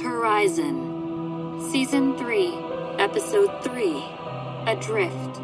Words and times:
VAST 0.00 0.08
Horizon, 0.08 1.70
Season 1.70 2.16
3, 2.16 2.54
Episode 2.98 3.62
3 3.62 4.02
Adrift. 4.66 5.40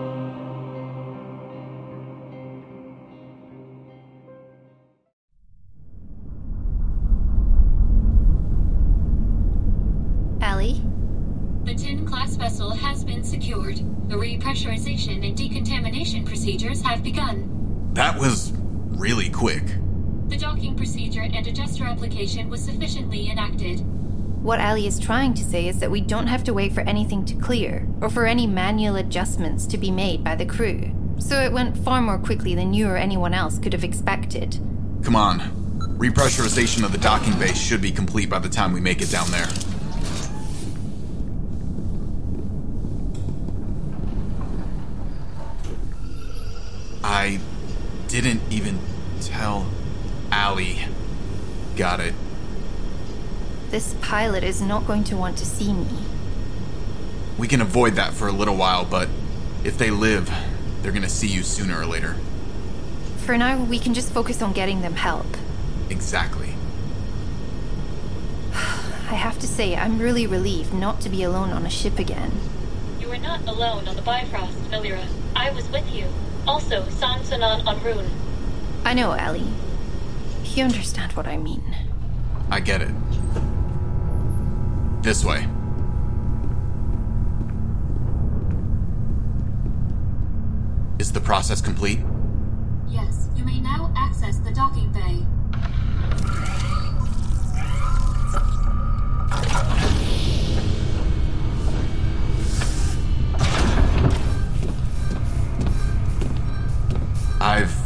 Ally? 10.41 10.75
The 11.65 11.75
Tin 11.75 12.07
class 12.07 12.37
vessel 12.37 12.71
has 12.71 13.05
been 13.05 13.25
secured. 13.25 13.77
The 14.09 14.15
repressurization 14.15 15.27
and 15.27 15.37
decontamination 15.37 16.25
procedures 16.25 16.81
have 16.81 17.03
begun. 17.03 17.91
That 17.93 18.19
was 18.19 18.53
really 18.97 19.29
quick. 19.29 19.65
The 20.29 20.39
docking 20.39 20.77
procedure 20.77 21.23
and 21.23 21.47
adjuster 21.47 21.85
application 21.85 22.49
was 22.49 22.63
sufficiently 22.63 23.31
enacted. 23.31 23.85
What 24.47 24.61
Ally 24.61 24.87
is 24.87 25.01
trying 25.01 25.35
to 25.35 25.43
say 25.43 25.67
is 25.67 25.81
that 25.81 25.91
we 25.91 26.01
don't 26.01 26.29
have 26.29 26.45
to 26.45 26.55
wait 26.55 26.73
for 26.73 26.83
anything 26.83 27.25
to 27.25 27.35
clear, 27.35 27.85
or 28.01 28.09
for 28.09 28.27
any 28.27 28.47
manual 28.47 28.95
adjustments 28.95 29.67
to 29.67 29.77
be 29.77 29.91
made 29.91 30.23
by 30.23 30.37
the 30.37 30.47
crew. 30.47 30.93
So 31.19 31.41
it 31.41 31.51
went 31.51 31.77
far 31.77 32.01
more 32.01 32.17
quickly 32.17 32.55
than 32.55 32.73
you 32.73 32.87
or 32.87 32.97
anyone 32.97 33.35
else 33.35 33.59
could 33.59 33.73
have 33.73 33.83
expected. 33.83 34.61
Come 35.03 35.17
on. 35.17 35.41
Repressurization 35.99 36.85
of 36.85 36.93
the 36.93 36.99
docking 36.99 37.37
base 37.41 37.61
should 37.61 37.83
be 37.83 37.91
complete 37.91 38.31
by 38.31 38.39
the 38.39 38.49
time 38.49 38.73
we 38.73 38.81
make 38.81 39.03
it 39.03 39.11
down 39.11 39.29
there. 39.33 39.49
I 47.03 47.41
didn't 48.07 48.43
even 48.53 48.79
tell 49.23 49.67
Ally. 50.31 50.87
Got 51.75 51.99
it. 51.99 52.15
This 53.69 53.97
pilot 54.17 54.43
is 54.43 54.63
not 54.63 54.87
going 54.87 55.05
to 55.05 55.15
want 55.15 55.37
to 55.37 55.45
see 55.45 55.75
me. 55.75 55.87
We 57.37 57.47
can 57.47 57.61
avoid 57.61 57.97
that 57.97 58.15
for 58.15 58.29
a 58.29 58.33
little 58.33 58.57
while, 58.57 58.83
but 58.83 59.11
if 59.63 59.77
they 59.77 59.91
live, 59.91 60.33
they're 60.81 60.91
gonna 60.91 61.07
see 61.07 61.27
you 61.27 61.43
sooner 61.43 61.79
or 61.79 61.85
later. 61.85 62.17
For 63.19 63.37
now, 63.37 63.63
we 63.63 63.79
can 63.79 63.93
just 63.93 64.11
focus 64.11 64.41
on 64.41 64.55
getting 64.55 64.81
them 64.81 64.95
help. 64.95 65.27
Exactly. 65.91 66.55
I 68.55 69.17
have 69.27 69.39
to 69.41 69.47
say, 69.47 69.77
I'm 69.77 69.99
really 69.99 70.27
relieved 70.27 70.73
not 70.73 71.03
to 71.03 71.11
be 71.11 71.23
alone 71.23 71.51
on 71.51 71.67
a 71.67 71.71
ship 71.71 71.99
again. 71.99 72.33
You 72.99 73.13
are 73.13 73.19
not 73.19 73.47
alone 73.47 73.87
on 73.87 73.97
the 73.97 74.03
Bifrost, 74.03 74.57
Nolira. 74.71 75.07
I 75.35 75.51
was 75.51 75.69
with 75.69 75.95
you. 75.95 76.07
Also, 76.49 76.89
San 76.89 77.21
Sanan 77.21 77.67
on 77.67 77.85
Rune. 77.85 78.09
I 78.83 78.95
know, 78.95 79.13
Ally. 79.13 79.45
You 80.55 80.65
understand 80.65 81.13
what 81.13 81.27
I 81.27 81.37
mean. 81.37 81.77
I 82.51 82.61
get 82.61 82.81
it. 82.81 82.95
This 85.07 85.25
way. 85.25 85.47
Is 90.99 91.13
the 91.13 91.21
process 91.21 91.61
complete? 91.61 92.01
Yes, 92.89 93.29
you 93.37 93.45
may 93.45 93.61
now 93.61 93.95
access 93.97 94.41
the 94.41 94.51
docking 94.51 94.91
bay. 94.91 95.25
I've 107.41 107.77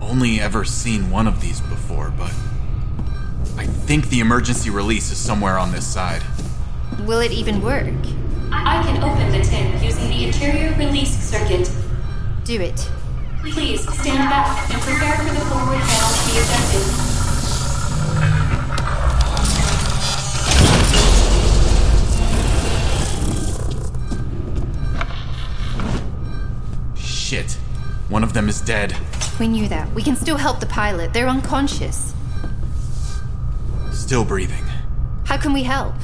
only 0.00 0.40
ever 0.40 0.64
seen 0.64 1.10
one 1.10 1.26
of 1.26 1.42
these 1.42 1.60
before, 1.60 2.14
but 2.16 2.32
I 3.58 3.66
think 3.66 4.08
the 4.08 4.20
emergency 4.20 4.70
release 4.70 5.10
is 5.10 5.18
somewhere 5.18 5.58
on 5.58 5.72
this 5.72 5.86
side. 5.86 6.22
Will 7.06 7.20
it 7.20 7.32
even 7.32 7.60
work? 7.60 7.92
I 8.52 8.82
can 8.84 9.02
open 9.02 9.32
the 9.32 9.42
tin 9.44 9.82
using 9.82 10.08
the 10.08 10.26
interior 10.26 10.74
release 10.76 11.18
circuit. 11.18 11.70
Do 12.44 12.60
it. 12.60 12.88
Please 13.52 13.82
stand 13.82 14.28
back 14.30 14.70
and 14.70 14.80
prepare 14.82 15.16
for 15.16 15.32
the 15.34 15.40
forward 15.46 15.80
panel 15.80 16.10
to 16.14 16.24
be 16.26 16.38
ejected. 16.38 17.10
Shit. 26.96 27.52
One 28.08 28.22
of 28.22 28.32
them 28.34 28.48
is 28.48 28.60
dead. 28.60 28.96
We 29.38 29.48
knew 29.48 29.68
that. 29.68 29.92
We 29.94 30.02
can 30.02 30.16
still 30.16 30.36
help 30.36 30.60
the 30.60 30.66
pilot. 30.66 31.12
They're 31.12 31.28
unconscious. 31.28 32.14
Still 33.92 34.24
breathing. 34.24 34.64
How 35.24 35.36
can 35.36 35.52
we 35.52 35.62
help? 35.62 35.94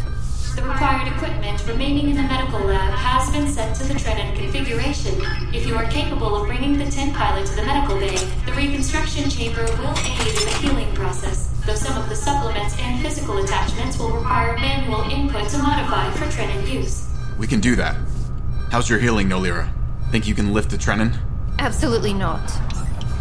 The 0.56 0.62
required 0.62 1.06
equipment 1.08 1.62
remaining 1.66 2.08
in 2.08 2.16
the 2.16 2.22
medical 2.22 2.60
lab 2.60 2.94
has 2.94 3.30
been 3.30 3.46
set 3.46 3.76
to 3.76 3.84
the 3.84 3.92
Trenin 3.92 4.34
configuration. 4.34 5.14
If 5.54 5.66
you 5.66 5.76
are 5.76 5.84
capable 5.90 6.34
of 6.34 6.46
bringing 6.46 6.78
the 6.78 6.86
tin 6.86 7.12
pilot 7.12 7.46
to 7.48 7.56
the 7.56 7.62
medical 7.62 7.98
bay, 8.00 8.16
the 8.46 8.52
reconstruction 8.54 9.28
chamber 9.28 9.64
will 9.64 9.94
aid 9.98 10.26
in 10.26 10.44
the 10.48 10.58
healing 10.62 10.94
process, 10.94 11.52
though 11.66 11.74
some 11.74 12.00
of 12.00 12.08
the 12.08 12.16
supplements 12.16 12.74
and 12.80 13.02
physical 13.02 13.44
attachments 13.44 13.98
will 13.98 14.10
require 14.10 14.56
manual 14.56 15.02
input 15.10 15.46
to 15.50 15.58
modify 15.58 16.10
for 16.12 16.24
Trenin 16.24 16.66
use. 16.72 17.06
We 17.38 17.46
can 17.46 17.60
do 17.60 17.76
that. 17.76 17.94
How's 18.70 18.88
your 18.88 18.98
healing, 18.98 19.28
Nolira? 19.28 19.70
Think 20.10 20.26
you 20.26 20.34
can 20.34 20.54
lift 20.54 20.70
the 20.70 20.78
Trenin? 20.78 21.18
Absolutely 21.58 22.14
not. 22.14 22.50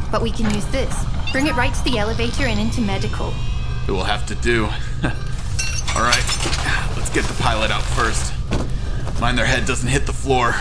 But 0.10 0.22
we 0.22 0.32
can 0.32 0.54
use 0.56 0.66
this. 0.68 1.04
Bring 1.34 1.48
it 1.48 1.56
right 1.58 1.74
to 1.74 1.84
the 1.84 1.98
elevator 1.98 2.46
and 2.46 2.62
into 2.62 2.80
medical. 2.80 3.34
It 3.90 3.92
will 3.92 4.06
have 4.06 4.26
to 4.28 4.36
do. 4.36 4.66
All 5.96 6.02
right, 6.02 6.16
let's 6.16 6.35
get 7.16 7.24
the 7.24 7.42
pilot 7.42 7.72
out 7.72 7.82
first. 7.82 8.34
Mind 9.22 9.38
their 9.38 9.46
head 9.46 9.66
doesn't 9.66 9.88
hit 9.88 10.06
the 10.06 10.12
floor. 10.12 10.54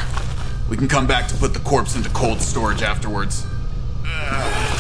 We 0.71 0.77
can 0.77 0.87
come 0.87 1.05
back 1.05 1.27
to 1.27 1.35
put 1.35 1.53
the 1.53 1.59
corpse 1.59 1.97
into 1.97 2.09
cold 2.11 2.41
storage 2.41 2.81
afterwards. 2.81 3.45
Uh. 4.07 4.71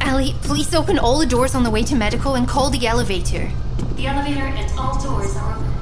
Ally, 0.00 0.32
please 0.42 0.74
open 0.74 0.98
all 0.98 1.20
the 1.20 1.26
doors 1.26 1.54
on 1.54 1.62
the 1.62 1.70
way 1.70 1.84
to 1.84 1.94
medical 1.94 2.34
and 2.34 2.48
call 2.48 2.70
the 2.70 2.88
elevator. 2.88 3.52
The 3.94 4.08
elevator 4.08 4.40
and 4.40 4.68
all 4.76 5.00
doors 5.00 5.36
are 5.36 5.56
open. 5.56 5.72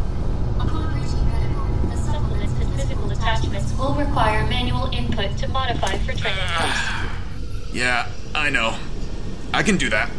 Upon 0.61 0.95
reaching 0.95 1.25
medical, 1.31 1.65
the 1.89 1.97
supplements 1.97 2.53
and 2.61 2.75
physical 2.75 3.11
attachments 3.11 3.73
will 3.79 3.95
require 3.95 4.47
manual 4.47 4.91
input 4.93 5.39
to 5.39 5.49
modify 5.49 5.97
for 5.97 6.13
Trenin 6.13 6.67
use. 6.67 7.09
Yeah, 7.73 8.07
I 8.35 8.51
know. 8.51 8.77
I 9.55 9.63
can 9.63 9.79
do 9.79 9.89
that. 9.89 10.11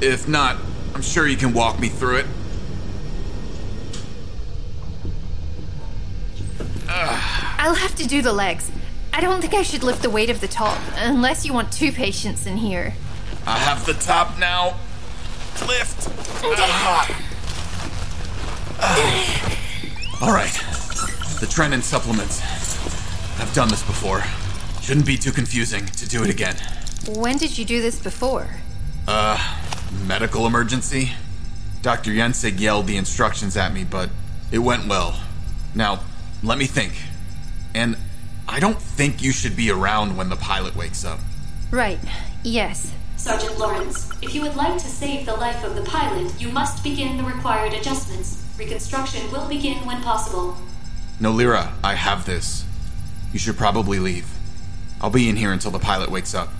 If 0.00 0.28
not, 0.28 0.56
I'm 0.94 1.02
sure 1.02 1.26
you 1.26 1.36
can 1.36 1.52
walk 1.52 1.78
me 1.80 1.88
through 1.88 2.18
it. 2.18 2.26
I'll 6.88 7.74
have 7.74 7.94
to 7.96 8.06
do 8.06 8.22
the 8.22 8.32
legs. 8.32 8.70
I 9.12 9.20
don't 9.20 9.40
think 9.40 9.54
I 9.54 9.62
should 9.62 9.82
lift 9.82 10.02
the 10.02 10.10
weight 10.10 10.30
of 10.30 10.40
the 10.40 10.48
top, 10.48 10.78
unless 10.96 11.44
you 11.44 11.52
want 11.52 11.70
two 11.72 11.92
patients 11.92 12.46
in 12.46 12.56
here. 12.56 12.94
I 13.46 13.58
have 13.58 13.86
the 13.86 13.94
top 13.94 14.38
now. 14.38 14.76
Lift. 15.66 16.08
Ah. 16.44 17.22
Ah. 18.80 19.58
All 20.22 20.32
right. 20.32 20.52
The 21.40 21.46
Trenin 21.46 21.82
supplements. 21.82 22.40
I've 23.40 23.52
done 23.54 23.68
this 23.68 23.82
before. 23.82 24.24
Shouldn't 24.80 25.06
be 25.06 25.16
too 25.16 25.32
confusing 25.32 25.86
to 25.86 26.08
do 26.08 26.22
it 26.24 26.30
again. 26.30 26.56
When 27.16 27.36
did 27.36 27.56
you 27.56 27.64
do 27.64 27.80
this 27.80 28.00
before? 28.00 28.48
Uh, 29.06 29.38
medical 30.06 30.46
emergency? 30.46 31.12
Dr. 31.82 32.12
Jensig 32.12 32.60
yelled 32.60 32.86
the 32.86 32.96
instructions 32.96 33.56
at 33.56 33.72
me, 33.72 33.84
but 33.84 34.10
it 34.50 34.58
went 34.58 34.88
well. 34.88 35.20
Now, 35.74 36.00
let 36.42 36.58
me 36.58 36.66
think. 36.66 36.92
And 37.74 37.96
I 38.48 38.60
don't 38.60 38.80
think 38.80 39.22
you 39.22 39.32
should 39.32 39.56
be 39.56 39.70
around 39.70 40.16
when 40.16 40.28
the 40.28 40.36
pilot 40.36 40.76
wakes 40.76 41.04
up. 41.04 41.18
Right, 41.70 41.98
yes. 42.42 42.92
Sergeant 43.16 43.58
Lawrence, 43.58 44.10
if 44.20 44.34
you 44.34 44.42
would 44.42 44.56
like 44.56 44.74
to 44.74 44.86
save 44.86 45.26
the 45.26 45.34
life 45.34 45.64
of 45.64 45.74
the 45.74 45.82
pilot, 45.82 46.40
you 46.40 46.48
must 46.48 46.82
begin 46.82 47.16
the 47.16 47.24
required 47.24 47.72
adjustments. 47.72 48.44
Reconstruction 48.58 49.30
will 49.30 49.48
begin 49.48 49.78
when 49.86 50.02
possible. 50.02 50.56
No, 51.20 51.32
Nolira, 51.32 51.72
I 51.82 51.94
have 51.94 52.26
this. 52.26 52.64
You 53.32 53.38
should 53.38 53.56
probably 53.56 53.98
leave. 53.98 54.26
I'll 55.00 55.10
be 55.10 55.28
in 55.28 55.36
here 55.36 55.52
until 55.52 55.70
the 55.70 55.78
pilot 55.78 56.10
wakes 56.10 56.34
up. 56.34 56.50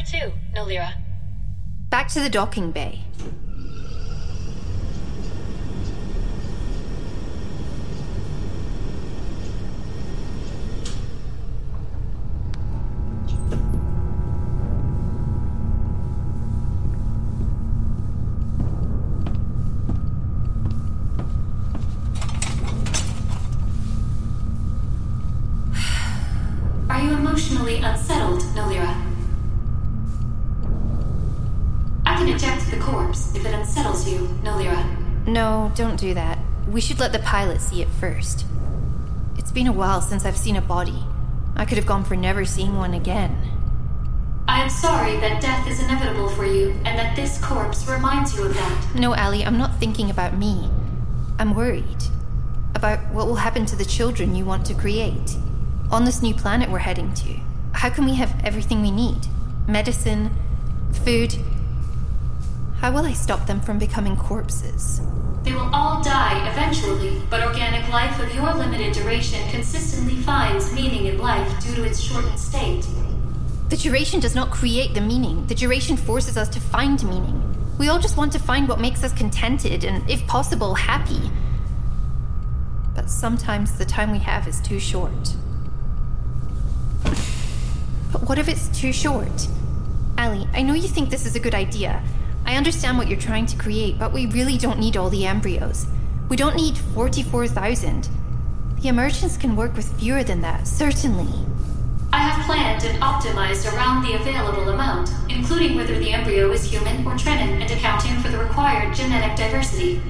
Where 0.00 0.20
to, 0.22 0.32
Nolira? 0.54 0.94
Back 1.90 2.08
to 2.08 2.20
the 2.20 2.30
docking 2.30 2.70
bay. 2.72 3.04
Are 26.88 27.02
you 27.02 27.12
emotionally 27.12 27.82
unsettled, 27.82 28.40
Nolira. 28.54 28.96
I 32.06 32.16
can 32.16 32.28
eject 32.28 32.70
the 32.70 32.78
corpse 32.78 33.34
if 33.36 33.46
it 33.46 33.54
unsettles 33.54 34.08
you, 34.08 34.20
Nolira. 34.42 34.84
No, 35.26 35.68
don't 35.80 35.96
do 35.96 36.12
that. 36.12 36.38
We 36.68 36.82
should 36.82 37.00
let 37.00 37.12
the 37.12 37.20
pilot 37.20 37.62
see 37.62 37.80
it 37.80 37.88
first. 37.88 38.44
It's 39.38 39.50
been 39.50 39.66
a 39.66 39.72
while 39.72 40.02
since 40.02 40.26
I've 40.26 40.36
seen 40.36 40.56
a 40.56 40.60
body. 40.60 41.02
I 41.56 41.64
could 41.64 41.78
have 41.78 41.86
gone 41.86 42.04
for 42.04 42.16
never 42.16 42.44
seeing 42.44 42.76
one 42.76 42.92
again. 42.92 43.34
I 44.46 44.60
am 44.60 44.68
sorry 44.68 45.16
that 45.20 45.40
death 45.40 45.66
is 45.66 45.82
inevitable 45.82 46.28
for 46.28 46.44
you, 46.44 46.72
and 46.84 46.98
that 46.98 47.16
this 47.16 47.42
corpse 47.42 47.88
reminds 47.88 48.36
you 48.36 48.44
of 48.44 48.52
that. 48.52 48.94
No, 48.94 49.14
Ally, 49.14 49.42
I'm 49.42 49.56
not 49.56 49.80
thinking 49.80 50.10
about 50.10 50.36
me. 50.36 50.68
I'm 51.38 51.54
worried. 51.54 52.04
About 52.74 52.98
what 53.14 53.26
will 53.26 53.36
happen 53.36 53.64
to 53.64 53.76
the 53.76 53.86
children 53.86 54.34
you 54.34 54.44
want 54.44 54.66
to 54.66 54.74
create. 54.74 55.38
On 55.90 56.04
this 56.04 56.20
new 56.20 56.34
planet 56.34 56.70
we're 56.70 56.78
heading 56.80 57.14
to. 57.14 57.40
How 57.72 57.88
can 57.88 58.04
we 58.04 58.16
have 58.16 58.38
everything 58.44 58.82
we 58.82 58.90
need? 58.90 59.28
Medicine, 59.66 60.30
food. 61.06 61.36
How 62.80 62.90
will 62.90 63.04
I 63.04 63.12
stop 63.12 63.46
them 63.46 63.60
from 63.60 63.78
becoming 63.78 64.16
corpses? 64.16 65.02
They 65.42 65.52
will 65.52 65.68
all 65.74 66.02
die 66.02 66.50
eventually, 66.50 67.20
but 67.28 67.44
organic 67.44 67.86
life 67.90 68.18
of 68.18 68.34
your 68.34 68.54
limited 68.54 68.94
duration 68.94 69.46
consistently 69.50 70.16
finds 70.22 70.72
meaning 70.72 71.04
in 71.04 71.18
life 71.18 71.62
due 71.62 71.74
to 71.74 71.84
its 71.84 72.00
shortened 72.00 72.38
state. 72.38 72.86
The 73.68 73.76
duration 73.76 74.18
does 74.18 74.34
not 74.34 74.50
create 74.50 74.94
the 74.94 75.02
meaning. 75.02 75.46
The 75.46 75.54
duration 75.54 75.98
forces 75.98 76.38
us 76.38 76.48
to 76.48 76.60
find 76.60 77.04
meaning. 77.04 77.42
We 77.78 77.88
all 77.88 77.98
just 77.98 78.16
want 78.16 78.32
to 78.32 78.38
find 78.38 78.66
what 78.66 78.80
makes 78.80 79.04
us 79.04 79.12
contented 79.12 79.84
and, 79.84 80.08
if 80.08 80.26
possible, 80.26 80.74
happy. 80.74 81.30
But 82.94 83.10
sometimes 83.10 83.76
the 83.76 83.84
time 83.84 84.10
we 84.10 84.20
have 84.20 84.48
is 84.48 84.58
too 84.58 84.80
short. 84.80 85.34
But 88.10 88.26
what 88.26 88.38
if 88.38 88.48
it's 88.48 88.68
too 88.68 88.94
short? 88.94 89.48
Ally, 90.16 90.46
I 90.54 90.62
know 90.62 90.72
you 90.72 90.88
think 90.88 91.10
this 91.10 91.26
is 91.26 91.36
a 91.36 91.40
good 91.40 91.54
idea. 91.54 92.02
I 92.50 92.56
understand 92.56 92.98
what 92.98 93.06
you're 93.06 93.16
trying 93.16 93.46
to 93.46 93.56
create, 93.56 93.96
but 93.96 94.12
we 94.12 94.26
really 94.26 94.58
don't 94.58 94.80
need 94.80 94.96
all 94.96 95.08
the 95.08 95.24
embryos. 95.24 95.86
We 96.28 96.36
don't 96.36 96.56
need 96.56 96.76
44,000. 96.76 98.08
The 98.80 98.88
emergence 98.88 99.36
can 99.36 99.54
work 99.54 99.76
with 99.76 99.96
fewer 100.00 100.24
than 100.24 100.40
that, 100.40 100.66
certainly. 100.66 101.32
I 102.12 102.18
have 102.18 102.44
planned 102.46 102.82
and 102.82 103.00
optimized 103.00 103.72
around 103.72 104.02
the 104.02 104.14
available 104.14 104.68
amount, 104.68 105.10
including 105.28 105.76
whether 105.76 105.96
the 105.96 106.10
embryo 106.10 106.50
is 106.50 106.68
human 106.68 107.06
or 107.06 107.12
Trenin 107.12 107.62
and 107.62 107.70
accounting 107.70 108.18
for 108.18 108.30
the 108.30 108.38
required 108.38 108.96
genetic 108.96 109.36
diversity. 109.36 110.02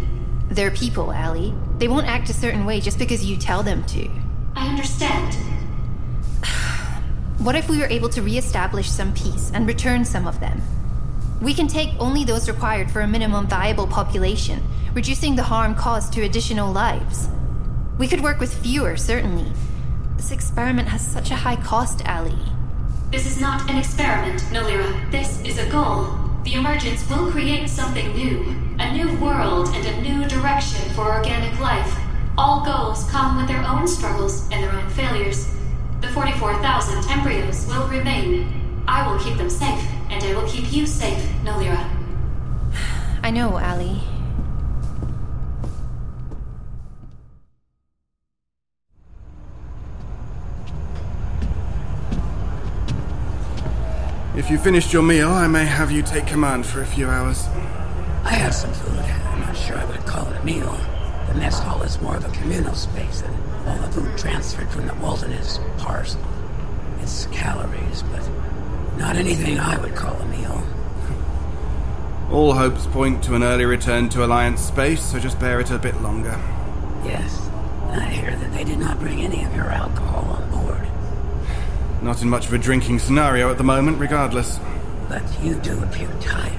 They're 0.48 0.70
people, 0.70 1.12
Ally. 1.12 1.52
They 1.76 1.88
won't 1.88 2.06
act 2.06 2.30
a 2.30 2.32
certain 2.32 2.64
way 2.64 2.80
just 2.80 2.98
because 2.98 3.22
you 3.22 3.36
tell 3.36 3.62
them 3.62 3.84
to. 3.88 4.08
I 4.56 4.66
understand. 4.66 5.36
What 7.40 7.54
if 7.54 7.68
we 7.68 7.78
were 7.78 7.86
able 7.86 8.08
to 8.10 8.22
re-establish 8.22 8.90
some 8.90 9.12
peace 9.12 9.50
and 9.54 9.66
return 9.66 10.06
some 10.06 10.26
of 10.26 10.40
them? 10.40 10.62
We 11.40 11.54
can 11.54 11.68
take 11.68 11.90
only 11.98 12.24
those 12.24 12.48
required 12.48 12.90
for 12.90 13.00
a 13.00 13.08
minimum 13.08 13.46
viable 13.46 13.86
population, 13.86 14.62
reducing 14.94 15.36
the 15.36 15.42
harm 15.42 15.74
caused 15.74 16.12
to 16.14 16.22
additional 16.22 16.72
lives. 16.72 17.28
We 17.98 18.08
could 18.08 18.22
work 18.22 18.40
with 18.40 18.54
fewer, 18.62 18.96
certainly, 18.96 19.52
this 20.20 20.32
experiment 20.32 20.86
has 20.88 21.00
such 21.00 21.30
a 21.30 21.34
high 21.34 21.56
cost, 21.56 22.04
Ally. 22.04 22.36
This 23.10 23.24
is 23.24 23.40
not 23.40 23.70
an 23.70 23.78
experiment, 23.78 24.42
Nolira. 24.52 25.10
This 25.10 25.40
is 25.40 25.56
a 25.56 25.66
goal. 25.70 26.14
The 26.44 26.56
emergence 26.56 27.08
will 27.08 27.30
create 27.30 27.70
something 27.70 28.14
new. 28.14 28.54
A 28.78 28.92
new 28.92 29.16
world 29.16 29.70
and 29.72 29.86
a 29.86 30.00
new 30.02 30.28
direction 30.28 30.90
for 30.90 31.10
organic 31.10 31.58
life. 31.58 31.98
All 32.36 32.62
goals 32.62 33.10
come 33.10 33.38
with 33.38 33.48
their 33.48 33.64
own 33.64 33.88
struggles 33.88 34.46
and 34.52 34.62
their 34.62 34.72
own 34.72 34.90
failures. 34.90 35.48
The 36.02 36.08
44,000 36.08 37.10
embryos 37.10 37.66
will 37.66 37.88
remain. 37.88 38.84
I 38.86 39.10
will 39.10 39.18
keep 39.18 39.38
them 39.38 39.48
safe, 39.48 39.82
and 40.10 40.22
I 40.24 40.34
will 40.34 40.48
keep 40.48 40.72
you 40.72 40.86
safe, 40.86 41.24
Nolira. 41.44 41.88
I 43.22 43.30
know, 43.30 43.58
Ally. 43.58 44.00
If 54.36 54.50
you 54.50 54.58
finished 54.58 54.92
your 54.92 55.02
meal, 55.02 55.28
I 55.28 55.46
may 55.46 55.64
have 55.64 55.90
you 55.90 56.02
take 56.02 56.26
command 56.26 56.64
for 56.64 56.82
a 56.82 56.86
few 56.86 57.08
hours. 57.08 57.46
I 58.24 58.34
have 58.34 58.54
some 58.54 58.72
food. 58.72 58.98
I'm 58.98 59.40
not 59.40 59.56
sure 59.56 59.76
I 59.76 59.84
would 59.84 60.06
call 60.06 60.26
it 60.28 60.40
a 60.40 60.44
meal. 60.44 60.72
The 61.28 61.34
mess 61.34 61.58
hall 61.58 61.82
is 61.82 62.00
more 62.00 62.16
of 62.16 62.24
a 62.24 62.30
communal 62.30 62.74
space, 62.74 63.22
and 63.22 63.68
all 63.68 63.76
the 63.86 63.92
food 63.92 64.16
transferred 64.18 64.68
from 64.70 64.86
the 64.86 64.94
Walton 64.94 65.30
is 65.32 65.60
parcel. 65.78 66.20
It's 67.00 67.26
calories, 67.26 68.02
but 68.04 68.28
not 68.98 69.16
anything 69.16 69.58
I 69.58 69.78
would 69.80 69.94
call 69.94 70.14
a 70.14 70.26
meal. 70.26 70.62
All 72.30 72.52
hopes 72.54 72.86
point 72.86 73.24
to 73.24 73.34
an 73.34 73.42
early 73.42 73.64
return 73.64 74.08
to 74.10 74.24
Alliance 74.24 74.60
space, 74.60 75.02
so 75.02 75.18
just 75.18 75.40
bear 75.40 75.58
it 75.60 75.70
a 75.70 75.78
bit 75.78 76.00
longer. 76.00 76.38
Yes, 77.04 77.48
I 77.88 78.04
hear 78.04 78.36
that 78.36 78.52
they 78.52 78.62
did 78.62 78.78
not 78.78 79.00
bring 79.00 79.20
any 79.20 79.44
of 79.44 79.54
your 79.54 79.70
alcohol 79.70 80.24
on 80.30 80.50
board. 80.50 80.86
Not 82.02 82.22
in 82.22 82.28
much 82.28 82.46
of 82.46 82.52
a 82.52 82.58
drinking 82.58 83.00
scenario 83.00 83.50
at 83.50 83.58
the 83.58 83.64
moment, 83.64 83.98
regardless. 83.98 84.60
But 85.08 85.22
you 85.42 85.54
do 85.56 85.82
appear 85.82 86.08
tired. 86.20 86.56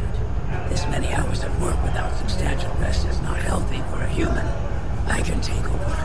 This 0.69 0.85
many 0.87 1.13
hours 1.13 1.43
of 1.43 1.61
work 1.61 1.81
without 1.83 2.17
substantial 2.17 2.73
rest 2.75 3.07
is 3.07 3.19
not 3.21 3.37
healthy 3.37 3.81
for 3.91 4.01
a 4.01 4.09
human. 4.09 4.45
I 5.07 5.21
can 5.21 5.39
take 5.41 5.65
over. 5.65 5.95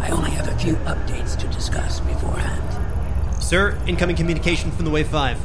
I 0.00 0.08
only 0.10 0.30
have 0.30 0.48
a 0.48 0.56
few 0.58 0.76
updates 0.76 1.38
to 1.38 1.46
discuss 1.48 2.00
beforehand. 2.00 3.42
Sir, 3.42 3.78
incoming 3.86 4.16
communication 4.16 4.70
from 4.70 4.86
the 4.86 4.90
Wave 4.90 5.08
5. 5.08 5.38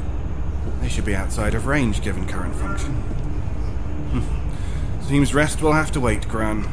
They 0.82 0.90
should 0.90 1.06
be 1.06 1.16
outside 1.16 1.54
of 1.54 1.66
range 1.68 2.02
given 2.02 2.28
current 2.28 2.56
function. 2.56 2.94
Hmm. 4.12 5.02
Seems 5.04 5.34
rest 5.34 5.62
will 5.62 5.74
have 5.74 5.92
to 5.92 6.00
wait, 6.00 6.28
Graan. 6.28 6.68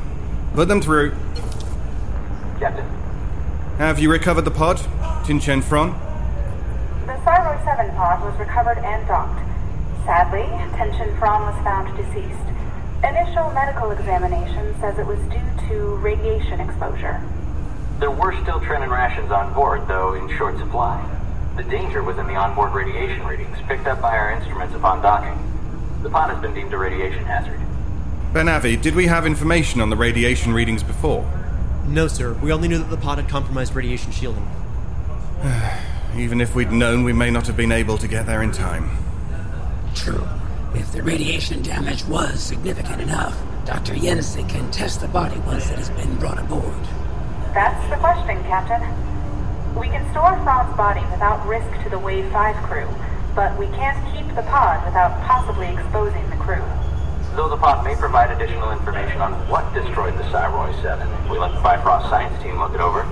Put 0.54 0.68
them 0.68 0.80
through. 0.80 1.14
Captain. 2.58 2.86
Have 3.78 3.98
you 3.98 4.10
recovered 4.10 4.42
the 4.42 4.50
pod, 4.50 4.80
Tin 5.24 5.40
Chen 5.40 5.62
Fron? 5.62 5.92
The 7.06 7.24
Cyro 7.24 7.60
7 7.64 7.90
pod 7.96 8.22
was 8.22 8.38
recovered 8.38 8.78
and 8.78 9.06
docked. 9.08 9.40
Sadly, 10.04 10.46
Tension 10.76 11.16
From 11.18 11.42
was 11.42 11.54
found 11.64 11.96
deceased. 11.96 12.38
Initial 13.04 13.50
medical 13.52 13.90
examination 13.90 14.74
says 14.80 14.98
it 14.98 15.06
was 15.06 15.18
due 15.30 15.68
to 15.68 15.96
radiation 15.96 16.60
exposure. 16.60 17.20
There 17.98 18.10
were 18.10 18.32
still 18.42 18.60
Trenin 18.60 18.90
rations 18.90 19.30
on 19.30 19.52
board, 19.54 19.86
though 19.88 20.14
in 20.14 20.28
short 20.36 20.58
supply. 20.58 20.98
The 21.56 21.64
danger 21.64 22.02
was 22.02 22.16
in 22.16 22.26
the 22.26 22.34
onboard 22.34 22.72
radiation 22.72 23.26
readings 23.26 23.58
picked 23.68 23.86
up 23.86 24.00
by 24.00 24.16
our 24.16 24.32
instruments 24.32 24.74
upon 24.74 25.02
docking. 25.02 25.38
The 26.02 26.08
pod 26.08 26.30
has 26.30 26.40
been 26.40 26.54
deemed 26.54 26.72
a 26.72 26.78
radiation 26.78 27.24
hazard. 27.24 27.60
Ben-Avi, 28.32 28.78
did 28.78 28.94
we 28.94 29.06
have 29.06 29.26
information 29.26 29.82
on 29.82 29.90
the 29.90 29.96
radiation 29.96 30.54
readings 30.54 30.82
before? 30.82 31.30
No, 31.86 32.08
sir. 32.08 32.32
We 32.32 32.52
only 32.52 32.68
knew 32.68 32.78
that 32.78 32.88
the 32.88 32.96
pod 32.96 33.18
had 33.18 33.28
compromised 33.28 33.74
radiation 33.74 34.12
shielding. 34.12 34.48
Even 36.16 36.40
if 36.40 36.54
we'd 36.54 36.72
known, 36.72 37.04
we 37.04 37.12
may 37.12 37.30
not 37.30 37.46
have 37.46 37.56
been 37.56 37.72
able 37.72 37.98
to 37.98 38.08
get 38.08 38.24
there 38.24 38.42
in 38.42 38.50
time. 38.50 38.90
True. 39.94 40.26
If 40.74 40.90
the 40.92 41.02
radiation 41.02 41.62
damage 41.62 42.06
was 42.06 42.42
significant 42.42 43.02
enough, 43.02 43.38
Dr. 43.66 43.94
Jensen 43.94 44.48
can 44.48 44.70
test 44.70 45.02
the 45.02 45.08
body 45.08 45.38
once 45.40 45.70
it 45.70 45.76
has 45.76 45.90
been 45.90 46.16
brought 46.16 46.38
aboard. 46.38 46.82
That's 47.52 47.90
the 47.90 47.96
question, 47.96 48.42
Captain. 48.44 49.01
We 49.76 49.88
can 49.88 50.08
store 50.10 50.38
Fran's 50.44 50.76
body 50.76 51.00
without 51.10 51.46
risk 51.46 51.82
to 51.82 51.88
the 51.88 51.98
Wave 51.98 52.30
5 52.30 52.56
crew, 52.68 52.86
but 53.34 53.58
we 53.58 53.66
can't 53.68 53.96
keep 54.14 54.28
the 54.36 54.42
pod 54.42 54.84
without 54.84 55.18
possibly 55.22 55.68
exposing 55.68 56.28
the 56.28 56.36
crew. 56.36 56.62
Though 57.34 57.48
the 57.48 57.56
pod 57.56 57.82
may 57.82 57.96
provide 57.96 58.30
additional 58.30 58.70
information 58.72 59.22
on 59.22 59.32
what 59.48 59.72
destroyed 59.72 60.18
the 60.18 60.24
Cyroy 60.24 60.74
7, 60.82 61.08
we 61.30 61.38
let 61.38 61.54
the 61.54 61.60
Bifrost 61.60 62.10
science 62.10 62.42
team 62.42 62.58
look 62.58 62.74
it 62.74 62.80
over. 62.80 63.08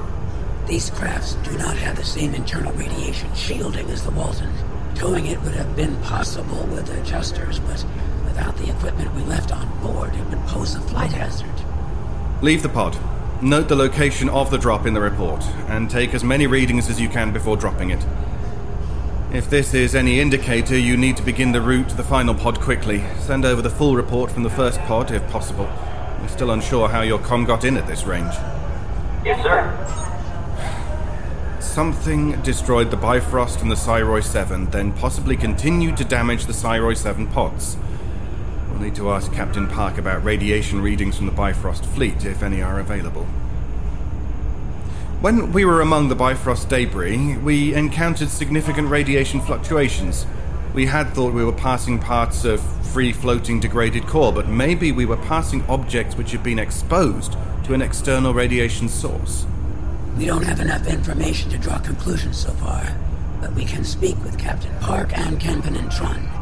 These 0.66 0.90
crafts 0.90 1.34
do 1.36 1.56
not 1.56 1.78
have 1.78 1.96
the 1.96 2.04
same 2.04 2.34
internal 2.34 2.74
radiation 2.74 3.34
shielding 3.34 3.88
as 3.88 4.04
the 4.04 4.10
Walton. 4.10 4.52
Towing 4.94 5.26
it 5.26 5.40
would 5.40 5.54
have 5.54 5.74
been 5.74 5.96
possible 6.02 6.66
with 6.66 6.88
the 6.88 7.00
adjusters, 7.00 7.58
but 7.60 7.82
without 8.24 8.54
the 8.58 8.68
equipment 8.68 9.14
we 9.14 9.22
left 9.22 9.50
on 9.50 9.66
board, 9.80 10.14
it 10.14 10.26
would 10.26 10.46
pose 10.46 10.74
a 10.74 10.80
flight 10.80 11.12
hazard. 11.12 11.48
Leave 12.42 12.62
the 12.62 12.68
pod. 12.68 12.98
Note 13.42 13.68
the 13.68 13.76
location 13.76 14.28
of 14.28 14.50
the 14.50 14.58
drop 14.58 14.84
in 14.84 14.92
the 14.92 15.00
report, 15.00 15.42
and 15.66 15.88
take 15.88 16.12
as 16.12 16.22
many 16.22 16.46
readings 16.46 16.90
as 16.90 17.00
you 17.00 17.08
can 17.08 17.32
before 17.32 17.56
dropping 17.56 17.88
it. 17.88 18.04
If 19.32 19.48
this 19.48 19.72
is 19.72 19.94
any 19.94 20.20
indicator, 20.20 20.76
you 20.76 20.94
need 20.98 21.16
to 21.16 21.22
begin 21.22 21.52
the 21.52 21.62
route 21.62 21.88
to 21.88 21.96
the 21.96 22.04
final 22.04 22.34
pod 22.34 22.60
quickly. 22.60 23.02
Send 23.18 23.46
over 23.46 23.62
the 23.62 23.70
full 23.70 23.96
report 23.96 24.30
from 24.30 24.42
the 24.42 24.50
first 24.50 24.78
pod, 24.80 25.10
if 25.10 25.26
possible. 25.30 25.64
We're 26.20 26.28
still 26.28 26.50
unsure 26.50 26.90
how 26.90 27.00
your 27.00 27.18
com 27.18 27.46
got 27.46 27.64
in 27.64 27.78
at 27.78 27.86
this 27.86 28.04
range. 28.04 28.34
Yes, 29.24 29.42
sir. 29.42 29.96
Something 31.60 32.42
destroyed 32.42 32.90
the 32.90 32.98
Bifrost 32.98 33.62
and 33.62 33.70
the 33.70 33.76
Cyroy 33.76 34.22
7, 34.22 34.68
then 34.70 34.92
possibly 34.92 35.36
continued 35.36 35.96
to 35.96 36.04
damage 36.04 36.44
the 36.44 36.52
Cyroy 36.52 36.94
7 36.94 37.26
pods. 37.28 37.78
Need 38.80 38.94
to 38.94 39.10
ask 39.10 39.30
Captain 39.34 39.68
Park 39.68 39.98
about 39.98 40.24
radiation 40.24 40.80
readings 40.80 41.18
from 41.18 41.26
the 41.26 41.32
Bifrost 41.32 41.84
fleet, 41.84 42.24
if 42.24 42.42
any 42.42 42.62
are 42.62 42.80
available. 42.80 43.24
When 45.20 45.52
we 45.52 45.66
were 45.66 45.82
among 45.82 46.08
the 46.08 46.14
Bifrost 46.14 46.70
debris, 46.70 47.36
we 47.36 47.74
encountered 47.74 48.30
significant 48.30 48.88
radiation 48.88 49.42
fluctuations. 49.42 50.24
We 50.72 50.86
had 50.86 51.12
thought 51.12 51.34
we 51.34 51.44
were 51.44 51.52
passing 51.52 51.98
parts 51.98 52.46
of 52.46 52.62
free 52.86 53.12
floating 53.12 53.60
degraded 53.60 54.06
core, 54.06 54.32
but 54.32 54.48
maybe 54.48 54.92
we 54.92 55.04
were 55.04 55.18
passing 55.18 55.62
objects 55.68 56.16
which 56.16 56.32
had 56.32 56.42
been 56.42 56.58
exposed 56.58 57.36
to 57.64 57.74
an 57.74 57.82
external 57.82 58.32
radiation 58.32 58.88
source. 58.88 59.44
We 60.16 60.24
don't 60.24 60.46
have 60.46 60.60
enough 60.60 60.86
information 60.86 61.50
to 61.50 61.58
draw 61.58 61.78
conclusions 61.80 62.38
so 62.38 62.50
far, 62.52 62.96
but 63.42 63.52
we 63.52 63.66
can 63.66 63.84
speak 63.84 64.16
with 64.24 64.38
Captain 64.38 64.74
Park 64.80 65.16
and 65.18 65.38
Kenpenin 65.38 65.94
Trun. 65.94 66.39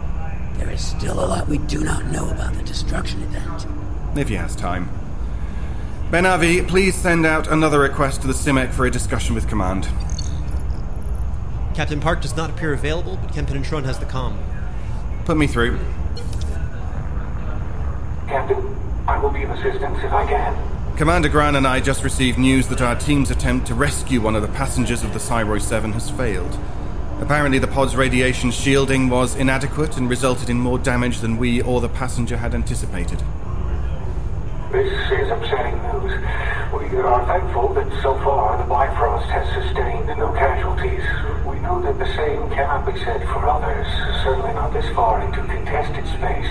There 0.58 0.70
is 0.70 0.84
still 0.84 1.24
a 1.24 1.26
lot 1.26 1.48
we 1.48 1.58
do 1.58 1.82
not 1.82 2.06
know 2.06 2.28
about 2.30 2.54
the 2.54 2.62
destruction 2.62 3.22
event. 3.22 3.66
If 4.18 4.28
he 4.28 4.34
has 4.34 4.56
time. 4.56 4.90
Ben-Avi, 6.10 6.62
please 6.62 6.94
send 6.94 7.24
out 7.26 7.46
another 7.48 7.80
request 7.80 8.22
to 8.22 8.26
the 8.26 8.32
Simek 8.32 8.72
for 8.72 8.86
a 8.86 8.90
discussion 8.90 9.34
with 9.34 9.46
Command. 9.48 9.88
Captain 11.74 12.00
Park 12.00 12.22
does 12.22 12.36
not 12.36 12.50
appear 12.50 12.72
available, 12.72 13.18
but 13.22 13.32
Kenpenin 13.32 13.64
Trun 13.64 13.84
has 13.84 13.98
the 13.98 14.06
comm. 14.06 14.36
Put 15.24 15.36
me 15.36 15.46
through. 15.46 15.78
Captain, 18.26 18.76
I 19.06 19.18
will 19.18 19.30
be 19.30 19.44
of 19.44 19.50
assistance 19.50 19.98
if 20.02 20.12
I 20.12 20.26
can. 20.26 20.96
Commander 20.96 21.28
Graan 21.28 21.54
and 21.54 21.66
I 21.66 21.78
just 21.78 22.02
received 22.02 22.38
news 22.38 22.66
that 22.68 22.82
our 22.82 22.96
team's 22.96 23.30
attempt 23.30 23.68
to 23.68 23.74
rescue 23.74 24.20
one 24.20 24.34
of 24.34 24.42
the 24.42 24.48
passengers 24.48 25.04
of 25.04 25.12
the 25.12 25.20
Cyroi 25.20 25.60
7 25.60 25.92
has 25.92 26.10
failed. 26.10 26.58
Apparently, 27.20 27.58
the 27.58 27.66
pod's 27.66 27.96
radiation 27.96 28.50
shielding 28.50 29.08
was 29.08 29.34
inadequate 29.34 29.96
and 29.96 30.08
resulted 30.08 30.48
in 30.48 30.58
more 30.58 30.78
damage 30.78 31.18
than 31.18 31.36
we 31.36 31.60
or 31.60 31.80
the 31.80 31.88
passenger 31.88 32.36
had 32.36 32.54
anticipated. 32.54 33.22
This 34.70 34.92
is 35.10 35.28
upsetting 35.28 35.76
news. 35.82 36.12
We 36.72 36.98
are 36.98 37.26
thankful 37.26 37.74
that 37.74 37.90
so 38.02 38.14
far 38.18 38.56
the 38.58 38.68
Bifrost 38.68 39.26
has 39.26 39.46
sustained 39.52 40.06
no 40.16 40.32
casualties. 40.32 41.02
We 41.44 41.58
know 41.60 41.82
that 41.82 41.98
the 41.98 42.06
same 42.14 42.48
cannot 42.50 42.86
be 42.86 42.98
said 43.04 43.22
for 43.28 43.48
others, 43.48 43.86
certainly 44.22 44.52
not 44.54 44.72
this 44.72 44.88
far 44.94 45.20
into 45.20 45.42
contested 45.52 46.06
space. 46.06 46.46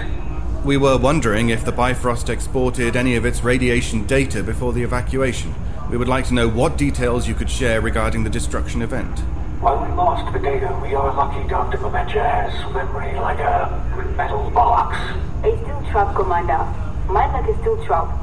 We 0.66 0.78
were 0.78 0.98
wondering 0.98 1.50
if 1.50 1.64
the 1.64 1.72
Bifrost 1.72 2.30
exported 2.30 2.96
any 2.96 3.16
of 3.16 3.26
its 3.26 3.44
radiation 3.44 4.06
data 4.06 4.44
before 4.44 4.74
the 4.74 4.84
evacuation. 4.84 5.56
We 5.90 5.98
would 5.98 6.10
like 6.10 6.26
to 6.26 6.34
know 6.34 6.50
what 6.50 6.78
details 6.78 7.28
you 7.28 7.36
could 7.36 7.50
share 7.50 7.80
regarding 7.80 8.24
the 8.24 8.30
destruction 8.30 8.82
event. 8.82 9.18
While 9.60 9.84
we 9.84 9.92
lost 9.96 10.32
the 10.32 10.38
data, 10.38 10.78
we 10.84 10.94
are 10.94 11.12
lucky 11.16 11.48
Dr. 11.50 11.80
Mametja 11.80 12.22
has 12.22 12.54
memory 12.74 13.16
like 13.16 13.40
a 13.40 14.14
metal 14.16 14.52
box. 14.52 14.96
It's 15.44 15.60
still 15.64 15.82
trapped, 15.90 16.16
Commander. 16.16 16.62
My 17.10 17.26
luck 17.34 17.50
is 17.50 17.58
still 17.62 17.84
trapped. 17.84 18.14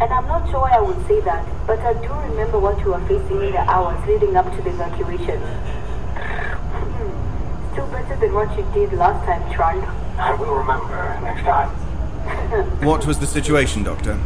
And 0.00 0.12
I'm 0.12 0.28
not 0.28 0.48
sure 0.48 0.60
why 0.60 0.76
I 0.76 0.80
would 0.80 1.04
say 1.08 1.20
that, 1.22 1.44
but 1.66 1.80
I 1.80 1.94
do 1.94 2.12
remember 2.30 2.60
what 2.60 2.78
you 2.80 2.92
were 2.92 3.00
facing 3.08 3.42
in 3.42 3.50
the 3.50 3.66
hours 3.66 3.98
leading 4.06 4.36
up 4.36 4.46
to 4.54 4.62
the 4.62 4.70
evacuation. 4.70 5.40
Hmm. 6.70 7.72
Still 7.72 7.86
better 7.88 8.16
than 8.20 8.32
what 8.32 8.56
you 8.56 8.64
did 8.72 8.92
last 8.96 9.26
time, 9.26 9.42
Trun. 9.52 9.82
I 10.18 10.34
will 10.34 10.54
remember 10.54 11.18
next 11.22 11.42
time. 11.42 11.70
What 12.86 13.06
was 13.06 13.18
the 13.18 13.26
situation, 13.26 13.82
Doctor? 13.82 14.16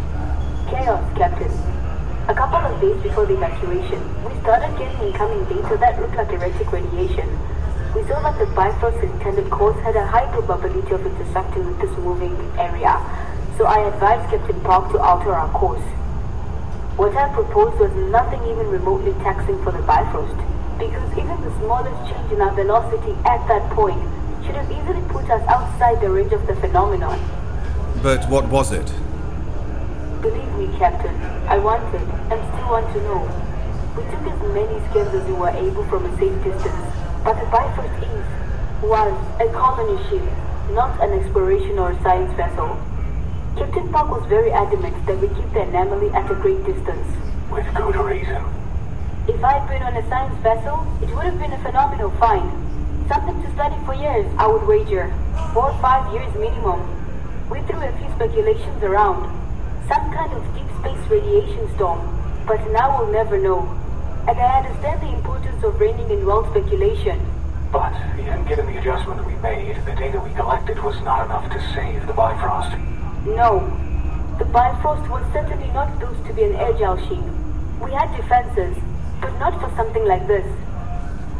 Chaos, 0.69 1.01
Captain. 1.17 1.70
A 2.31 2.33
couple 2.33 2.59
of 2.63 2.81
days 2.81 3.03
before 3.03 3.27
the 3.27 3.35
evacuation, 3.35 3.99
we 4.23 4.31
started 4.43 4.71
getting 4.79 5.03
incoming 5.03 5.43
data 5.47 5.77
that 5.79 5.99
looked 5.99 6.15
like 6.15 6.31
erratic 6.31 6.71
radiation. 6.71 7.27
We 7.93 8.07
saw 8.07 8.23
that 8.23 8.39
the 8.39 8.47
Bifrost 8.55 9.03
intended 9.03 9.51
course 9.51 9.77
had 9.83 9.97
a 9.97 10.07
high 10.07 10.31
probability 10.31 10.95
of 10.95 11.05
intersecting 11.05 11.67
with 11.67 11.81
this 11.81 11.91
moving 11.99 12.39
area, 12.57 13.03
so 13.59 13.67
I 13.67 13.81
advised 13.81 14.31
Captain 14.31 14.61
Park 14.61 14.93
to 14.93 15.01
alter 15.01 15.35
our 15.35 15.51
course. 15.51 15.83
What 16.95 17.17
I 17.17 17.35
proposed 17.35 17.81
was 17.81 17.91
nothing 18.15 18.45
even 18.45 18.69
remotely 18.69 19.13
taxing 19.25 19.61
for 19.65 19.73
the 19.73 19.83
Bifrost, 19.83 20.39
because 20.79 21.11
even 21.19 21.35
the 21.43 21.51
smallest 21.59 21.99
change 22.15 22.31
in 22.31 22.41
our 22.41 22.55
velocity 22.55 23.11
at 23.27 23.43
that 23.49 23.69
point 23.75 23.99
should 24.47 24.55
have 24.55 24.71
easily 24.71 25.03
put 25.09 25.29
us 25.29 25.43
outside 25.49 26.01
the 26.01 26.09
range 26.09 26.33
of 26.33 26.47
the 26.47 26.55
phenomenon. 26.63 27.19
But 28.05 28.31
what 28.31 28.47
was 28.47 28.71
it? 28.71 28.87
Believe 30.21 30.53
me, 30.53 30.69
Captain, 30.77 31.17
I 31.49 31.57
wanted 31.57 32.05
and 32.29 32.37
still 32.53 32.69
want 32.69 32.93
to 32.93 33.01
know. 33.09 33.25
We 33.97 34.05
took 34.13 34.21
as 34.29 34.41
many 34.53 34.77
scans 34.93 35.15
as 35.17 35.25
we 35.25 35.33
were 35.33 35.49
able 35.49 35.83
from 35.89 36.05
a 36.05 36.13
safe 36.21 36.37
distance, 36.45 36.85
but 37.25 37.41
the 37.41 37.49
Bifrost 37.49 38.05
is, 38.05 38.29
was, 38.85 39.17
a 39.41 39.49
colony 39.49 39.97
ship, 40.13 40.21
not 40.77 41.01
an 41.01 41.19
exploration 41.19 41.79
or 41.79 41.97
science 42.03 42.37
vessel. 42.37 42.77
Captain 43.57 43.89
Park 43.89 44.11
was 44.11 44.29
very 44.29 44.53
adamant 44.53 44.95
that 45.07 45.19
we 45.19 45.29
keep 45.29 45.51
the 45.57 45.63
anomaly 45.63 46.11
at 46.13 46.31
a 46.31 46.35
great 46.35 46.63
distance. 46.69 47.09
With 47.51 47.65
good 47.75 47.97
reason. 47.97 48.45
If 49.27 49.43
I'd 49.43 49.67
been 49.73 49.83
on 49.83 49.97
a 49.97 50.07
science 50.11 50.37
vessel, 50.45 50.85
it 51.01 51.09
would 51.17 51.25
have 51.25 51.39
been 51.41 51.55
a 51.55 51.63
phenomenal 51.65 52.11
find. 52.21 52.45
Something 53.09 53.41
to 53.41 53.51
study 53.57 53.77
for 53.87 53.95
years, 53.95 54.29
I 54.37 54.47
would 54.47 54.69
wager. 54.69 55.09
Four 55.55 55.73
or 55.73 55.79
five 55.81 56.13
years 56.13 56.29
minimum. 56.37 56.85
We 57.49 57.63
threw 57.63 57.81
a 57.81 57.91
few 57.97 58.09
speculations 58.21 58.83
around. 58.83 59.40
Some 59.91 60.13
kind 60.15 60.33
of 60.33 60.43
deep 60.55 60.71
space 60.79 61.11
radiation 61.11 61.67
storm. 61.75 61.99
But 62.47 62.63
now 62.71 62.97
we'll 63.03 63.11
never 63.11 63.37
know. 63.37 63.67
And 64.29 64.39
I 64.39 64.63
understand 64.63 65.03
the 65.03 65.13
importance 65.13 65.65
of 65.65 65.81
reining 65.81 66.09
in 66.09 66.25
wild 66.25 66.47
speculation. 66.51 67.19
But 67.73 67.93
even 68.17 68.45
given 68.47 68.67
the 68.67 68.79
adjustment 68.79 69.27
we 69.27 69.35
made, 69.43 69.75
the 69.87 69.97
data 69.99 70.21
we 70.21 70.31
collected 70.35 70.81
was 70.85 70.95
not 71.03 71.27
enough 71.27 71.51
to 71.51 71.59
save 71.75 72.07
the 72.07 72.13
Bifrost. 72.13 72.71
No. 73.27 73.67
The 74.39 74.45
Bifrost 74.45 75.11
was 75.11 75.27
certainly 75.33 75.67
not 75.75 75.99
built 75.99 76.25
to 76.25 76.33
be 76.35 76.45
an 76.45 76.55
agile 76.55 76.97
ship. 77.11 77.27
We 77.83 77.91
had 77.91 78.15
defenses, 78.17 78.79
but 79.21 79.37
not 79.41 79.59
for 79.59 79.75
something 79.75 80.05
like 80.05 80.29
this. 80.29 80.47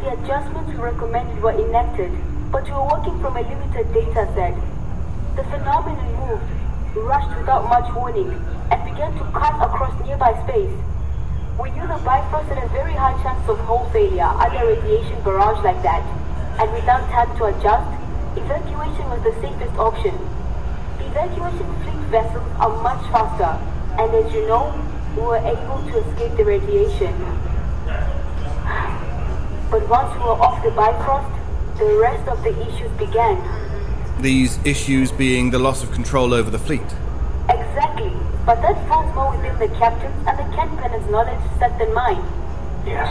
The 0.03 0.11
adjustments 0.11 0.71
we 0.71 0.75
recommended 0.75 1.41
were 1.41 1.55
enacted, 1.55 2.11
but 2.51 2.65
we 2.65 2.71
were 2.71 2.83
working 2.83 3.17
from 3.21 3.37
a 3.37 3.47
limited 3.47 3.93
data 3.93 4.27
set. 4.35 4.59
The 5.37 5.43
phenomenon 5.47 6.27
moved, 6.27 6.60
rushed 6.99 7.37
without 7.37 7.63
much 7.69 7.93
warning, 7.95 8.29
and 8.71 8.83
began 8.83 9.13
to 9.17 9.23
cut 9.31 9.55
across 9.61 9.93
nearby 10.05 10.33
space. 10.43 10.71
We 11.59 11.71
knew 11.71 11.87
the 11.87 12.01
Bifrost 12.03 12.49
had 12.49 12.63
a 12.63 12.67
very 12.69 12.93
high 12.93 13.15
chance 13.23 13.47
of 13.47 13.59
hull 13.59 13.89
failure 13.91 14.25
under 14.25 14.67
radiation 14.67 15.21
barrage 15.23 15.63
like 15.63 15.81
that, 15.83 16.03
and 16.59 16.71
without 16.73 17.07
time 17.09 17.35
to 17.37 17.45
adjust, 17.45 17.87
evacuation 18.35 19.09
was 19.09 19.21
the 19.23 19.33
safest 19.41 19.75
option. 19.77 20.17
The 20.97 21.07
evacuation 21.07 21.67
fleet 21.83 22.01
vessels 22.09 22.47
are 22.59 22.81
much 22.81 23.01
faster, 23.11 23.59
and 23.99 24.13
as 24.15 24.33
you 24.33 24.47
know, 24.47 24.73
we 25.15 25.21
were 25.23 25.37
able 25.37 25.83
to 25.91 25.97
escape 26.07 26.35
the 26.37 26.45
radiation. 26.45 27.13
But 29.71 29.87
once 29.87 30.11
we 30.15 30.19
were 30.19 30.35
off 30.35 30.61
the 30.63 30.71
Bifrost, 30.71 31.31
the 31.79 31.95
rest 31.95 32.27
of 32.27 32.43
the 32.43 32.51
issues 32.67 32.91
began. 32.99 33.37
These 34.19 34.59
issues 34.65 35.11
being 35.11 35.49
the 35.49 35.59
loss 35.59 35.83
of 35.83 35.91
control 35.91 36.33
over 36.33 36.49
the 36.49 36.59
fleet. 36.59 36.81
Exactly, 37.49 38.13
but 38.45 38.61
that 38.61 38.77
falls 38.87 39.13
more 39.15 39.31
within 39.35 39.57
the 39.57 39.67
captain's 39.77 40.27
and 40.27 40.37
the 40.37 40.55
Kenpen's 40.55 41.09
knowledge 41.09 41.41
set 41.57 41.77
than 41.79 41.93
mine. 41.93 42.23
Yes. 42.85 43.09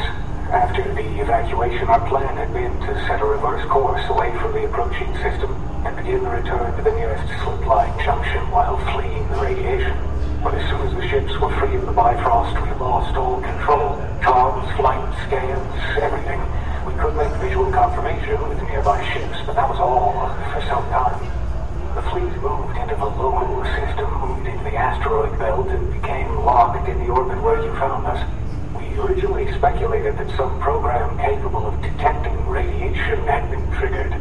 After 0.51 0.83
the 0.83 1.21
evacuation, 1.21 1.87
our 1.87 2.07
plan 2.09 2.37
had 2.37 2.53
been 2.53 2.73
to 2.81 3.07
set 3.07 3.21
a 3.21 3.25
reverse 3.25 3.65
course 3.69 4.03
away 4.09 4.37
from 4.39 4.53
the 4.53 4.65
approaching 4.65 5.13
system 5.23 5.55
and 5.87 5.97
begin 5.97 6.25
the 6.25 6.31
return 6.31 6.77
to 6.77 6.83
the 6.83 6.91
nearest 6.91 7.23
slip-line 7.43 7.97
junction 8.05 8.51
while 8.51 8.77
fleeing 8.93 9.29
the 9.31 9.39
radiation. 9.39 9.97
But 10.43 10.55
as 10.55 10.69
soon 10.69 10.81
as 10.89 10.95
the 10.95 11.07
ships 11.09 11.39
were 11.39 11.55
free 11.55 11.77
of 11.77 11.87
the 11.87 11.93
Bifrost, 11.93 12.55
we 12.63 12.71
lost 12.83 13.17
all 13.17 13.41
control. 13.41 13.95
Comms, 14.21 14.77
flight, 14.77 15.15
scans, 15.27 15.99
everything. 16.03 16.41
Could 17.01 17.17
make 17.17 17.33
visual 17.41 17.73
confirmation 17.73 18.37
with 18.47 18.61
nearby 18.69 19.01
ships, 19.15 19.41
but 19.47 19.57
that 19.57 19.67
was 19.71 19.81
all 19.81 20.29
for 20.53 20.61
some 20.69 20.85
time. 20.93 21.17
The 21.97 22.03
fleet 22.13 22.29
moved 22.45 22.77
into 22.77 22.95
the 22.95 23.09
local 23.09 23.65
system, 23.73 24.05
moved 24.21 24.47
into 24.47 24.63
the 24.65 24.77
asteroid 24.77 25.33
belt, 25.39 25.69
and 25.69 25.91
became 25.95 26.29
locked 26.45 26.87
in 26.87 26.99
the 27.01 27.09
orbit 27.09 27.41
where 27.41 27.65
you 27.65 27.73
found 27.81 28.07
us. 28.07 28.21
We 28.77 28.85
originally 29.01 29.51
speculated 29.57 30.19
that 30.19 30.29
some 30.37 30.61
program 30.61 31.17
capable 31.17 31.69
of 31.69 31.81
detecting 31.81 32.37
radiation 32.47 33.25
had 33.25 33.51
been 33.51 33.65
triggered. 33.73 34.13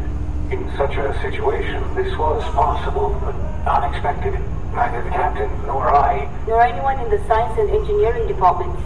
In 0.50 0.64
such 0.78 0.96
a 0.96 1.12
situation, 1.20 1.84
this 1.96 2.16
was 2.18 2.42
possible, 2.56 3.12
but 3.20 3.36
unexpected. 3.68 4.40
Neither 4.72 5.04
the 5.04 5.10
captain 5.10 5.52
nor 5.68 5.90
I 5.94 6.32
Nor 6.48 6.62
anyone 6.62 6.98
in 7.02 7.10
the 7.10 7.20
science 7.28 7.60
and 7.60 7.70
engineering 7.72 8.26
departments. 8.28 8.82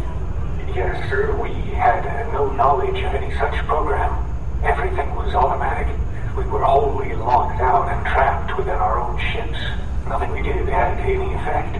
Yes, 0.75 1.07
sir. 1.07 1.39
We 1.39 1.51
had 1.77 2.01
uh, 2.01 2.31
no 2.31 2.51
knowledge 2.51 2.97
of 3.03 3.13
any 3.13 3.31
such 3.37 3.53
program. 3.67 4.09
Everything 4.63 5.13
was 5.15 5.35
automatic. 5.35 5.93
We 6.35 6.45
were 6.45 6.63
wholly 6.63 7.13
locked 7.13 7.61
out 7.61 7.89
and 7.89 8.03
trapped 8.07 8.57
within 8.57 8.73
our 8.73 8.99
own 8.99 9.19
ships. 9.19 9.59
Nothing 10.07 10.31
we 10.31 10.41
did 10.41 10.67
had 10.67 10.97
any 10.97 11.31
effect. 11.35 11.75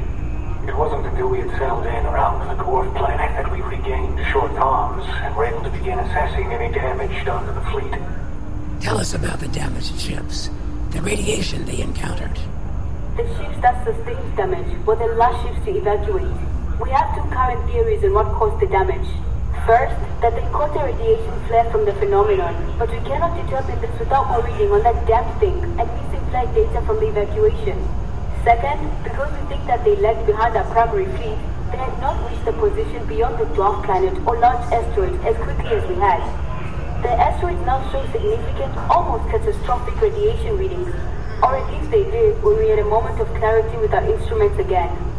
It 0.69 0.77
wasn't 0.77 1.07
until 1.07 1.29
we 1.29 1.39
had 1.39 1.49
settled 1.57 1.87
in 1.87 2.05
around 2.05 2.47
the 2.47 2.63
dwarf 2.63 2.95
planet 2.95 3.31
that 3.33 3.51
we 3.51 3.61
regained 3.63 4.23
short 4.31 4.51
arms 4.51 5.03
and 5.07 5.35
were 5.35 5.45
able 5.45 5.63
to 5.63 5.71
begin 5.71 5.97
assessing 5.97 6.53
any 6.53 6.71
damage 6.71 7.25
done 7.25 7.47
to 7.47 7.51
the 7.51 7.65
fleet. 7.71 7.99
Tell 8.79 8.99
us 8.99 9.15
about 9.15 9.39
the 9.39 9.47
damaged 9.47 9.99
ships, 9.99 10.51
the 10.91 11.01
radiation 11.01 11.65
they 11.65 11.81
encountered. 11.81 12.37
The 13.17 13.25
ships 13.37 13.59
that 13.61 13.83
sustained 13.85 14.37
damage 14.37 14.85
were 14.85 14.95
the 14.95 15.07
last 15.15 15.41
ships 15.47 15.65
to 15.65 15.77
evacuate. 15.77 16.52
We 16.81 16.89
have 16.89 17.13
two 17.13 17.29
current 17.29 17.69
theories 17.69 18.03
on 18.03 18.13
what 18.13 18.25
caused 18.33 18.59
the 18.59 18.65
damage. 18.65 19.05
First, 19.65 19.93
that 20.25 20.33
they 20.33 20.41
caught 20.49 20.73
radiation 20.73 21.31
flare 21.45 21.69
from 21.69 21.85
the 21.85 21.93
phenomenon, 21.93 22.57
but 22.79 22.89
we 22.89 22.97
cannot 23.05 23.37
determine 23.37 23.79
this 23.79 23.93
without 23.99 24.43
reading 24.43 24.71
on 24.71 24.81
that 24.81 25.05
damn 25.05 25.23
thing 25.39 25.53
and 25.77 25.85
missing 25.85 26.25
flight 26.33 26.49
data 26.55 26.81
from 26.81 26.99
the 26.99 27.07
evacuation. 27.13 27.77
Second, 28.43 28.89
because 29.03 29.29
we 29.37 29.47
think 29.53 29.63
that 29.67 29.85
they 29.85 29.95
lagged 29.97 30.25
behind 30.25 30.57
our 30.57 30.65
primary 30.73 31.05
fleet, 31.13 31.37
they 31.69 31.77
had 31.77 31.93
not 32.01 32.17
reached 32.27 32.43
the 32.43 32.53
position 32.53 33.05
beyond 33.05 33.37
the 33.37 33.45
dwarf 33.53 33.85
planet 33.85 34.17
or 34.25 34.39
large 34.39 34.65
asteroid 34.73 35.13
as 35.23 35.37
quickly 35.37 35.77
as 35.77 35.85
we 35.87 35.95
had. 35.95 36.25
The 37.03 37.13
asteroid 37.13 37.63
now 37.69 37.85
shows 37.91 38.09
significant, 38.11 38.75
almost 38.89 39.29
catastrophic 39.29 40.01
radiation 40.01 40.57
readings, 40.57 40.89
or 41.43 41.55
at 41.55 41.69
least 41.71 41.91
they 41.91 42.03
did 42.03 42.41
when 42.41 42.57
we 42.57 42.69
had 42.69 42.79
a 42.79 42.85
moment 42.85 43.21
of 43.21 43.27
clarity 43.35 43.77
with 43.77 43.93
our 43.93 44.03
instruments 44.03 44.57
again. 44.57 45.12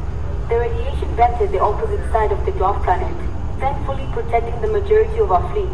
The 0.48 0.58
radiation 0.58 1.08
vented 1.16 1.52
the 1.52 1.60
opposite 1.60 2.12
side 2.12 2.30
of 2.30 2.44
the 2.44 2.52
dwarf 2.52 2.84
planet, 2.84 3.16
thankfully 3.60 4.06
protecting 4.12 4.60
the 4.60 4.68
majority 4.68 5.18
of 5.18 5.32
our 5.32 5.42
fleet. 5.54 5.72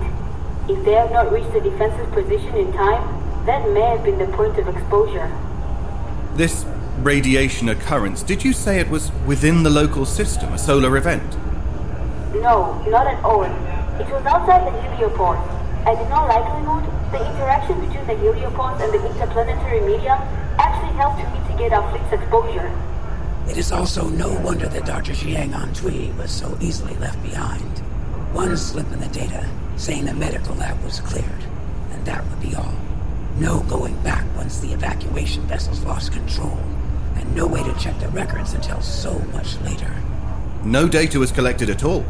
If 0.70 0.84
they 0.84 0.92
have 0.92 1.10
not 1.10 1.32
reached 1.32 1.52
the 1.52 1.60
defensive 1.60 2.12
position 2.12 2.54
in 2.54 2.72
time, 2.72 3.02
that 3.46 3.68
may 3.70 3.80
have 3.80 4.04
been 4.04 4.18
the 4.18 4.28
point 4.28 4.58
of 4.58 4.68
exposure. 4.68 5.28
This 6.36 6.64
radiation 6.98 7.68
occurrence, 7.68 8.22
did 8.22 8.44
you 8.44 8.52
say 8.52 8.78
it 8.78 8.88
was 8.88 9.10
within 9.26 9.64
the 9.64 9.70
local 9.70 10.06
system, 10.06 10.52
a 10.52 10.58
solar 10.58 10.96
event? 10.96 11.36
No, 12.34 12.80
not 12.86 13.08
at 13.08 13.24
all. 13.24 13.42
It 13.42 14.06
was 14.06 14.24
outside 14.24 14.64
the 14.66 14.78
heliopause, 14.78 15.42
and 15.84 15.98
in 15.98 16.12
all 16.12 16.28
likelihood, 16.28 16.86
the 17.10 17.18
interaction 17.18 17.80
between 17.80 18.06
the 18.06 18.14
heliopause 18.14 18.80
and 18.80 18.92
the 18.94 19.04
interplanetary 19.04 19.80
medium 19.80 20.18
actually 20.62 20.94
helped 20.96 21.18
to 21.18 21.28
mitigate 21.30 21.72
our 21.72 21.90
fleet's 21.90 22.12
exposure. 22.12 22.70
It 23.48 23.56
is 23.56 23.72
also 23.72 24.08
no 24.08 24.32
wonder 24.40 24.68
that 24.68 24.86
Dr. 24.86 25.12
Xiang 25.12 25.50
Jiang 25.50 25.52
Antui 25.52 26.16
was 26.16 26.30
so 26.30 26.56
easily 26.60 26.94
left 26.96 27.22
behind. 27.22 27.78
One 28.32 28.56
slip 28.56 28.90
in 28.92 29.00
the 29.00 29.08
data 29.08 29.48
saying 29.76 30.04
the 30.04 30.14
medical 30.14 30.54
lab 30.54 30.82
was 30.84 31.00
cleared, 31.00 31.44
and 31.90 32.04
that 32.04 32.22
would 32.28 32.40
be 32.40 32.54
all. 32.54 32.74
No 33.38 33.60
going 33.60 33.96
back 34.02 34.24
once 34.36 34.60
the 34.60 34.72
evacuation 34.72 35.42
vessels 35.46 35.82
lost 35.84 36.12
control, 36.12 36.58
and 37.16 37.34
no 37.34 37.46
way 37.46 37.62
to 37.62 37.74
check 37.78 37.98
the 37.98 38.08
records 38.10 38.52
until 38.52 38.80
so 38.82 39.18
much 39.32 39.58
later. 39.62 39.90
No 40.62 40.86
data 40.86 41.18
was 41.18 41.32
collected 41.32 41.70
at 41.70 41.82
all. 41.82 42.04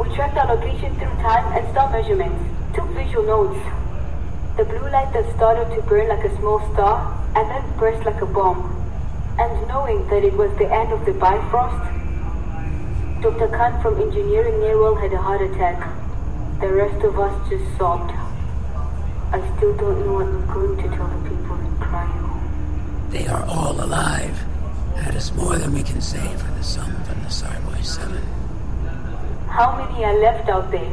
We 0.00 0.08
tracked 0.14 0.38
our 0.38 0.56
location 0.56 0.96
through 0.96 1.14
time 1.22 1.44
and 1.52 1.70
star 1.72 1.92
measurements, 1.92 2.42
took 2.74 2.88
visual 2.88 3.24
notes. 3.24 3.60
The 4.56 4.64
blue 4.64 4.90
light 4.90 5.12
that 5.12 5.30
started 5.36 5.74
to 5.76 5.82
burn 5.82 6.08
like 6.08 6.24
a 6.24 6.34
small 6.38 6.58
star 6.72 7.22
and 7.36 7.50
then 7.50 7.78
burst 7.78 8.06
like 8.06 8.20
a 8.22 8.26
bomb. 8.26 8.79
And 9.38 9.68
knowing 9.68 10.06
that 10.08 10.24
it 10.24 10.34
was 10.34 10.50
the 10.58 10.70
end 10.70 10.92
of 10.92 11.04
the 11.06 11.12
Bifrost, 11.12 11.92
Dr. 13.22 13.48
Khan 13.48 13.80
from 13.82 14.00
Engineering 14.00 14.54
Nearwell 14.60 14.94
had 15.00 15.12
a 15.12 15.18
heart 15.18 15.42
attack. 15.42 15.78
The 16.60 16.72
rest 16.72 17.04
of 17.04 17.18
us 17.18 17.48
just 17.48 17.64
sobbed. 17.78 18.12
I 19.32 19.40
still 19.56 19.76
don't 19.76 20.04
know 20.04 20.14
what 20.14 20.26
I'm 20.26 20.46
going 20.46 20.76
to 20.76 20.96
tell 20.96 21.06
the 21.06 21.28
people 21.28 21.56
in 21.56 21.76
cryo. 21.76 23.10
They 23.10 23.26
are 23.28 23.44
all 23.46 23.82
alive. 23.82 24.38
That 24.96 25.14
is 25.14 25.32
more 25.32 25.56
than 25.56 25.72
we 25.72 25.82
can 25.82 26.00
say 26.00 26.20
for 26.36 26.50
the 26.52 26.62
sum 26.62 26.92
from 27.04 27.22
the 27.22 27.28
Sarboy 27.28 27.84
7. 27.84 28.22
How 29.48 29.76
many 29.76 30.04
are 30.04 30.18
left 30.18 30.48
out 30.48 30.70
there? 30.70 30.92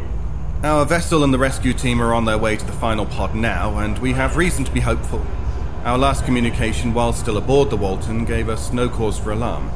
Our 0.63 0.85
vessel 0.85 1.23
and 1.23 1.33
the 1.33 1.37
rescue 1.37 1.73
team 1.73 2.01
are 2.01 2.13
on 2.13 2.25
their 2.25 2.37
way 2.37 2.57
to 2.57 2.65
the 2.65 2.71
final 2.73 3.05
pod 3.05 3.35
now, 3.35 3.77
and 3.77 3.99
we 3.99 4.13
have 4.13 4.35
reason 4.37 4.65
to 4.65 4.71
be 4.71 4.79
hopeful. 4.79 5.25
Our 5.83 5.97
last 5.97 6.25
communication 6.25 6.93
while 6.93 7.13
still 7.13 7.37
aboard 7.37 7.69
the 7.69 7.77
Walton 7.77 8.25
gave 8.25 8.49
us 8.49 8.73
no 8.73 8.89
cause 8.89 9.17
for 9.17 9.31
alarm. 9.31 9.71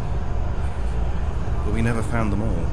But 1.63 1.73
we 1.73 1.81
never 1.81 2.03
found 2.03 2.33
them 2.33 2.41
all. 2.41 2.65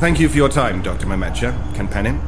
Thank 0.00 0.18
you 0.18 0.28
for 0.28 0.36
your 0.36 0.48
time, 0.48 0.82
Dr. 0.82 1.06
Mametja, 1.06 1.52
Kenpenin. 1.74 2.20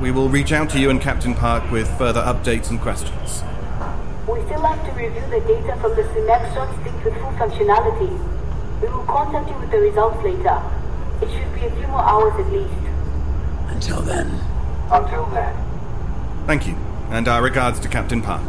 We 0.00 0.10
will 0.12 0.28
reach 0.28 0.52
out 0.52 0.70
to 0.70 0.78
you 0.78 0.88
and 0.88 1.00
Captain 1.00 1.34
Park 1.34 1.70
with 1.70 1.88
further 1.98 2.20
updates 2.20 2.70
and 2.70 2.80
questions. 2.80 3.42
We 4.28 4.40
still 4.46 4.62
have 4.62 4.84
to 4.86 4.92
review 4.92 5.22
the 5.30 5.40
data 5.46 5.76
from 5.80 5.96
the 5.96 6.02
Simek 6.02 6.54
shot 6.54 6.72
stick 6.80 7.04
with 7.04 7.14
full 7.14 7.32
functionality. 7.32 8.10
We 8.80 8.88
will 8.88 9.04
contact 9.04 9.50
you 9.50 9.56
with 9.58 9.70
the 9.70 9.78
results 9.78 10.22
later. 10.22 10.62
It 11.22 11.30
should 11.30 11.54
be 11.54 11.66
a 11.66 11.70
few 11.76 11.86
more 11.88 12.02
hours 12.02 12.34
at 12.34 12.52
least. 12.52 12.72
Until 13.68 14.00
then. 14.02 14.30
Until 14.90 15.26
then. 15.26 15.56
Thank 16.46 16.66
you, 16.66 16.76
and 17.10 17.26
our 17.28 17.42
regards 17.42 17.80
to 17.80 17.88
Captain 17.88 18.22
Park. 18.22 18.42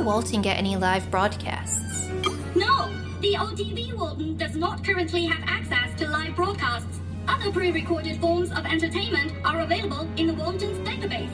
The 0.00 0.06
Walton 0.06 0.40
get 0.40 0.56
any 0.56 0.76
live 0.76 1.10
broadcasts? 1.10 2.08
No, 2.54 2.88
the 3.20 3.34
OTV 3.34 3.92
Walton 3.92 4.34
does 4.38 4.56
not 4.56 4.82
currently 4.82 5.26
have 5.26 5.42
access 5.46 5.94
to 5.98 6.08
live 6.08 6.34
broadcasts. 6.34 7.00
Other 7.28 7.52
pre 7.52 7.70
recorded 7.70 8.18
forms 8.18 8.50
of 8.50 8.64
entertainment 8.64 9.34
are 9.44 9.60
available 9.60 10.08
in 10.16 10.26
the 10.26 10.32
Walton's 10.32 10.78
database. 10.88 11.28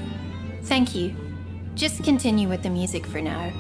Thank 0.65 0.97
you. 0.97 1.15
Just 1.77 2.03
continue 2.03 2.49
with 2.49 2.65
the 2.65 2.71
music 2.71 3.07
for 3.07 3.21
now. 3.21 3.53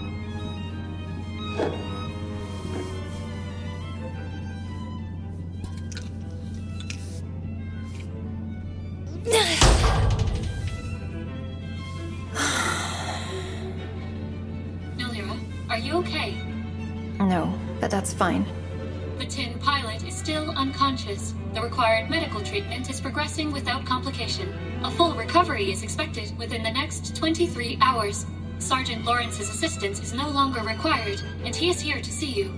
Treatment 22.56 22.88
is 22.88 23.02
progressing 23.02 23.52
without 23.52 23.84
complication. 23.84 24.50
A 24.82 24.90
full 24.90 25.12
recovery 25.12 25.70
is 25.70 25.82
expected 25.82 26.34
within 26.38 26.62
the 26.62 26.70
next 26.70 27.14
23 27.14 27.76
hours. 27.82 28.24
Sergeant 28.60 29.04
Lawrence's 29.04 29.50
assistance 29.50 30.00
is 30.02 30.14
no 30.14 30.30
longer 30.30 30.62
required, 30.62 31.20
and 31.44 31.54
he 31.54 31.68
is 31.68 31.78
here 31.78 32.00
to 32.00 32.10
see 32.10 32.32
you. 32.32 32.54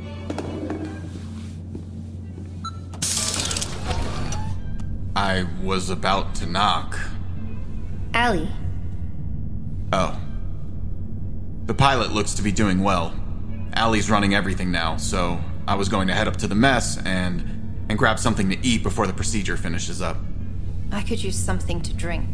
I 5.16 5.48
was 5.64 5.90
about 5.90 6.32
to 6.36 6.46
knock. 6.46 6.96
Ally, 8.14 8.46
Oh. 9.92 10.16
The 11.66 11.74
pilot 11.74 12.12
looks 12.12 12.34
to 12.34 12.42
be 12.42 12.52
doing 12.52 12.84
well. 12.84 13.12
Ally's 13.72 14.08
running 14.08 14.32
everything 14.32 14.70
now, 14.70 14.96
so 14.96 15.40
I 15.66 15.74
was 15.74 15.88
going 15.88 16.06
to 16.06 16.14
head 16.14 16.28
up 16.28 16.36
to 16.36 16.46
the 16.46 16.54
mess 16.54 17.04
and 17.04 17.57
and 17.88 17.98
grab 17.98 18.18
something 18.18 18.50
to 18.50 18.58
eat 18.66 18.82
before 18.82 19.06
the 19.06 19.12
procedure 19.12 19.56
finishes 19.56 20.02
up. 20.02 20.16
I 20.92 21.02
could 21.02 21.22
use 21.22 21.38
something 21.38 21.80
to 21.82 21.92
drink. 21.94 22.28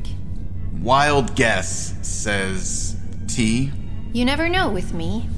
Wild 0.81 1.35
guess 1.35 1.95
says 2.07 2.97
tea. 3.27 3.73
You 4.13 4.25
never 4.25 4.49
know 4.49 4.71
with 4.71 4.93
me. 4.93 5.29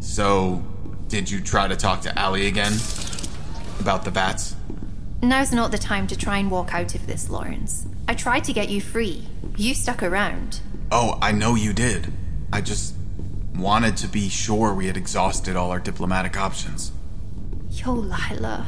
So, 0.00 0.62
did 1.08 1.30
you 1.30 1.40
try 1.40 1.68
to 1.68 1.76
talk 1.76 2.00
to 2.02 2.18
Ally 2.18 2.40
again 2.40 2.72
about 3.80 4.04
the 4.04 4.10
bats? 4.10 4.56
Now's 5.22 5.52
not 5.52 5.70
the 5.70 5.78
time 5.78 6.06
to 6.08 6.16
try 6.16 6.38
and 6.38 6.50
walk 6.50 6.74
out 6.74 6.94
of 6.94 7.06
this, 7.06 7.30
Lawrence. 7.30 7.86
I 8.06 8.14
tried 8.14 8.44
to 8.44 8.52
get 8.52 8.68
you 8.68 8.80
free. 8.80 9.26
You 9.56 9.74
stuck 9.74 10.02
around. 10.02 10.60
Oh, 10.92 11.18
I 11.22 11.32
know 11.32 11.54
you 11.54 11.72
did. 11.72 12.12
I 12.52 12.60
just 12.60 12.94
wanted 13.54 13.96
to 13.98 14.08
be 14.08 14.28
sure 14.28 14.74
we 14.74 14.86
had 14.86 14.96
exhausted 14.96 15.56
all 15.56 15.70
our 15.70 15.80
diplomatic 15.80 16.36
options. 16.36 16.92
Yo, 17.84 17.92
Lila. 17.92 18.66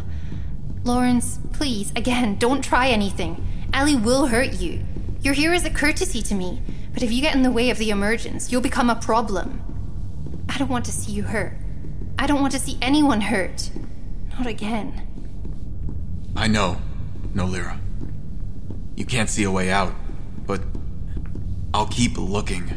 Lawrence, 0.85 1.39
please, 1.53 1.91
again, 1.97 2.37
don't 2.37 2.63
try 2.63 2.89
anything. 2.89 3.43
Ally 3.73 3.95
will 3.95 4.27
hurt 4.27 4.55
you. 4.61 4.83
You're 5.23 5.35
here 5.35 5.55
as 5.55 5.65
a 5.65 5.71
courtesy 5.71 6.23
to 6.23 6.35
me, 6.35 6.63
but 6.93 7.03
if 7.03 7.11
you 7.11 7.23
get 7.23 7.35
in 7.35 7.43
the 7.43 7.51
way 7.51 7.71
of 7.71 7.79
the 7.79 7.91
emergence, 7.91 8.53
you'll 8.53 8.61
become 8.61 8.91
a 8.91 8.95
problem. 8.95 9.63
I 10.49 10.59
don't 10.59 10.69
want 10.69 10.85
to 10.85 10.93
see 10.93 11.13
you 11.13 11.23
hurt. 11.23 11.57
I 12.19 12.27
don't 12.27 12.41
want 12.41 12.53
to 12.53 12.59
see 12.59 12.79
anyone 12.83 13.23
hurt. 13.23 13.71
Not 14.37 14.47
again. 14.47 15.07
I 16.37 16.47
know, 16.47 16.81
no 17.33 17.47
Nolira. 17.47 17.79
You 18.97 19.07
can't 19.07 19.31
see 19.31 19.45
a 19.45 19.51
way 19.51 19.71
out, 19.71 19.95
but 20.47 20.61
I'll 21.73 21.87
keep 21.87 22.19
looking. 22.19 22.71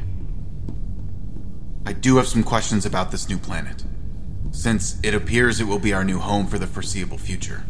I 1.86 1.94
do 1.94 2.18
have 2.18 2.28
some 2.28 2.44
questions 2.44 2.86
about 2.86 3.12
this 3.12 3.28
new 3.28 3.38
planet, 3.38 3.84
since 4.52 5.00
it 5.04 5.14
appears 5.14 5.60
it 5.60 5.66
will 5.66 5.80
be 5.80 5.94
our 5.94 6.04
new 6.04 6.20
home 6.20 6.48
for 6.48 6.58
the 6.58 6.68
foreseeable 6.68 7.18
future. 7.18 7.64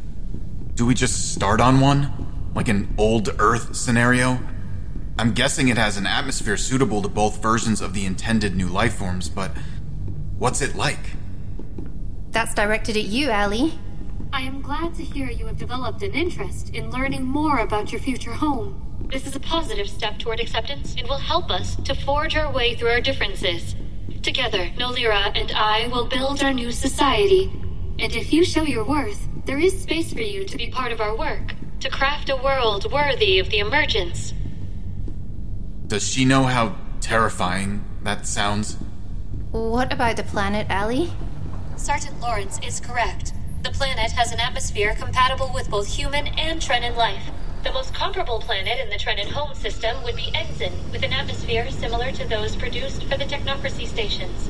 Do 0.76 0.86
we 0.86 0.94
just 0.94 1.34
start 1.34 1.60
on 1.60 1.80
one? 1.80 2.52
Like 2.56 2.68
an 2.68 2.94
old 2.98 3.30
Earth 3.40 3.76
scenario? 3.76 4.40
I'm 5.18 5.34
guessing 5.34 5.68
it 5.68 5.78
has 5.78 5.98
an 5.98 6.08
atmosphere 6.08 6.56
suitable 6.56 7.02
to 7.02 7.10
both 7.10 7.42
versions 7.42 7.82
of 7.82 7.94
the 7.94 8.06
intended 8.06 8.56
new 8.56 8.68
life 8.68 8.96
forms, 8.96 9.28
but 9.28 9.52
what's 10.38 10.62
it 10.62 10.76
like? 10.76 11.00
That's 12.32 12.54
directed 12.54 12.96
at 12.96 13.04
you, 13.04 13.30
Ally. 13.30 13.72
I 14.32 14.44
am 14.44 14.62
glad 14.62 14.96
to 14.96 15.04
hear 15.04 15.30
you 15.30 15.48
have 15.48 15.58
developed 15.58 16.04
an 16.04 16.14
interest 16.14 16.70
in 16.74 16.92
learning 16.92 17.24
more 17.24 17.60
about 17.60 17.92
your 17.92 18.00
future 18.00 18.32
home. 18.32 18.86
This 19.12 19.26
is 19.26 19.36
a 19.36 19.40
positive 19.40 19.90
step 19.90 20.20
toward 20.20 20.40
acceptance 20.40 20.96
and 20.98 21.08
will 21.08 21.18
help 21.18 21.50
us 21.50 21.76
to 21.78 21.96
forge 21.96 22.38
our 22.38 22.52
way 22.52 22.76
through 22.76 22.90
our 22.90 23.02
differences. 23.02 23.76
Together, 24.22 24.70
Nolira 24.78 25.32
and 25.34 25.52
I 25.54 25.88
will 25.88 26.06
build 26.06 26.44
our 26.44 26.54
new 26.54 26.72
society. 26.72 27.52
And 28.00 28.14
if 28.14 28.34
you 28.34 28.44
show 28.44 28.64
your 28.64 28.84
worth, 28.84 29.28
there 29.46 29.58
is 29.58 29.82
space 29.82 30.14
for 30.14 30.22
you 30.22 30.44
to 30.46 30.58
be 30.58 30.70
part 30.70 30.92
of 30.92 31.00
our 31.00 31.16
work, 31.16 31.56
to 31.80 31.90
craft 31.90 32.30
a 32.30 32.36
world 32.36 32.92
worthy 32.92 33.40
of 33.40 33.50
the 33.50 33.60
emergence. 33.60 34.34
Does 35.88 36.08
she 36.08 36.26
know 36.26 36.44
how 36.44 36.76
terrifying 37.02 37.84
that 38.04 38.28
sounds? 38.28 38.78
What 39.52 39.92
about 39.92 40.18
the 40.18 40.24
planet, 40.24 40.68
Ally? 40.70 41.08
Sergeant 41.78 42.20
Lawrence 42.20 42.60
is 42.66 42.80
correct. 42.80 43.34
The 43.64 43.72
planet 43.72 44.12
has 44.12 44.32
an 44.32 44.40
atmosphere 44.40 44.96
compatible 44.96 45.52
with 45.54 45.70
both 45.70 45.88
human 45.88 46.28
and 46.28 46.62
Trenin 46.62 46.96
life. 46.96 47.24
The 47.62 47.74
most 47.74 47.94
comparable 47.94 48.40
planet 48.40 48.80
in 48.80 48.90
the 48.90 48.96
Trenin 48.96 49.32
home 49.32 49.54
system 49.54 50.02
would 50.04 50.16
be 50.16 50.32
Ensign, 50.34 50.72
with 50.94 51.04
an 51.04 51.12
atmosphere 51.12 51.70
similar 51.70 52.10
to 52.14 52.26
those 52.26 52.56
produced 52.56 53.04
for 53.04 53.18
the 53.18 53.26
technocracy 53.26 53.86
stations. 53.86 54.50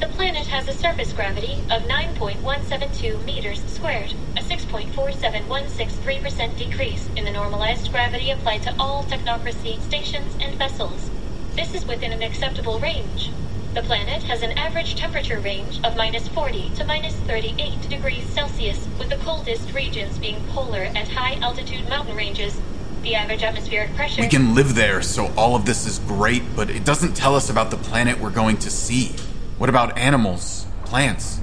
The 0.00 0.08
planet 0.08 0.46
has 0.46 0.66
a 0.66 0.72
surface 0.72 1.12
gravity 1.12 1.58
of 1.70 1.82
9.172 1.82 3.22
meters 3.26 3.62
squared, 3.66 4.14
a 4.34 4.40
6.47163% 4.40 6.56
decrease 6.56 7.06
in 7.14 7.26
the 7.26 7.32
normalized 7.32 7.92
gravity 7.92 8.30
applied 8.30 8.62
to 8.62 8.74
all 8.78 9.04
technocracy 9.04 9.78
stations 9.82 10.34
and 10.40 10.54
vessels. 10.54 11.10
This 11.54 11.74
is 11.74 11.84
within 11.84 12.12
an 12.12 12.22
acceptable 12.22 12.78
range. 12.78 13.30
The 13.74 13.82
planet 13.82 14.22
has 14.22 14.40
an 14.42 14.52
average 14.52 14.96
temperature 14.96 15.40
range 15.40 15.78
of 15.84 15.94
minus 15.94 16.26
40 16.28 16.70
to 16.76 16.84
minus 16.84 17.14
38 17.26 17.88
degrees 17.90 18.24
Celsius, 18.30 18.88
with 18.98 19.10
the 19.10 19.18
coldest 19.18 19.72
regions 19.74 20.18
being 20.18 20.42
polar 20.48 20.84
and 20.84 21.06
high 21.06 21.34
altitude 21.34 21.86
mountain 21.86 22.16
ranges. 22.16 22.58
The 23.02 23.14
average 23.14 23.42
atmospheric 23.42 23.94
pressure. 23.94 24.22
We 24.22 24.28
can 24.28 24.54
live 24.54 24.74
there, 24.74 25.02
so 25.02 25.30
all 25.36 25.54
of 25.54 25.66
this 25.66 25.86
is 25.86 25.98
great, 26.00 26.42
but 26.56 26.70
it 26.70 26.84
doesn't 26.84 27.14
tell 27.14 27.36
us 27.36 27.50
about 27.50 27.70
the 27.70 27.76
planet 27.76 28.18
we're 28.18 28.30
going 28.30 28.56
to 28.58 28.70
see. 28.70 29.14
What 29.58 29.68
about 29.68 29.96
animals, 29.98 30.66
plants? 30.86 31.40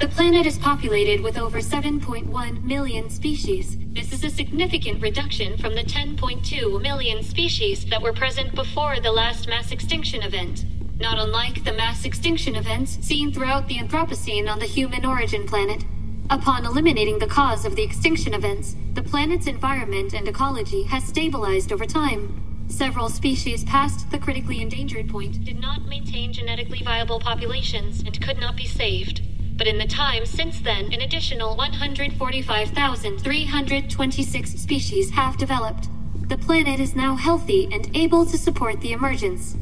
The 0.00 0.08
planet 0.08 0.46
is 0.46 0.58
populated 0.58 1.22
with 1.22 1.38
over 1.38 1.58
7.1 1.58 2.64
million 2.64 3.10
species. 3.10 3.76
This 3.92 4.12
is 4.12 4.24
a 4.24 4.30
significant 4.30 5.02
reduction 5.02 5.58
from 5.58 5.74
the 5.74 5.84
10.2 5.84 6.80
million 6.80 7.22
species 7.22 7.84
that 7.86 8.00
were 8.00 8.14
present 8.14 8.54
before 8.54 8.98
the 9.00 9.12
last 9.12 9.48
mass 9.48 9.70
extinction 9.70 10.22
event. 10.22 10.64
Not 10.98 11.18
unlike 11.18 11.64
the 11.64 11.72
mass 11.72 12.04
extinction 12.04 12.54
events 12.54 12.98
seen 13.00 13.32
throughout 13.32 13.68
the 13.68 13.78
Anthropocene 13.78 14.50
on 14.50 14.58
the 14.58 14.66
human 14.66 15.04
origin 15.04 15.46
planet. 15.46 15.84
Upon 16.30 16.64
eliminating 16.64 17.18
the 17.18 17.26
cause 17.26 17.64
of 17.64 17.74
the 17.76 17.82
extinction 17.82 18.34
events, 18.34 18.76
the 18.94 19.02
planet's 19.02 19.46
environment 19.46 20.14
and 20.14 20.28
ecology 20.28 20.84
has 20.84 21.04
stabilized 21.04 21.72
over 21.72 21.86
time. 21.86 22.38
Several 22.68 23.08
species 23.08 23.64
past 23.64 24.10
the 24.10 24.18
critically 24.18 24.62
endangered 24.62 25.10
point 25.10 25.44
did 25.44 25.60
not 25.60 25.86
maintain 25.86 26.32
genetically 26.32 26.80
viable 26.82 27.20
populations 27.20 28.00
and 28.00 28.20
could 28.22 28.38
not 28.38 28.56
be 28.56 28.66
saved. 28.66 29.20
But 29.56 29.66
in 29.66 29.78
the 29.78 29.86
time 29.86 30.24
since 30.24 30.60
then, 30.60 30.92
an 30.92 31.02
additional 31.02 31.56
145,326 31.56 34.50
species 34.50 35.10
have 35.10 35.36
developed. 35.36 35.88
The 36.28 36.38
planet 36.38 36.80
is 36.80 36.96
now 36.96 37.16
healthy 37.16 37.68
and 37.70 37.94
able 37.94 38.24
to 38.24 38.38
support 38.38 38.80
the 38.80 38.92
emergence. 38.92 39.58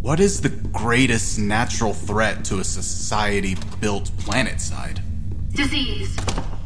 What 0.00 0.20
is 0.20 0.40
the 0.40 0.48
greatest 0.48 1.40
natural 1.40 1.92
threat 1.92 2.44
to 2.46 2.60
a 2.60 2.64
society 2.64 3.56
built 3.80 4.12
planet 4.18 4.60
side? 4.60 5.02
Disease. 5.52 6.14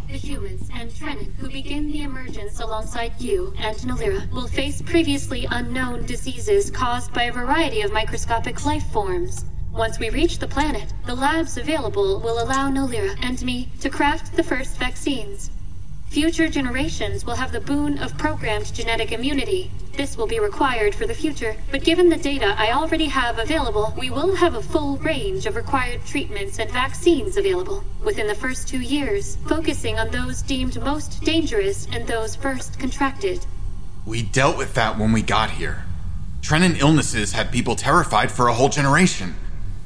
The 0.06 0.18
humans 0.18 0.68
and 0.74 0.90
Trenin 0.90 1.32
who 1.36 1.48
begin 1.48 1.90
the 1.90 2.02
emergence 2.02 2.60
alongside 2.60 3.18
you 3.18 3.54
and 3.56 3.74
Nolira 3.78 4.30
will 4.32 4.48
face 4.48 4.82
previously 4.82 5.46
unknown 5.50 6.04
diseases 6.04 6.70
caused 6.70 7.14
by 7.14 7.24
a 7.24 7.32
variety 7.32 7.80
of 7.80 7.90
microscopic 7.90 8.66
life 8.66 8.84
forms. 8.92 9.46
Once 9.72 9.98
we 9.98 10.10
reach 10.10 10.38
the 10.38 10.46
planet, 10.46 10.92
the 11.06 11.14
labs 11.14 11.56
available 11.56 12.20
will 12.20 12.42
allow 12.42 12.70
Nolira 12.70 13.16
and 13.22 13.42
me 13.42 13.70
to 13.80 13.88
craft 13.88 14.36
the 14.36 14.42
first 14.42 14.76
vaccines. 14.76 15.50
Future 16.12 16.46
generations 16.46 17.24
will 17.24 17.36
have 17.36 17.52
the 17.52 17.60
boon 17.60 17.96
of 17.96 18.18
programmed 18.18 18.74
genetic 18.74 19.12
immunity. 19.12 19.70
This 19.96 20.14
will 20.14 20.26
be 20.26 20.40
required 20.40 20.94
for 20.94 21.06
the 21.06 21.14
future, 21.14 21.56
but 21.70 21.84
given 21.84 22.10
the 22.10 22.18
data 22.18 22.54
I 22.58 22.72
already 22.72 23.06
have 23.06 23.38
available, 23.38 23.94
we 23.96 24.10
will 24.10 24.36
have 24.36 24.54
a 24.54 24.60
full 24.60 24.98
range 24.98 25.46
of 25.46 25.56
required 25.56 26.04
treatments 26.04 26.58
and 26.58 26.70
vaccines 26.70 27.38
available 27.38 27.82
within 28.04 28.26
the 28.26 28.34
first 28.34 28.68
two 28.68 28.82
years, 28.82 29.38
focusing 29.46 29.98
on 29.98 30.10
those 30.10 30.42
deemed 30.42 30.78
most 30.82 31.24
dangerous 31.24 31.88
and 31.90 32.06
those 32.06 32.36
first 32.36 32.78
contracted. 32.78 33.46
We 34.04 34.22
dealt 34.22 34.58
with 34.58 34.74
that 34.74 34.98
when 34.98 35.12
we 35.12 35.22
got 35.22 35.52
here. 35.52 35.84
Trenin 36.42 36.78
illnesses 36.78 37.32
had 37.32 37.50
people 37.50 37.74
terrified 37.74 38.30
for 38.30 38.48
a 38.48 38.52
whole 38.52 38.68
generation. 38.68 39.34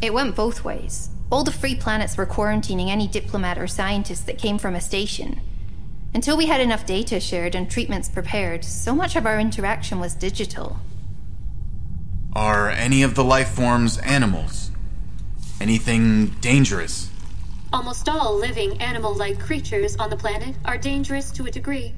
It 0.03 0.13
went 0.13 0.35
both 0.35 0.65
ways. 0.65 1.09
All 1.31 1.45
the 1.45 1.53
free 1.53 1.77
planets 1.77 2.17
were 2.17 2.27
quarantining 2.27 2.89
any 2.89 3.07
diplomat 3.07 3.59
or 3.59 3.69
scientist 3.69 4.27
that 4.27 4.39
came 4.39 4.59
from 4.59 4.75
a 4.75 4.81
station. 4.81 5.41
Until 6.15 6.37
we 6.37 6.47
had 6.47 6.61
enough 6.61 6.87
data 6.87 7.21
shared 7.21 7.55
and 7.55 7.71
treatments 7.71 8.09
prepared, 8.09 8.65
so 8.65 8.95
much 8.95 9.17
of 9.17 9.27
our 9.27 9.39
interaction 9.39 10.01
was 10.01 10.15
digital. 10.15 10.79
Are 12.33 12.71
any 12.71 13.03
of 13.03 13.15
the 13.15 13.25
life 13.25 13.49
forms 13.49 13.99
animals? 13.99 14.71
Anything 15.61 16.29
dangerous? 16.41 17.11
Almost 17.73 18.09
all 18.09 18.37
living 18.37 18.81
animal 18.81 19.15
like 19.15 19.41
creatures 19.41 19.97
on 19.97 20.11
the 20.11 20.17
planet 20.17 20.55
are 20.65 20.79
dangerous 20.79 21.31
to 21.33 21.47
a 21.47 21.51
degree. 21.51 21.95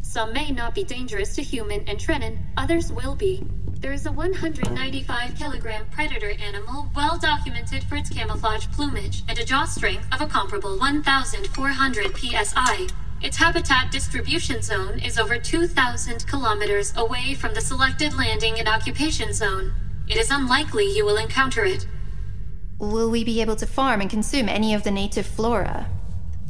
Some 0.00 0.32
may 0.32 0.50
not 0.50 0.74
be 0.74 0.84
dangerous 0.84 1.34
to 1.36 1.42
human 1.42 1.84
and 1.86 1.98
Trenin, 1.98 2.38
others 2.56 2.90
will 2.92 3.14
be. 3.14 3.46
There 3.80 3.92
is 3.92 4.06
a 4.06 4.12
195 4.12 5.34
kilogram 5.34 5.86
predator 5.90 6.30
animal 6.40 6.90
well 6.94 7.18
documented 7.18 7.82
for 7.84 7.96
its 7.96 8.10
camouflage 8.10 8.66
plumage 8.68 9.24
and 9.28 9.38
a 9.38 9.44
jaw 9.44 9.64
strength 9.64 10.06
of 10.12 10.20
a 10.20 10.26
comparable 10.26 10.78
1,400 10.78 12.16
psi. 12.16 12.86
Its 13.22 13.36
habitat 13.36 13.92
distribution 13.92 14.60
zone 14.60 14.98
is 14.98 15.16
over 15.16 15.38
2,000 15.38 16.26
kilometers 16.26 16.92
away 16.96 17.34
from 17.34 17.54
the 17.54 17.60
selected 17.60 18.12
landing 18.14 18.58
and 18.58 18.68
occupation 18.68 19.32
zone. 19.32 19.72
It 20.08 20.16
is 20.16 20.32
unlikely 20.32 20.86
you 20.86 21.04
will 21.04 21.16
encounter 21.16 21.64
it. 21.64 21.86
Will 22.80 23.10
we 23.10 23.22
be 23.22 23.40
able 23.40 23.54
to 23.56 23.66
farm 23.66 24.00
and 24.00 24.10
consume 24.10 24.48
any 24.48 24.74
of 24.74 24.82
the 24.82 24.90
native 24.90 25.24
flora? 25.24 25.86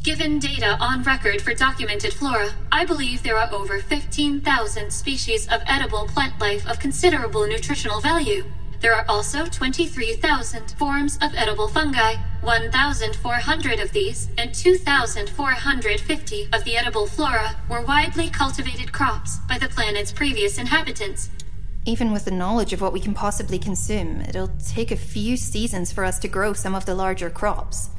Given 0.03 0.39
data 0.39 0.79
on 0.81 1.03
record 1.03 1.43
for 1.43 1.53
documented 1.53 2.15
flora, 2.15 2.49
I 2.73 2.87
believe 2.87 3.23
there 3.23 3.37
are 3.37 3.53
over 3.53 3.79
15,000 3.79 4.91
species 4.91 5.47
of 5.49 5.61
edible 5.67 6.07
plant 6.07 6.41
life 6.41 6.67
of 6.67 6.81
considerable 6.81 7.47
nutritional 7.47 8.01
value. 8.01 8.45
There 8.83 8.95
are 8.97 9.05
also 9.09 9.47
23,000 9.47 10.73
forms 10.73 11.16
of 11.23 11.33
edible 11.37 11.68
fungi. 11.68 12.16
1,400 12.40 13.79
of 13.79 13.92
these 13.92 14.29
and 14.37 14.53
2,450 14.53 16.49
of 16.53 16.64
the 16.64 16.77
edible 16.77 17.07
flora 17.07 17.55
were 17.71 17.83
widely 17.83 18.29
cultivated 18.29 18.92
crops 18.92 19.38
by 19.49 19.57
the 19.57 19.68
planet's 19.68 20.11
previous 20.11 20.59
inhabitants. 20.59 21.31
Even 21.85 22.11
with 22.11 22.25
the 22.25 22.33
knowledge 22.33 22.73
of 22.73 22.81
what 22.81 22.92
we 22.92 22.99
can 22.99 23.14
possibly 23.14 23.57
consume, 23.61 24.21
it'll 24.23 24.51
take 24.66 24.90
a 24.90 24.97
few 24.97 25.37
seasons 25.37 25.92
for 25.92 26.05
us 26.05 26.18
to 26.18 26.27
grow 26.27 26.53
some 26.53 26.75
of 26.75 26.85
the 26.85 26.97
larger 26.97 27.31
crops. 27.31 27.90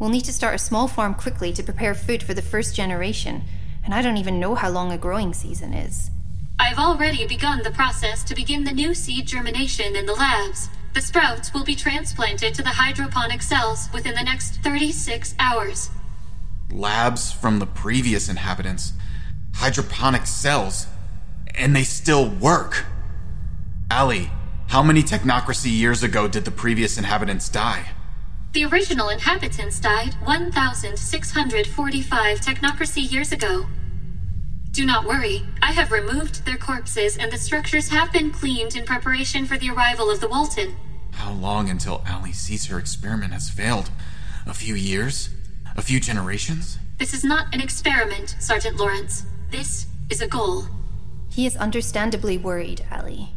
We'll 0.00 0.10
need 0.10 0.24
to 0.24 0.32
start 0.32 0.56
a 0.56 0.58
small 0.58 0.88
farm 0.88 1.14
quickly 1.14 1.52
to 1.52 1.62
prepare 1.62 1.94
food 1.94 2.24
for 2.24 2.34
the 2.34 2.42
first 2.42 2.74
generation, 2.74 3.44
and 3.84 3.94
I 3.94 4.02
don't 4.02 4.16
even 4.16 4.40
know 4.40 4.56
how 4.56 4.70
long 4.70 4.90
a 4.90 4.98
growing 4.98 5.32
season 5.32 5.72
is. 5.72 6.10
I've 6.58 6.78
already 6.78 7.26
begun 7.26 7.62
the 7.62 7.70
process 7.70 8.24
to 8.24 8.34
begin 8.34 8.64
the 8.64 8.72
new 8.72 8.94
seed 8.94 9.26
germination 9.26 9.94
in 9.94 10.06
the 10.06 10.14
labs. 10.14 10.70
The 10.94 11.02
sprouts 11.02 11.52
will 11.52 11.64
be 11.64 11.74
transplanted 11.74 12.54
to 12.54 12.62
the 12.62 12.70
hydroponic 12.70 13.42
cells 13.42 13.90
within 13.92 14.14
the 14.14 14.22
next 14.22 14.62
36 14.62 15.34
hours. 15.38 15.90
Labs 16.72 17.30
from 17.30 17.58
the 17.58 17.66
previous 17.66 18.30
inhabitants. 18.30 18.94
Hydroponic 19.56 20.24
cells. 20.26 20.86
And 21.54 21.76
they 21.76 21.82
still 21.82 22.30
work. 22.30 22.86
Ally, 23.90 24.30
how 24.68 24.82
many 24.82 25.02
technocracy 25.02 25.70
years 25.70 26.02
ago 26.02 26.26
did 26.26 26.46
the 26.46 26.50
previous 26.50 26.96
inhabitants 26.96 27.50
die? 27.50 27.90
The 28.54 28.64
original 28.64 29.10
inhabitants 29.10 29.78
died 29.78 30.14
1,645 30.24 32.40
technocracy 32.40 33.12
years 33.12 33.32
ago. 33.32 33.66
Do 34.76 34.84
not 34.84 35.06
worry, 35.06 35.42
I 35.62 35.72
have 35.72 35.90
removed 35.90 36.44
their 36.44 36.58
corpses 36.58 37.16
and 37.16 37.32
the 37.32 37.38
structures 37.38 37.88
have 37.88 38.12
been 38.12 38.30
cleaned 38.30 38.76
in 38.76 38.84
preparation 38.84 39.46
for 39.46 39.56
the 39.56 39.70
arrival 39.70 40.10
of 40.10 40.20
the 40.20 40.28
Walton. 40.28 40.76
How 41.12 41.32
long 41.32 41.70
until 41.70 42.04
Ally 42.06 42.32
sees 42.32 42.66
her 42.66 42.78
experiment 42.78 43.32
has 43.32 43.48
failed? 43.48 43.90
A 44.46 44.52
few 44.52 44.74
years? 44.74 45.30
A 45.76 45.80
few 45.80 45.98
generations? 45.98 46.78
This 46.98 47.14
is 47.14 47.24
not 47.24 47.54
an 47.54 47.62
experiment, 47.62 48.36
Sergeant 48.38 48.76
Lawrence. 48.76 49.24
This 49.50 49.86
is 50.10 50.20
a 50.20 50.28
goal. 50.28 50.66
He 51.30 51.46
is 51.46 51.56
understandably 51.56 52.36
worried, 52.36 52.84
Ally. 52.90 53.28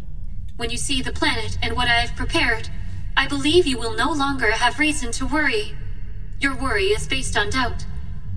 When 0.57 0.69
you 0.69 0.77
see 0.77 1.01
the 1.01 1.13
planet 1.13 1.57
and 1.63 1.73
what 1.73 1.87
I 1.87 2.01
have 2.01 2.17
prepared, 2.17 2.67
I 3.15 3.29
believe 3.29 3.65
you 3.65 3.79
will 3.79 3.95
no 3.95 4.11
longer 4.11 4.51
have 4.51 4.77
reason 4.77 5.13
to 5.13 5.25
worry. 5.25 5.73
Your 6.41 6.57
worry 6.57 6.87
is 6.87 7.07
based 7.07 7.37
on 7.37 7.49
doubt. 7.49 7.85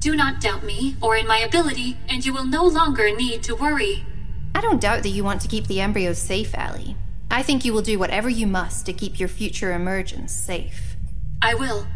Do 0.03 0.17
not 0.17 0.41
doubt 0.41 0.65
me 0.65 0.97
or 1.01 1.17
in 1.17 1.29
my 1.29 1.39
ability, 1.39 1.97
and 2.09 2.27
you 2.27 2.35
will 2.35 2.45
no 2.45 2.65
longer 2.65 3.15
need 3.15 3.45
to 3.45 3.55
worry. 3.55 4.05
I 4.53 4.61
don't 4.61 4.81
doubt 4.81 5.05
that 5.05 5.11
you 5.11 5.23
want 5.23 5.41
to 5.43 5.49
keep 5.49 5.69
the 5.69 5.81
embryos 5.81 6.19
safe, 6.19 6.53
Ally. 6.57 6.95
I 7.31 7.45
think 7.45 7.65
you 7.65 7.73
will 7.73 7.83
do 7.83 8.01
whatever 8.01 8.29
you 8.29 8.49
must 8.49 8.85
to 8.87 8.93
keep 8.93 9.21
your 9.21 9.29
future 9.29 9.73
emergence 9.73 10.33
safe. 10.33 10.97
I 11.41 11.55
will. 11.55 11.87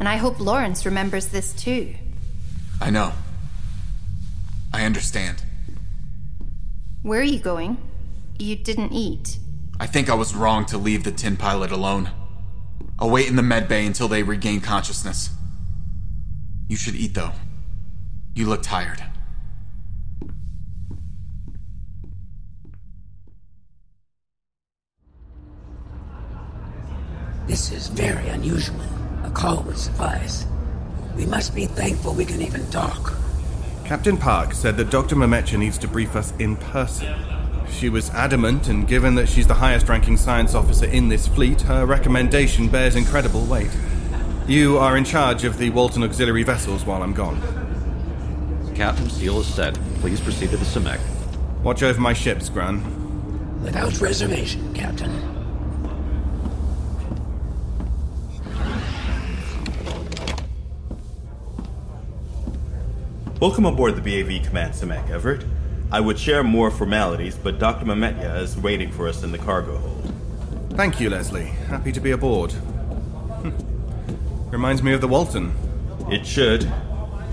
And 0.00 0.08
I 0.08 0.16
hope 0.16 0.40
Lawrence 0.40 0.84
remembers 0.84 1.28
this 1.28 1.52
too. 1.52 1.94
I 2.80 2.90
know. 2.90 3.12
I 4.72 4.84
understand. 4.84 5.44
Where 7.02 7.20
are 7.20 7.22
you 7.22 7.38
going? 7.38 7.76
You 8.36 8.56
didn't 8.56 8.92
eat. 8.92 9.38
I 9.78 9.86
think 9.86 10.10
I 10.10 10.14
was 10.14 10.34
wrong 10.34 10.66
to 10.66 10.76
leave 10.76 11.04
the 11.04 11.12
tin 11.12 11.36
pilot 11.36 11.70
alone. 11.70 12.10
I'll 12.98 13.10
wait 13.10 13.28
in 13.28 13.36
the 13.36 13.42
med 13.42 13.68
bay 13.68 13.86
until 13.86 14.08
they 14.08 14.24
regain 14.24 14.60
consciousness. 14.60 15.30
You 16.68 16.76
should 16.76 16.96
eat, 16.96 17.14
though. 17.14 17.30
You 18.36 18.46
look 18.46 18.62
tired. 18.64 19.00
This 27.46 27.70
is 27.70 27.86
very 27.86 28.26
unusual. 28.28 28.80
A 29.22 29.30
call 29.30 29.62
would 29.62 29.78
suffice. 29.78 30.46
We 31.14 31.26
must 31.26 31.54
be 31.54 31.66
thankful 31.66 32.14
we 32.14 32.24
can 32.24 32.42
even 32.42 32.68
talk. 32.70 33.14
Captain 33.84 34.16
Park 34.16 34.52
said 34.52 34.76
that 34.78 34.90
Dr. 34.90 35.14
Mametja 35.14 35.56
needs 35.56 35.78
to 35.78 35.86
brief 35.86 36.16
us 36.16 36.32
in 36.40 36.56
person. 36.56 37.14
She 37.70 37.88
was 37.88 38.10
adamant, 38.10 38.66
and 38.66 38.88
given 38.88 39.14
that 39.14 39.28
she's 39.28 39.46
the 39.46 39.54
highest 39.54 39.88
ranking 39.88 40.16
science 40.16 40.56
officer 40.56 40.86
in 40.86 41.08
this 41.08 41.28
fleet, 41.28 41.60
her 41.62 41.86
recommendation 41.86 42.68
bears 42.68 42.96
incredible 42.96 43.44
weight. 43.44 43.70
You 44.48 44.78
are 44.78 44.96
in 44.96 45.04
charge 45.04 45.44
of 45.44 45.58
the 45.58 45.70
Walton 45.70 46.02
auxiliary 46.02 46.42
vessels 46.42 46.84
while 46.84 47.02
I'm 47.02 47.12
gone. 47.12 47.63
Captain 48.74 49.08
Steele 49.08 49.40
is 49.40 49.46
set. 49.46 49.74
Please 50.00 50.20
proceed 50.20 50.50
to 50.50 50.56
the 50.56 50.64
Simek. 50.64 51.00
Watch 51.62 51.82
over 51.82 52.00
my 52.00 52.12
ships, 52.12 52.48
Graan. 52.48 52.82
Without 53.62 54.00
reservation, 54.00 54.74
Captain. 54.74 55.12
Welcome 63.40 63.66
aboard 63.66 63.94
the 63.94 64.00
BAV 64.00 64.46
Command 64.46 64.74
Simek, 64.74 65.08
Everett. 65.08 65.44
I 65.92 66.00
would 66.00 66.18
share 66.18 66.42
more 66.42 66.70
formalities, 66.70 67.36
but 67.36 67.60
Dr. 67.60 67.84
Mametja 67.84 68.40
is 68.40 68.56
waiting 68.56 68.90
for 68.90 69.06
us 69.06 69.22
in 69.22 69.30
the 69.30 69.38
cargo 69.38 69.76
hold. 69.76 70.12
Thank 70.70 70.98
you, 70.98 71.10
Leslie. 71.10 71.44
Happy 71.68 71.92
to 71.92 72.00
be 72.00 72.10
aboard. 72.10 72.52
Reminds 74.50 74.82
me 74.82 74.92
of 74.92 75.00
the 75.00 75.08
Walton. 75.08 75.54
It 76.10 76.26
should. 76.26 76.70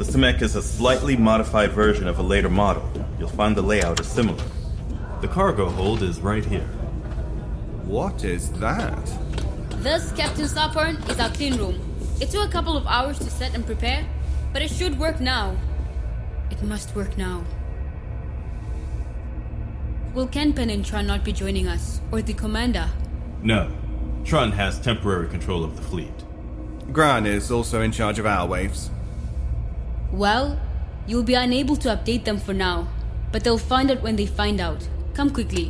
The 0.02 0.14
Simek 0.14 0.42
is 0.42 0.56
a 0.56 0.64
slightly 0.64 1.16
modified 1.16 1.74
version 1.74 2.08
of 2.08 2.18
a 2.18 2.24
later 2.24 2.50
model. 2.50 2.82
You'll 3.20 3.30
find 3.30 3.56
the 3.56 3.62
layout 3.62 4.00
is 4.00 4.08
similar. 4.08 4.44
The 5.22 5.28
cargo 5.28 5.70
hold 5.70 6.02
is 6.02 6.22
right 6.22 6.44
here. 6.44 6.66
What 7.86 8.24
is 8.24 8.52
that? 8.54 9.06
This, 9.84 10.12
Captain 10.14 10.46
Sarpon, 10.46 11.08
is 11.08 11.20
our 11.20 11.30
clean 11.30 11.56
room. 11.56 11.80
It 12.20 12.32
took 12.32 12.50
a 12.50 12.52
couple 12.52 12.76
of 12.76 12.88
hours 12.88 13.20
to 13.20 13.30
set 13.30 13.54
and 13.54 13.64
prepare, 13.64 14.04
but 14.52 14.64
it 14.64 14.72
should 14.72 14.98
work 14.98 15.22
now. 15.22 15.56
It 16.50 16.64
must 16.64 16.96
work 16.96 17.16
now. 17.16 17.46
Will 20.16 20.28
Kenpenin 20.28 20.84
Trun 20.84 21.06
not 21.06 21.24
be 21.24 21.32
joining 21.32 21.68
us, 21.68 22.02
or 22.12 22.24
the 22.24 22.34
commander? 22.34 22.90
No. 23.44 23.72
Trun 24.26 24.52
has 24.54 24.80
temporary 24.80 25.28
control 25.28 25.64
of 25.64 25.76
the 25.76 25.84
fleet. 25.84 26.26
Graan 26.92 27.28
is 27.28 27.52
also 27.52 27.82
in 27.82 27.92
charge 27.92 28.18
of 28.18 28.26
our 28.26 28.48
waves. 28.48 28.90
Well, 30.14 30.60
you'll 31.08 31.24
be 31.24 31.34
unable 31.36 31.76
to 31.78 31.90
update 31.90 32.26
them 32.26 32.38
for 32.38 32.54
now, 32.54 32.88
but 33.32 33.44
they'll 33.44 33.58
find 33.58 33.90
out 33.92 34.02
when 34.02 34.16
they 34.16 34.26
find 34.26 34.60
out. 34.60 34.88
Come 35.14 35.30
quickly, 35.30 35.70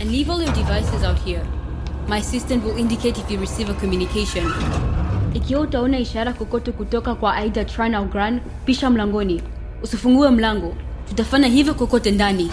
and 0.00 0.10
leave 0.10 0.30
all 0.30 0.42
your 0.42 0.52
devices 0.54 1.02
out 1.02 1.18
here. 1.18 1.44
My 2.08 2.18
assistant 2.18 2.64
will 2.64 2.76
indicate 2.76 3.18
if 3.18 3.30
you 3.30 3.38
receive 3.38 3.68
a 3.70 3.74
communication. 3.74 4.44
Ikiwa 5.34 5.60
utaona 5.60 5.98
ishara 5.98 6.32
kokote 6.32 6.72
kutoka 6.72 7.14
kwa 7.14 7.34
aidha 7.36 7.64
Trun 7.64 7.94
au 7.94 8.04
Graan, 8.04 8.40
pisha 8.64 8.90
mlangoni. 8.90 9.42
Usifungue 9.82 10.30
mlango. 10.30 10.74
Tutafanya 11.08 11.48
hivyo 11.48 11.74
kokote 11.74 12.10
ndani. 12.10 12.50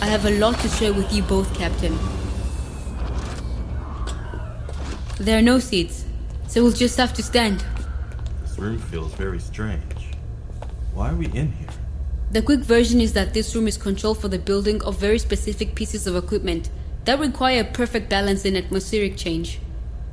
I 0.00 0.10
have 0.10 0.28
a 0.28 0.38
lot 0.38 0.62
to 0.62 0.68
share 0.68 0.90
with 0.92 1.12
you 1.12 1.22
both, 1.22 1.58
Captain. 1.58 1.92
There 5.18 5.36
are 5.36 5.42
no 5.42 5.58
seats, 5.60 6.04
so 6.48 6.62
we'll 6.62 6.72
just 6.76 6.98
have 6.98 7.12
to 7.14 7.22
stand. 7.22 7.64
This 8.42 8.58
room 8.58 8.78
feels 8.78 9.12
very 9.14 9.40
strange. 9.40 9.82
Why 10.94 11.10
are 11.10 11.16
we 11.16 11.26
in 11.26 11.50
here? 11.52 11.68
The 12.30 12.42
quick 12.42 12.60
version 12.60 13.00
is 13.00 13.12
that 13.14 13.34
this 13.34 13.54
room 13.54 13.66
is 13.66 13.76
controlled 13.76 14.20
for 14.20 14.28
the 14.28 14.38
building 14.38 14.82
of 14.82 14.98
very 14.98 15.18
specific 15.18 15.74
pieces 15.74 16.06
of 16.06 16.14
equipment 16.14 16.70
that 17.04 17.18
require 17.18 17.60
a 17.60 17.64
perfect 17.64 18.08
balance 18.08 18.44
in 18.44 18.56
atmospheric 18.56 19.16
change. 19.16 19.58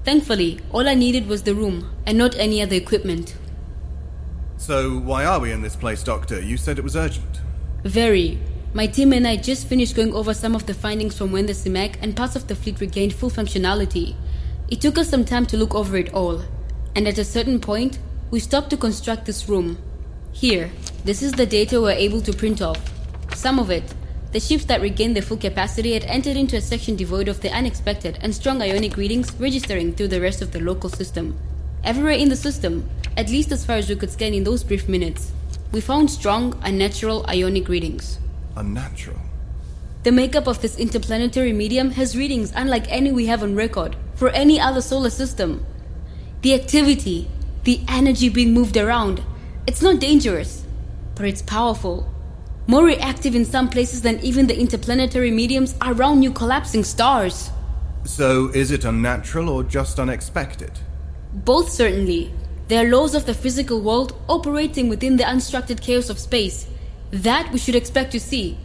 Thankfully, 0.03 0.59
all 0.71 0.87
I 0.87 0.95
needed 0.95 1.27
was 1.27 1.43
the 1.43 1.53
room 1.53 1.91
and 2.07 2.17
not 2.17 2.35
any 2.35 2.61
other 2.61 2.75
equipment. 2.75 3.35
So, 4.57 4.97
why 4.99 5.23
are 5.25 5.39
we 5.39 5.51
in 5.51 5.61
this 5.61 5.75
place, 5.75 6.03
Doctor? 6.03 6.41
You 6.41 6.57
said 6.57 6.79
it 6.79 6.83
was 6.83 6.95
urgent. 6.95 7.41
Very. 7.83 8.39
My 8.73 8.87
team 8.87 9.13
and 9.13 9.27
I 9.27 9.35
just 9.37 9.67
finished 9.67 9.95
going 9.95 10.13
over 10.13 10.33
some 10.33 10.55
of 10.55 10.65
the 10.65 10.73
findings 10.73 11.17
from 11.17 11.31
when 11.31 11.45
the 11.45 11.53
Simek 11.53 11.95
and 12.01 12.15
parts 12.15 12.35
of 12.35 12.47
the 12.47 12.55
fleet 12.55 12.79
regained 12.79 13.13
full 13.13 13.29
functionality. 13.29 14.15
It 14.69 14.81
took 14.81 14.97
us 14.97 15.09
some 15.09 15.25
time 15.25 15.45
to 15.47 15.57
look 15.57 15.75
over 15.75 15.97
it 15.97 16.13
all, 16.13 16.43
and 16.95 17.07
at 17.07 17.17
a 17.17 17.25
certain 17.25 17.59
point, 17.59 17.99
we 18.31 18.39
stopped 18.39 18.69
to 18.69 18.77
construct 18.77 19.25
this 19.25 19.49
room. 19.49 19.77
Here, 20.33 20.71
this 21.05 21.21
is 21.21 21.33
the 21.33 21.45
data 21.45 21.81
we're 21.81 21.91
able 21.91 22.21
to 22.21 22.33
print 22.33 22.61
off. 22.61 22.79
Some 23.35 23.59
of 23.59 23.69
it, 23.69 23.93
the 24.31 24.39
ships 24.39 24.65
that 24.65 24.81
regained 24.81 25.15
their 25.15 25.23
full 25.23 25.37
capacity 25.37 25.93
had 25.93 26.05
entered 26.05 26.37
into 26.37 26.55
a 26.55 26.61
section 26.61 26.95
devoid 26.95 27.27
of 27.27 27.41
the 27.41 27.51
unexpected 27.51 28.17
and 28.21 28.33
strong 28.33 28.61
ionic 28.61 28.95
readings 28.95 29.33
registering 29.35 29.93
through 29.93 30.07
the 30.07 30.21
rest 30.21 30.41
of 30.41 30.51
the 30.51 30.61
local 30.61 30.89
system. 30.89 31.37
Everywhere 31.83 32.13
in 32.13 32.29
the 32.29 32.35
system, 32.35 32.89
at 33.17 33.29
least 33.29 33.51
as 33.51 33.65
far 33.65 33.75
as 33.75 33.89
we 33.89 33.95
could 33.95 34.11
scan 34.11 34.33
in 34.33 34.43
those 34.43 34.63
brief 34.63 34.87
minutes, 34.87 35.31
we 35.71 35.81
found 35.81 36.09
strong, 36.09 36.57
unnatural 36.63 37.25
ionic 37.27 37.67
readings. 37.67 38.19
Unnatural? 38.55 39.19
The 40.03 40.11
makeup 40.11 40.47
of 40.47 40.61
this 40.61 40.77
interplanetary 40.77 41.53
medium 41.53 41.91
has 41.91 42.17
readings 42.17 42.53
unlike 42.55 42.89
any 42.89 43.11
we 43.11 43.27
have 43.27 43.43
on 43.43 43.55
record 43.55 43.95
for 44.15 44.29
any 44.29 44.59
other 44.59 44.81
solar 44.81 45.09
system. 45.09 45.65
The 46.41 46.53
activity, 46.53 47.29
the 47.65 47.81
energy 47.87 48.29
being 48.29 48.53
moved 48.53 48.77
around, 48.77 49.21
it's 49.71 49.81
not 49.81 50.01
dangerous, 50.01 50.65
but 51.15 51.25
it's 51.25 51.41
powerful. 51.41 52.05
More 52.67 52.83
reactive 52.83 53.35
in 53.35 53.45
some 53.45 53.69
places 53.69 54.01
than 54.01 54.19
even 54.19 54.47
the 54.47 54.59
interplanetary 54.59 55.31
mediums 55.31 55.75
around 55.81 56.19
new 56.19 56.33
collapsing 56.33 56.83
stars. 56.83 57.49
So, 58.03 58.49
is 58.49 58.71
it 58.71 58.83
unnatural 58.83 59.47
or 59.47 59.63
just 59.63 59.97
unexpected? 59.97 60.73
Both, 61.33 61.69
certainly. 61.69 62.33
There 62.67 62.85
are 62.85 62.89
laws 62.89 63.15
of 63.15 63.25
the 63.25 63.33
physical 63.33 63.79
world 63.79 64.13
operating 64.27 64.89
within 64.89 65.15
the 65.15 65.23
unstructured 65.23 65.79
chaos 65.79 66.09
of 66.09 66.19
space. 66.19 66.67
That 67.11 67.49
we 67.53 67.57
should 67.57 67.75
expect 67.75 68.11
to 68.11 68.19
see. 68.19 68.57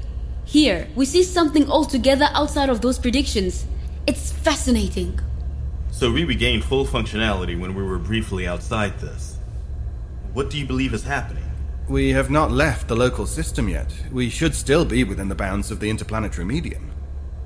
Here, 0.45 0.88
we 0.97 1.07
see 1.07 1.23
something 1.23 1.71
altogether 1.71 2.27
outside 2.33 2.69
of 2.69 2.81
those 2.81 2.99
predictions. 2.99 3.64
It's 4.09 4.33
fascinating. 4.33 5.21
So 5.92 6.11
we 6.11 6.25
regained 6.25 6.64
full 6.64 6.85
functionality 6.85 7.57
when 7.57 7.77
we 7.77 7.85
were 7.85 7.99
briefly 7.99 8.49
outside 8.49 8.99
this. 8.99 9.36
What 10.37 10.51
do 10.51 10.59
you 10.59 10.66
believe 10.66 10.92
is 10.92 11.03
happening? 11.03 11.51
We 11.88 12.11
have 12.11 12.29
not 12.29 12.51
left 12.51 12.88
the 12.88 12.94
local 12.94 13.25
system 13.25 13.70
yet. 13.70 13.90
We 14.12 14.29
should 14.29 14.55
still 14.55 14.85
be 14.85 15.03
within 15.03 15.31
the 15.31 15.35
bounds 15.35 15.70
of 15.70 15.81
the 15.81 15.88
interplanetary 15.88 16.44
medium. 16.44 16.90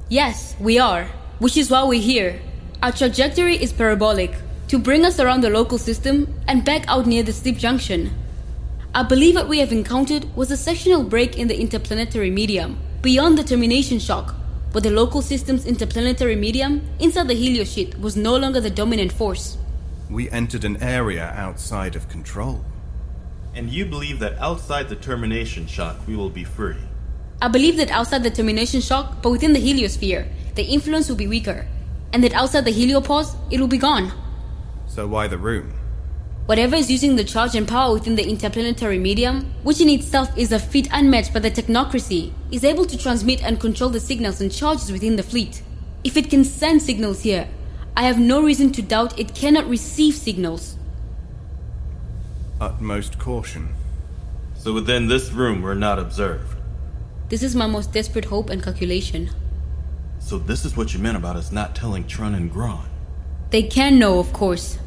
Yes, 0.08 0.56
we 0.58 0.80
are. 0.80 1.04
Which 1.38 1.56
is 1.56 1.70
why 1.70 1.84
we're 1.84 2.02
here. 2.02 2.40
Our 2.82 2.90
trajectory 2.90 3.54
is 3.54 3.72
parabolic 3.72 4.34
to 4.66 4.76
bring 4.80 5.04
us 5.04 5.20
around 5.20 5.42
the 5.42 5.50
local 5.50 5.78
system 5.78 6.34
and 6.48 6.64
back 6.64 6.82
out 6.88 7.06
near 7.06 7.22
the 7.22 7.32
steep 7.32 7.58
Junction. 7.58 8.10
I 8.92 9.04
believe 9.04 9.36
what 9.36 9.48
we 9.48 9.60
have 9.60 9.70
encountered 9.70 10.26
was 10.34 10.50
a 10.50 10.56
sectional 10.56 11.04
break 11.04 11.38
in 11.38 11.46
the 11.46 11.60
interplanetary 11.60 12.32
medium, 12.32 12.76
beyond 13.02 13.38
the 13.38 13.44
termination 13.44 14.00
shock, 14.00 14.34
where 14.72 14.82
the 14.82 14.90
local 14.90 15.22
system's 15.22 15.64
interplanetary 15.64 16.34
medium 16.34 16.82
inside 16.98 17.28
the 17.28 17.34
heliosheath 17.34 18.00
was 18.00 18.16
no 18.16 18.36
longer 18.36 18.60
the 18.60 18.68
dominant 18.68 19.12
force. 19.12 19.58
We 20.10 20.28
entered 20.30 20.64
an 20.64 20.82
area 20.82 21.32
outside 21.36 21.94
of 21.94 22.08
control. 22.08 22.64
And 23.60 23.68
you 23.68 23.84
believe 23.84 24.20
that 24.20 24.38
outside 24.38 24.88
the 24.88 24.96
termination 24.96 25.66
shock 25.66 25.98
we 26.06 26.16
will 26.16 26.30
be 26.30 26.44
free? 26.44 26.80
I 27.42 27.48
believe 27.48 27.76
that 27.76 27.90
outside 27.90 28.22
the 28.22 28.30
termination 28.30 28.80
shock, 28.80 29.20
but 29.20 29.28
within 29.28 29.52
the 29.52 29.60
heliosphere, 29.60 30.26
the 30.54 30.62
influence 30.62 31.10
will 31.10 31.16
be 31.16 31.28
weaker, 31.28 31.66
and 32.10 32.24
that 32.24 32.32
outside 32.32 32.64
the 32.64 32.72
heliopause, 32.72 33.36
it 33.50 33.60
will 33.60 33.68
be 33.68 33.76
gone. 33.76 34.12
So 34.86 35.06
why 35.06 35.28
the 35.28 35.36
room? 35.36 35.74
Whatever 36.46 36.74
is 36.74 36.90
using 36.90 37.16
the 37.16 37.22
charge 37.22 37.54
and 37.54 37.68
power 37.68 37.92
within 37.92 38.16
the 38.16 38.26
interplanetary 38.26 38.98
medium, 38.98 39.52
which 39.62 39.82
in 39.82 39.90
itself 39.90 40.30
is 40.38 40.52
a 40.52 40.58
feat 40.58 40.88
unmatched 40.90 41.34
by 41.34 41.40
the 41.40 41.50
technocracy, 41.50 42.32
is 42.50 42.64
able 42.64 42.86
to 42.86 42.96
transmit 42.96 43.44
and 43.44 43.60
control 43.60 43.90
the 43.90 44.00
signals 44.00 44.40
and 44.40 44.50
charges 44.50 44.90
within 44.90 45.16
the 45.16 45.22
fleet. 45.22 45.60
If 46.02 46.16
it 46.16 46.30
can 46.30 46.44
send 46.44 46.80
signals 46.80 47.24
here, 47.24 47.46
I 47.94 48.04
have 48.04 48.18
no 48.18 48.42
reason 48.42 48.72
to 48.72 48.80
doubt 48.80 49.18
it 49.20 49.34
cannot 49.34 49.68
receive 49.68 50.14
signals. 50.14 50.78
Utmost 52.60 53.18
caution. 53.18 53.74
So 54.54 54.74
within 54.74 55.08
this 55.08 55.32
room 55.32 55.62
we're 55.62 55.74
not 55.74 55.98
observed. 55.98 56.56
This 57.30 57.42
is 57.42 57.56
my 57.56 57.66
most 57.66 57.92
desperate 57.92 58.26
hope 58.26 58.50
and 58.50 58.62
calculation. 58.62 59.30
So 60.18 60.36
this 60.36 60.66
is 60.66 60.76
what 60.76 60.92
you 60.92 61.00
meant 61.00 61.16
about 61.16 61.36
us 61.36 61.50
not 61.50 61.74
telling 61.74 62.06
Trun 62.06 62.34
and 62.34 62.52
Graan. 62.52 62.88
They 63.48 63.62
can 63.62 63.98
know, 63.98 64.18
of 64.18 64.32
course. 64.34 64.78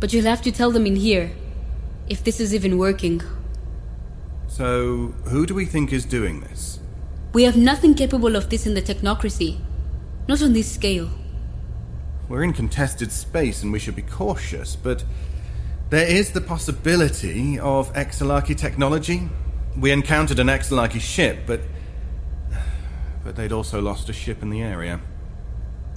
But 0.00 0.12
you'll 0.12 0.24
have 0.24 0.40
to 0.42 0.50
tell 0.50 0.70
them 0.70 0.86
in 0.86 0.96
here. 0.96 1.32
If 2.08 2.24
this 2.24 2.40
is 2.40 2.54
even 2.54 2.78
working. 2.78 3.20
So, 4.48 5.14
who 5.26 5.46
do 5.46 5.54
we 5.54 5.66
think 5.66 5.92
is 5.92 6.04
doing 6.04 6.40
this? 6.40 6.80
We 7.34 7.44
have 7.44 7.56
nothing 7.56 7.94
capable 7.94 8.34
of 8.34 8.48
this 8.48 8.66
in 8.66 8.74
the 8.74 8.82
technocracy. 8.82 9.60
Not 10.26 10.42
on 10.42 10.54
this 10.54 10.72
scale. 10.72 11.10
We're 12.28 12.42
in 12.42 12.52
contested 12.52 13.12
space 13.12 13.62
and 13.62 13.72
we 13.72 13.78
should 13.78 13.94
be 13.94 14.02
cautious, 14.02 14.74
but 14.74 15.04
there 15.90 16.06
is 16.06 16.30
the 16.30 16.40
possibility 16.40 17.58
of 17.58 17.92
Exilarchy 17.94 18.56
technology. 18.56 19.28
We 19.76 19.90
encountered 19.90 20.38
an 20.38 20.46
Exilarchy 20.46 21.00
ship, 21.00 21.40
but. 21.46 21.60
But 23.22 23.36
they'd 23.36 23.52
also 23.52 23.82
lost 23.82 24.08
a 24.08 24.12
ship 24.12 24.42
in 24.42 24.50
the 24.50 24.62
area. 24.62 25.00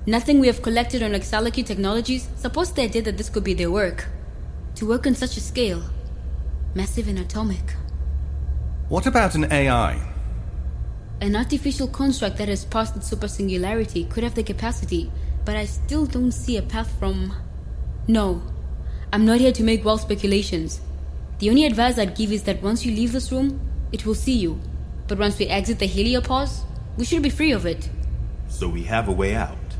Nothing 0.06 0.40
we 0.40 0.48
have 0.48 0.62
collected 0.62 1.02
on 1.02 1.12
Exilarchy 1.12 1.66
technologies 1.66 2.28
supports 2.36 2.72
the 2.72 2.82
idea 2.82 3.02
that 3.04 3.18
this 3.18 3.30
could 3.30 3.44
be 3.44 3.54
their 3.54 3.72
work. 3.72 4.08
To 4.76 4.88
work 4.88 5.08
on 5.08 5.16
such 5.16 5.38
a 5.38 5.40
scale, 5.40 5.82
massive 6.76 7.08
and 7.08 7.20
atomic. 7.20 7.76
What 8.90 9.06
about 9.06 9.36
an 9.36 9.52
AI? 9.52 10.02
An 11.22 11.36
artificial 11.36 11.88
construct 11.88 12.38
that 12.38 12.50
has 12.50 12.66
passed 12.66 12.98
its 12.98 13.08
super 13.08 13.30
singularity 13.30 14.06
could 14.06 14.24
have 14.24 14.36
the 14.36 14.44
capacity, 14.44 15.10
but 15.46 15.56
I 15.56 15.66
still 15.66 16.06
don't 16.06 16.32
see 16.32 16.58
a 16.58 16.62
path 16.62 16.92
from. 17.00 17.34
No. 18.08 18.42
I'm 19.14 19.26
not 19.26 19.40
here 19.40 19.52
to 19.52 19.64
make 19.64 19.86
wild 19.86 20.02
speculations. 20.02 20.82
The 21.38 21.52
only 21.52 21.66
advice 21.66 22.00
I'd 22.00 22.16
give 22.16 22.32
is 22.32 22.42
that 22.46 22.64
once 22.64 22.84
you 22.84 22.96
leave 22.96 23.12
this 23.12 23.32
room, 23.32 23.62
it 23.92 24.08
will 24.08 24.16
see 24.16 24.34
you. 24.34 24.60
But 25.08 25.20
once 25.20 25.38
we 25.38 25.46
exit 25.46 25.78
the 25.78 25.88
heliopause, 25.88 26.64
we 26.98 27.06
should 27.06 27.22
be 27.22 27.30
free 27.30 27.52
of 27.52 27.68
it. 27.68 27.92
So 28.48 28.68
we 28.68 28.82
have 28.86 29.08
a 29.08 29.12
way 29.12 29.36
out. 29.36 29.76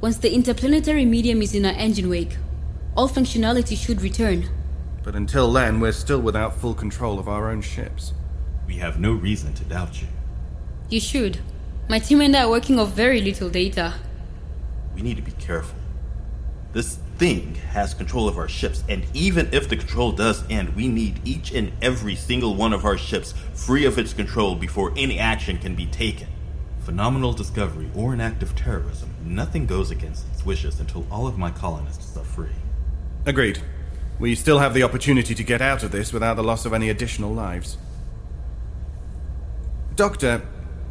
Once 0.00 0.16
the 0.16 0.32
interplanetary 0.32 1.04
medium 1.04 1.42
is 1.42 1.54
in 1.54 1.66
our 1.66 1.72
engine 1.72 2.08
wake, 2.08 2.38
all 2.96 3.06
functionality 3.06 3.76
should 3.76 4.00
return. 4.00 4.48
But 5.02 5.14
until 5.14 5.52
then, 5.52 5.78
we're 5.78 5.92
still 5.92 6.20
without 6.20 6.56
full 6.56 6.72
control 6.72 7.18
of 7.18 7.28
our 7.28 7.50
own 7.50 7.60
ships. 7.60 8.14
We 8.66 8.76
have 8.76 8.98
no 8.98 9.12
reason 9.12 9.52
to 9.56 9.64
doubt 9.64 10.00
you. 10.00 10.08
You 10.88 11.00
should. 11.00 11.40
My 11.86 11.98
team 11.98 12.22
and 12.22 12.34
I 12.34 12.44
are 12.44 12.50
working 12.50 12.78
off 12.78 12.94
very 12.94 13.20
little 13.20 13.50
data. 13.50 13.92
We 14.94 15.02
need 15.02 15.16
to 15.16 15.22
be 15.22 15.32
careful. 15.32 15.76
This 16.72 16.98
thing 17.18 17.56
has 17.72 17.94
control 17.94 18.28
of 18.28 18.38
our 18.38 18.48
ships, 18.48 18.84
and 18.88 19.04
even 19.12 19.48
if 19.52 19.68
the 19.68 19.76
control 19.76 20.12
does 20.12 20.44
end, 20.48 20.74
we 20.76 20.86
need 20.86 21.20
each 21.24 21.52
and 21.52 21.72
every 21.82 22.14
single 22.14 22.54
one 22.54 22.72
of 22.72 22.84
our 22.84 22.96
ships 22.96 23.34
free 23.54 23.84
of 23.84 23.98
its 23.98 24.12
control 24.12 24.54
before 24.54 24.92
any 24.96 25.18
action 25.18 25.58
can 25.58 25.74
be 25.74 25.86
taken. 25.86 26.28
Phenomenal 26.80 27.32
discovery 27.32 27.90
or 27.94 28.14
an 28.14 28.20
act 28.20 28.42
of 28.42 28.54
terrorism, 28.54 29.12
nothing 29.24 29.66
goes 29.66 29.90
against 29.90 30.26
its 30.32 30.46
wishes 30.46 30.80
until 30.80 31.06
all 31.10 31.26
of 31.26 31.36
my 31.36 31.50
colonists 31.50 32.16
are 32.16 32.24
free. 32.24 32.48
Agreed. 33.26 33.60
We 34.18 34.34
still 34.34 34.58
have 34.60 34.74
the 34.74 34.82
opportunity 34.82 35.34
to 35.34 35.44
get 35.44 35.60
out 35.60 35.82
of 35.82 35.92
this 35.92 36.12
without 36.12 36.34
the 36.34 36.42
loss 36.42 36.64
of 36.66 36.72
any 36.72 36.88
additional 36.88 37.32
lives. 37.32 37.76
Doctor, 39.94 40.42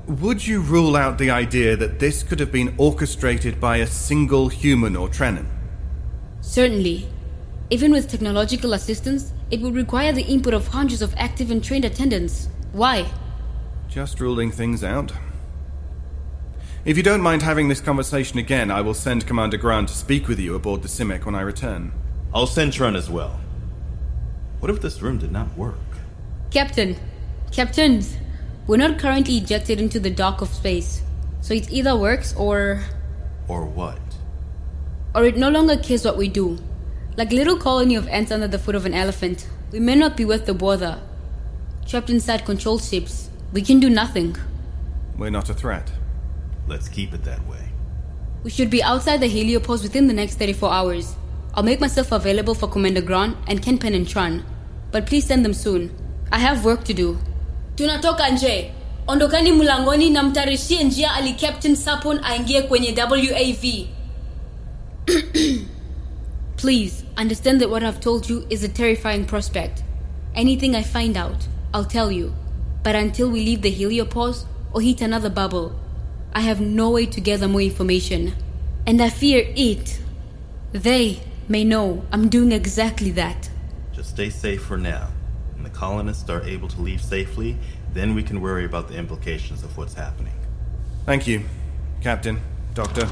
would 0.07 0.45
you 0.45 0.61
rule 0.61 0.95
out 0.95 1.17
the 1.17 1.31
idea 1.31 1.75
that 1.75 1.99
this 1.99 2.23
could 2.23 2.39
have 2.39 2.51
been 2.51 2.73
orchestrated 2.77 3.59
by 3.59 3.77
a 3.77 3.87
single 3.87 4.49
human 4.49 4.95
or 4.95 5.09
Trenin? 5.09 5.47
Certainly. 6.47 7.05
Even 7.69 7.91
with 7.91 8.09
technological 8.09 8.71
assistance, 8.71 9.33
it 9.51 9.59
would 9.59 9.75
require 9.75 10.13
the 10.13 10.23
input 10.23 10.53
of 10.53 10.65
hundreds 10.67 11.01
of 11.01 11.13
active 11.17 11.51
and 11.51 11.61
trained 11.61 11.83
attendants. 11.83 12.47
Why? 12.71 13.05
Just 13.89 14.21
ruling 14.21 14.51
things 14.51 14.81
out. 14.81 15.11
If 16.85 16.95
you 16.95 17.03
don't 17.03 17.19
mind 17.19 17.41
having 17.41 17.67
this 17.67 17.81
conversation 17.81 18.39
again, 18.39 18.71
I 18.71 18.79
will 18.79 18.93
send 18.93 19.27
Commander 19.27 19.57
Graan 19.57 19.87
to 19.87 19.93
speak 19.93 20.29
with 20.29 20.39
you 20.39 20.55
aboard 20.55 20.83
the 20.83 20.87
Simek 20.87 21.25
when 21.25 21.35
I 21.35 21.41
return. 21.41 21.91
I'll 22.33 22.47
send 22.47 22.71
Trun 22.71 22.95
as 22.95 23.09
well. 23.09 23.41
What 24.61 24.71
if 24.71 24.79
this 24.79 25.01
room 25.01 25.17
did 25.17 25.33
not 25.33 25.55
work? 25.57 25.75
Captain! 26.49 26.95
Captains! 27.51 28.15
We're 28.67 28.77
not 28.77 28.99
currently 28.99 29.35
ejected 29.35 29.81
into 29.81 29.99
the 29.99 30.09
dock 30.09 30.39
of 30.39 30.47
space. 30.47 31.01
So 31.41 31.53
it 31.53 31.69
either 31.69 31.97
works 31.97 32.33
or. 32.37 32.83
Or 33.49 33.65
what? 33.65 33.99
Or 35.15 35.25
it 35.25 35.37
no 35.37 35.49
longer 35.49 35.77
cares 35.77 36.05
what 36.05 36.17
we 36.17 36.27
do. 36.27 36.57
Like 37.17 37.31
little 37.31 37.57
colony 37.57 37.95
of 37.95 38.07
ants 38.07 38.31
under 38.31 38.47
the 38.47 38.59
foot 38.59 38.75
of 38.75 38.85
an 38.85 38.93
elephant, 38.93 39.47
we 39.71 39.79
may 39.79 39.95
not 39.95 40.15
be 40.15 40.25
worth 40.25 40.45
the 40.45 40.53
bother. 40.53 40.99
Trapped 41.87 42.09
inside 42.09 42.45
control 42.45 42.77
ships, 42.79 43.29
we 43.53 43.61
can 43.61 43.79
do 43.79 43.89
nothing. 43.89 44.35
We're 45.17 45.31
not 45.31 45.49
a 45.49 45.53
threat. 45.53 45.91
Let's 46.67 46.87
keep 46.89 47.13
it 47.13 47.23
that 47.23 47.47
way. 47.47 47.69
We 48.43 48.49
should 48.51 48.69
be 48.69 48.83
outside 48.83 49.21
the 49.21 49.29
heliopause 49.29 49.81
within 49.83 50.07
the 50.07 50.13
next 50.13 50.35
34 50.35 50.71
hours. 50.71 51.15
I'll 51.53 51.63
make 51.63 51.79
myself 51.81 52.11
available 52.11 52.53
for 52.53 52.67
Commander 52.67 53.01
Graan 53.01 53.35
and 53.47 53.61
Kenpenin 53.61 54.07
Trun. 54.07 54.45
But 54.91 55.07
please 55.07 55.25
send 55.25 55.43
them 55.43 55.53
soon. 55.53 55.89
I 56.31 56.39
have 56.39 56.63
work 56.63 56.83
to 56.83 56.93
do. 56.93 57.17
Tunatoka 57.75 58.29
nje. 58.29 58.71
Ondokani 59.07 59.51
mlangoni 59.51 60.09
na 60.09 60.23
mtarishie 60.23 60.83
njia 60.83 61.13
ali 61.13 61.33
Captain 61.33 61.75
Sarpon 61.75 62.19
aingie 62.23 62.61
kwenye 62.61 62.95
WAV. 63.09 63.87
Please, 66.57 67.03
understand 67.15 67.61
that 67.61 67.69
what 67.69 67.83
I've 67.83 68.01
told 68.01 68.27
you 68.29 68.45
is 68.49 68.63
a 68.63 68.69
terrifying 68.69 69.25
prospect. 69.25 69.83
Anything 70.35 70.75
I 70.75 70.83
find 70.83 71.15
out, 71.15 71.47
I'll 71.73 71.85
tell 71.85 72.11
you. 72.11 72.33
But 72.83 72.95
until 72.95 73.29
we 73.29 73.43
leave 73.43 73.61
the 73.61 73.73
heliopause 73.73 74.45
or 74.73 74.81
hit 74.81 75.01
another 75.01 75.29
bubble, 75.29 75.79
I 76.33 76.41
have 76.41 76.59
no 76.59 76.89
way 76.89 77.05
to 77.07 77.21
gather 77.21 77.47
more 77.47 77.61
information. 77.61 78.33
And 78.85 79.01
I 79.01 79.09
fear 79.09 79.45
it. 79.55 79.99
They 80.71 81.21
may 81.47 81.63
know 81.63 82.05
I'm 82.11 82.29
doing 82.29 82.51
exactly 82.51 83.11
that. 83.11 83.49
Just 83.93 84.09
stay 84.11 84.29
safe 84.29 84.63
for 84.63 84.77
now. 84.77 85.09
When 85.53 85.63
the 85.63 85.69
colonists 85.69 86.29
are 86.29 86.43
able 86.43 86.67
to 86.69 86.81
leave 86.81 87.01
safely, 87.01 87.57
then 87.93 88.13
we 88.13 88.23
can 88.23 88.41
worry 88.41 88.65
about 88.65 88.87
the 88.89 88.95
implications 88.95 89.63
of 89.63 89.75
what's 89.77 89.93
happening. 89.93 90.33
Thank 91.05 91.27
you, 91.27 91.45
Captain, 92.01 92.39
Doctor. 92.73 93.07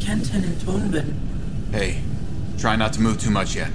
Kenton 0.00 0.44
and 0.44 0.56
Tonbin. 0.56 1.14
Hey, 1.72 2.02
try 2.58 2.76
not 2.76 2.92
to 2.94 3.00
move 3.00 3.20
too 3.20 3.30
much 3.30 3.54
yet. 3.54 3.70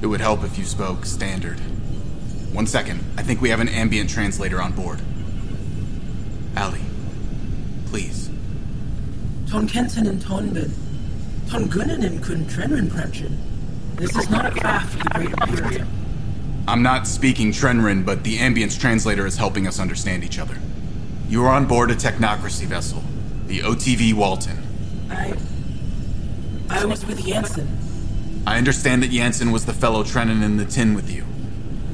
It 0.00 0.06
would 0.06 0.20
help 0.20 0.44
if 0.44 0.58
you 0.58 0.64
spoke 0.64 1.04
standard. 1.04 1.58
One 2.52 2.66
second. 2.66 3.00
I 3.16 3.22
think 3.22 3.40
we 3.40 3.50
have 3.50 3.60
an 3.60 3.68
ambient 3.68 4.10
translator 4.10 4.60
on 4.60 4.72
board. 4.72 5.00
Ally, 6.56 6.80
please. 7.86 8.30
Ton 9.48 9.68
Kenton 9.68 10.06
and 10.06 10.20
Tonbin. 10.20 10.72
Ton 11.48 11.68
Gunnanin 11.68 12.22
kun 12.22 12.44
Trenrin 12.46 12.88
Premchen. 12.88 13.36
This 13.96 14.14
is 14.16 14.30
not 14.30 14.46
a 14.46 14.50
craft 14.50 14.94
of 14.94 15.02
the 15.02 15.08
Great 15.10 15.30
Imperium. 15.30 15.88
I'm 16.68 16.82
not 16.82 17.06
speaking 17.06 17.50
Trenrin, 17.50 18.04
but 18.04 18.24
the 18.24 18.38
ambience 18.38 18.78
translator 18.78 19.26
is 19.26 19.36
helping 19.36 19.66
us 19.66 19.80
understand 19.80 20.22
each 20.22 20.38
other. 20.38 20.58
You 21.28 21.44
are 21.44 21.48
on 21.48 21.66
board 21.66 21.90
a 21.90 21.94
technocracy 21.94 22.66
vessel, 22.66 23.02
the 23.46 23.60
OTV 23.60 24.14
Walton. 24.14 24.58
I. 25.10 25.34
I 26.70 26.84
was 26.84 27.04
with 27.06 27.24
Jansen. 27.24 27.68
I 28.46 28.58
understand 28.58 29.02
that 29.02 29.10
Jansen 29.10 29.52
was 29.52 29.66
the 29.66 29.74
fellow 29.74 30.04
Trenin 30.04 30.42
in 30.42 30.56
the 30.56 30.64
tin 30.64 30.94
with 30.94 31.10
you. 31.10 31.24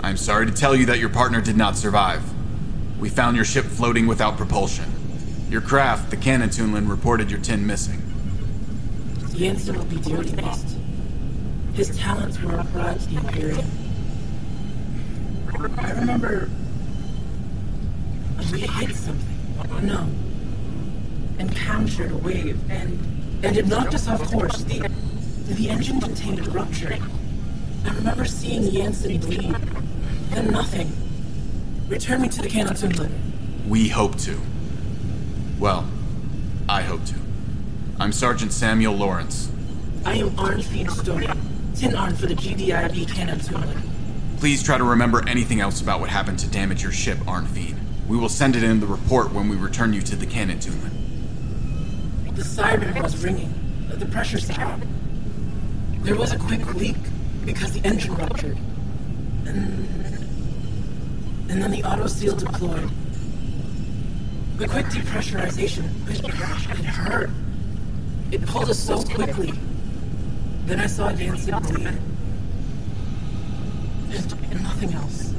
I'm 0.03 0.17
sorry 0.17 0.47
to 0.47 0.53
tell 0.53 0.77
you 0.77 0.87
that 0.87 0.99
your 0.99 1.09
partner 1.09 1.41
did 1.41 1.57
not 1.57 1.77
survive. 1.77 2.23
We 3.01 3.09
found 3.09 3.37
your 3.37 3.45
ship 3.45 3.65
floating 3.65 4.07
without 4.07 4.37
propulsion. 4.37 4.85
Your 5.49 5.61
craft, 5.61 6.11
the 6.11 6.17
Cannon 6.17 6.51
Tunlin, 6.51 6.89
reported 6.89 7.31
your 7.31 7.41
tin 7.41 7.67
missing. 7.67 8.03
Jansen 9.35 9.77
will 9.77 9.85
be 9.87 9.97
dearly 9.97 10.33
missed. 10.33 10.77
His 11.75 11.97
talents 11.97 12.41
were 12.41 12.55
a 12.55 12.65
pride 12.67 13.01
to 13.01 13.09
the 13.09 13.17
Imperium. 13.17 13.67
I 15.79 15.91
remember. 15.93 16.51
We 18.53 18.61
hit 18.61 18.95
something. 18.95 19.87
No. 19.87 20.07
Encountered 21.39 22.13
a 22.13 22.17
wave, 22.17 22.71
and. 22.71 23.14
And 23.45 23.59
it 23.59 23.67
knocked 23.67 23.95
us 23.95 24.09
off 24.09 24.23
course. 24.33 24.65
The. 24.65 24.89
the 25.49 25.69
engine 25.69 26.01
contained 26.01 26.39
a 26.39 26.51
rupture. 26.51 26.97
I 27.85 27.95
remember 27.95 28.25
seeing 28.25 28.71
Jansen 28.71 29.21
bleed. 29.21 29.55
Then 30.31 30.51
nothing. 30.51 30.91
Return 31.87 32.23
me 32.23 32.31
to 32.31 32.41
the 32.41 32.49
Cannon 32.49 32.73
Tunlin. 32.73 33.13
We 33.69 33.91
hope 33.91 34.17
to. 34.21 34.41
Well, 35.59 35.87
I 36.71 36.81
hope 36.81 37.05
to. 37.05 37.17
I'm 38.01 38.13
Sergeant 38.13 38.51
Samuel 38.51 38.95
Lawrence. 38.95 39.53
I 40.07 40.15
am 40.15 40.31
Arnfeen 40.31 40.87
Stonin, 40.87 41.37
Tin 41.79 41.95
Arn 41.95 42.17
for 42.17 42.25
the 42.25 42.35
GDIB 42.35 43.13
Cannon 43.13 43.41
Tunlin. 43.41 43.79
Please 44.39 44.63
try 44.63 44.79
to 44.79 44.85
remember 44.85 45.23
anything 45.29 45.61
else 45.61 45.83
about 45.83 46.01
what 46.01 46.09
happened 46.09 46.39
to 46.39 46.49
damage 46.49 46.83
your 46.83 46.93
ship, 46.93 47.19
Arnfeen. 47.19 47.77
We 48.09 48.17
will 48.17 48.31
send 48.31 48.57
it 48.57 48.63
in 48.63 48.81
the 48.81 48.87
report 48.87 49.35
when 49.35 49.51
we 49.51 49.57
return 49.57 49.93
you 49.93 50.01
to 50.01 50.17
the 50.17 50.27
Cannon 50.27 50.61
Tunlin. 50.61 51.04
The 52.35 52.45
siren 52.45 53.03
was 53.03 53.23
ringing. 53.23 53.53
The 53.89 54.07
pressure 54.07 54.41
siren. 54.41 54.89
There 56.03 56.17
was 56.17 56.33
a 56.33 56.39
quick 56.39 56.75
leak 56.75 56.97
because 57.45 57.73
the 57.73 57.87
engine 57.87 58.15
ruptured. 58.17 58.59
And, 59.47 59.89
and 61.49 61.63
then 61.63 61.71
the 61.71 61.85
auto 61.85 62.07
seal 62.07 62.35
deployed. 62.35 62.91
The 64.57 64.69
quick 64.69 64.87
depressurization, 64.87 65.89
it, 66.09 66.25
it 66.25 66.85
hurt. 66.85 67.31
It 68.33 68.45
pulled 68.47 68.69
us 68.71 68.79
so 68.79 69.03
quickly. 69.03 69.53
Then 70.67 70.81
I 70.81 70.87
saw 70.87 71.11
Yancey 71.11 71.53
bleed. 71.53 71.87
And 74.11 74.63
nothing 74.63 74.93
else. 74.95 75.33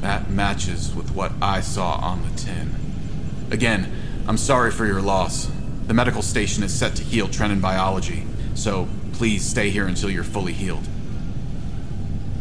That 0.00 0.30
matches 0.30 0.94
with 0.94 1.12
what 1.12 1.32
I 1.40 1.60
saw 1.60 1.94
on 1.96 2.22
the 2.22 2.36
tin. 2.36 2.74
Again, 3.52 3.92
I'm 4.26 4.36
sorry 4.36 4.72
for 4.72 4.86
your 4.86 5.02
loss. 5.02 5.48
The 5.86 5.94
medical 5.94 6.22
station 6.22 6.62
is 6.62 6.72
set 6.72 6.94
to 6.96 7.02
heal 7.02 7.28
Trenin 7.28 7.60
biology, 7.60 8.24
so 8.54 8.88
please 9.12 9.44
stay 9.44 9.70
here 9.70 9.86
until 9.86 10.10
you're 10.10 10.24
fully 10.24 10.52
healed. 10.52 10.86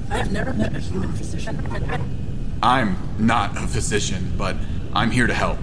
I 0.10 0.18
have 0.18 0.32
never 0.32 0.54
met 0.54 0.76
a 0.76 0.80
human 0.80 1.12
physician. 1.14 1.58
I'm 2.62 2.98
not 3.18 3.58
a 3.58 3.68
physician, 3.68 4.34
but 4.38 4.56
I'm 4.94 5.10
here 5.10 5.26
to 5.26 5.34
help. 5.34 5.58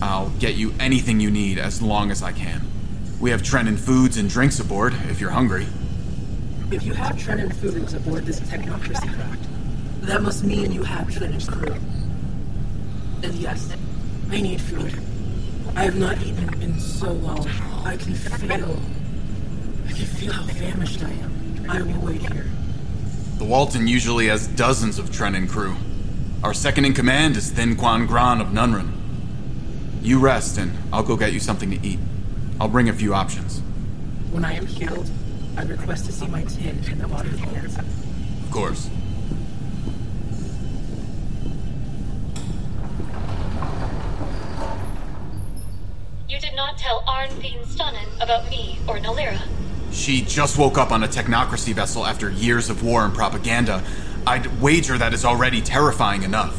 I'll 0.00 0.30
get 0.30 0.56
you 0.56 0.74
anything 0.80 1.20
you 1.20 1.30
need 1.30 1.58
as 1.58 1.80
long 1.80 2.10
as 2.10 2.22
I 2.22 2.32
can. 2.32 2.62
We 3.20 3.30
have 3.30 3.42
Trenin 3.42 3.78
foods 3.78 4.16
and 4.16 4.28
drinks 4.28 4.58
aboard 4.58 4.94
if 5.08 5.20
you're 5.20 5.30
hungry. 5.30 5.66
If 6.72 6.82
you 6.82 6.92
have 6.94 7.16
Trenin 7.16 7.54
foods 7.54 7.94
aboard 7.94 8.26
this 8.26 8.40
technocracy 8.40 9.14
craft, 9.14 9.46
that 10.02 10.22
must 10.22 10.42
mean 10.42 10.72
you 10.72 10.82
have 10.82 11.06
Trenin 11.06 11.46
crew. 11.48 11.76
And 13.22 13.34
yes, 13.34 13.76
I 14.30 14.40
need 14.40 14.60
food. 14.60 14.92
I 15.74 15.84
have 15.84 15.96
not 15.96 16.20
eaten 16.22 16.62
in 16.62 16.78
so 16.78 17.12
long. 17.12 17.48
I 17.84 17.96
can 17.96 18.14
feel. 18.14 18.78
I 19.86 19.92
can 19.92 20.06
feel 20.06 20.32
how 20.32 20.46
famished 20.46 21.02
I 21.02 21.10
am. 21.10 21.66
I 21.68 21.82
will 21.82 22.00
wait 22.06 22.22
here. 22.22 22.46
The 23.38 23.44
Walton 23.44 23.88
usually 23.88 24.28
has 24.28 24.46
dozens 24.48 24.98
of 24.98 25.10
Trenin 25.10 25.48
crew. 25.48 25.76
Our 26.44 26.54
second 26.54 26.84
in 26.84 26.94
command 26.94 27.36
is 27.36 27.50
Thin 27.50 27.76
Quan 27.76 28.06
Graan 28.06 28.40
of 28.40 28.48
Nunrun. 28.48 28.92
You 30.02 30.18
rest, 30.18 30.58
and 30.58 30.72
I'll 30.92 31.02
go 31.02 31.16
get 31.16 31.32
you 31.32 31.40
something 31.40 31.70
to 31.70 31.86
eat. 31.86 31.98
I'll 32.60 32.68
bring 32.68 32.88
a 32.88 32.92
few 32.92 33.14
options. 33.14 33.60
When 34.30 34.44
I 34.44 34.52
am 34.52 34.66
healed, 34.66 35.10
I 35.56 35.62
request 35.62 36.06
to 36.06 36.12
see 36.12 36.26
my 36.26 36.44
tin 36.44 36.82
in 36.90 36.98
the 36.98 37.08
water 37.08 37.30
cans. 37.36 37.76
Of 37.78 38.50
course. 38.50 38.88
Tell 47.22 47.38
Arnfeen 47.38 48.20
about 48.20 48.50
me 48.50 48.78
or 48.88 48.98
Nolira. 48.98 49.40
She 49.92 50.22
just 50.22 50.58
woke 50.58 50.76
up 50.76 50.90
on 50.90 51.04
a 51.04 51.08
technocracy 51.08 51.72
vessel 51.72 52.04
after 52.04 52.30
years 52.30 52.68
of 52.68 52.82
war 52.82 53.04
and 53.04 53.14
propaganda. 53.14 53.84
I'd 54.26 54.60
wager 54.60 54.98
that 54.98 55.14
is 55.14 55.24
already 55.24 55.60
terrifying 55.60 56.24
enough. 56.24 56.56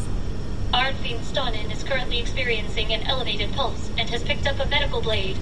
Arnfeen 0.73 1.19
Stonin 1.19 1.71
is 1.71 1.83
currently 1.83 2.19
experiencing 2.19 2.93
an 2.93 3.01
elevated 3.03 3.51
pulse 3.51 3.89
and 3.97 4.09
has 4.09 4.23
picked 4.23 4.47
up 4.47 4.59
a 4.59 4.65
medical 4.69 5.01
blade. 5.01 5.37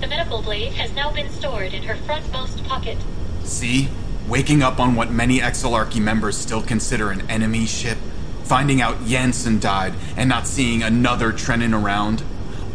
The 0.00 0.08
medical 0.08 0.42
blade 0.42 0.72
has 0.72 0.92
now 0.92 1.12
been 1.12 1.30
stored 1.30 1.72
in 1.72 1.84
her 1.84 1.94
frontmost 1.94 2.66
pocket. 2.66 2.98
See? 3.44 3.88
Waking 4.26 4.62
up 4.62 4.80
on 4.80 4.96
what 4.96 5.10
many 5.12 5.38
Exilarchy 5.38 6.00
members 6.00 6.36
still 6.36 6.62
consider 6.62 7.10
an 7.10 7.30
enemy 7.30 7.66
ship, 7.66 7.98
finding 8.42 8.80
out 8.80 9.04
Jensen 9.06 9.60
died, 9.60 9.94
and 10.16 10.28
not 10.28 10.46
seeing 10.46 10.82
another 10.82 11.30
Trenin 11.32 11.80
around. 11.80 12.22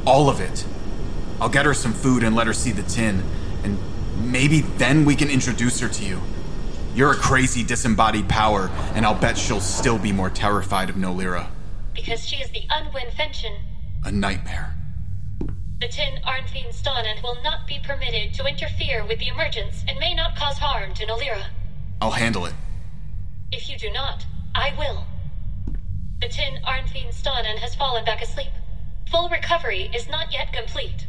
All 0.05 0.29
of 0.29 0.39
it. 0.39 0.63
I'll 1.41 1.49
get 1.49 1.65
her 1.65 1.73
some 1.73 1.93
food 1.93 2.23
and 2.23 2.35
let 2.35 2.47
her 2.47 2.53
see 2.53 2.71
the 2.71 2.83
tin, 2.83 3.23
and 3.63 3.77
maybe 4.31 4.61
then 4.61 5.05
we 5.05 5.15
can 5.15 5.29
introduce 5.29 5.79
her 5.79 5.87
to 5.87 6.05
you. 6.05 6.21
You're 6.95 7.11
a 7.11 7.15
crazy 7.15 7.63
disembodied 7.63 8.27
power, 8.27 8.69
and 8.93 9.05
I'll 9.05 9.19
bet 9.19 9.37
she'll 9.37 9.61
still 9.61 9.97
be 9.97 10.11
more 10.11 10.29
terrified 10.29 10.89
of 10.89 10.95
Nolira. 10.95 11.47
Because 11.93 12.25
she 12.25 12.37
is 12.37 12.49
the 12.51 12.63
Unwin. 12.69 12.99
A 14.05 14.11
nightmare. 14.11 14.73
The 15.81 15.87
Tin 15.87 16.19
Arnfeen 16.25 16.73
Stonin 16.73 17.21
will 17.21 17.37
not 17.43 17.67
be 17.67 17.79
permitted 17.83 18.33
to 18.33 18.45
interfere 18.45 19.05
with 19.05 19.19
the 19.19 19.27
emergence 19.27 19.83
and 19.87 19.99
may 19.99 20.15
not 20.15 20.35
cause 20.35 20.57
harm 20.57 20.93
to 20.93 21.05
Nolira. 21.05 21.43
I'll 22.01 22.11
handle 22.11 22.45
it. 22.45 22.53
If 23.51 23.69
you 23.69 23.77
do 23.77 23.91
not, 23.91 24.25
I 24.55 24.73
will. 24.77 25.05
The 26.21 26.29
Tin 26.29 26.59
Arnfeen 26.65 27.13
Stonin 27.13 27.57
has 27.57 27.75
fallen 27.75 28.05
back 28.05 28.21
asleep. 28.21 28.51
Full 29.11 29.29
recovery 29.29 29.91
is 29.93 30.07
not 30.07 30.31
yet 30.31 30.53
complete. 30.53 31.05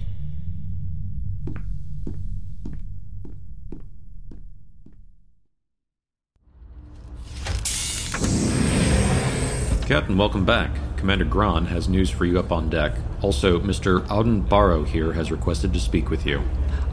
Captain, 9.91 10.17
welcome 10.17 10.45
back. 10.45 10.71
Commander 10.97 11.25
Graan 11.25 11.67
has 11.67 11.89
news 11.89 12.09
for 12.11 12.25
you 12.25 12.39
up 12.39 12.53
on 12.53 12.71
deck. 12.71 12.93
Also, 13.23 13.59
Mr. 13.59 14.07
Auden 14.07 14.49
Barrow 14.49 14.85
here 14.85 15.13
has 15.15 15.33
requested 15.33 15.73
to 15.73 15.81
speak 15.81 16.11
with 16.11 16.25
you. 16.25 16.41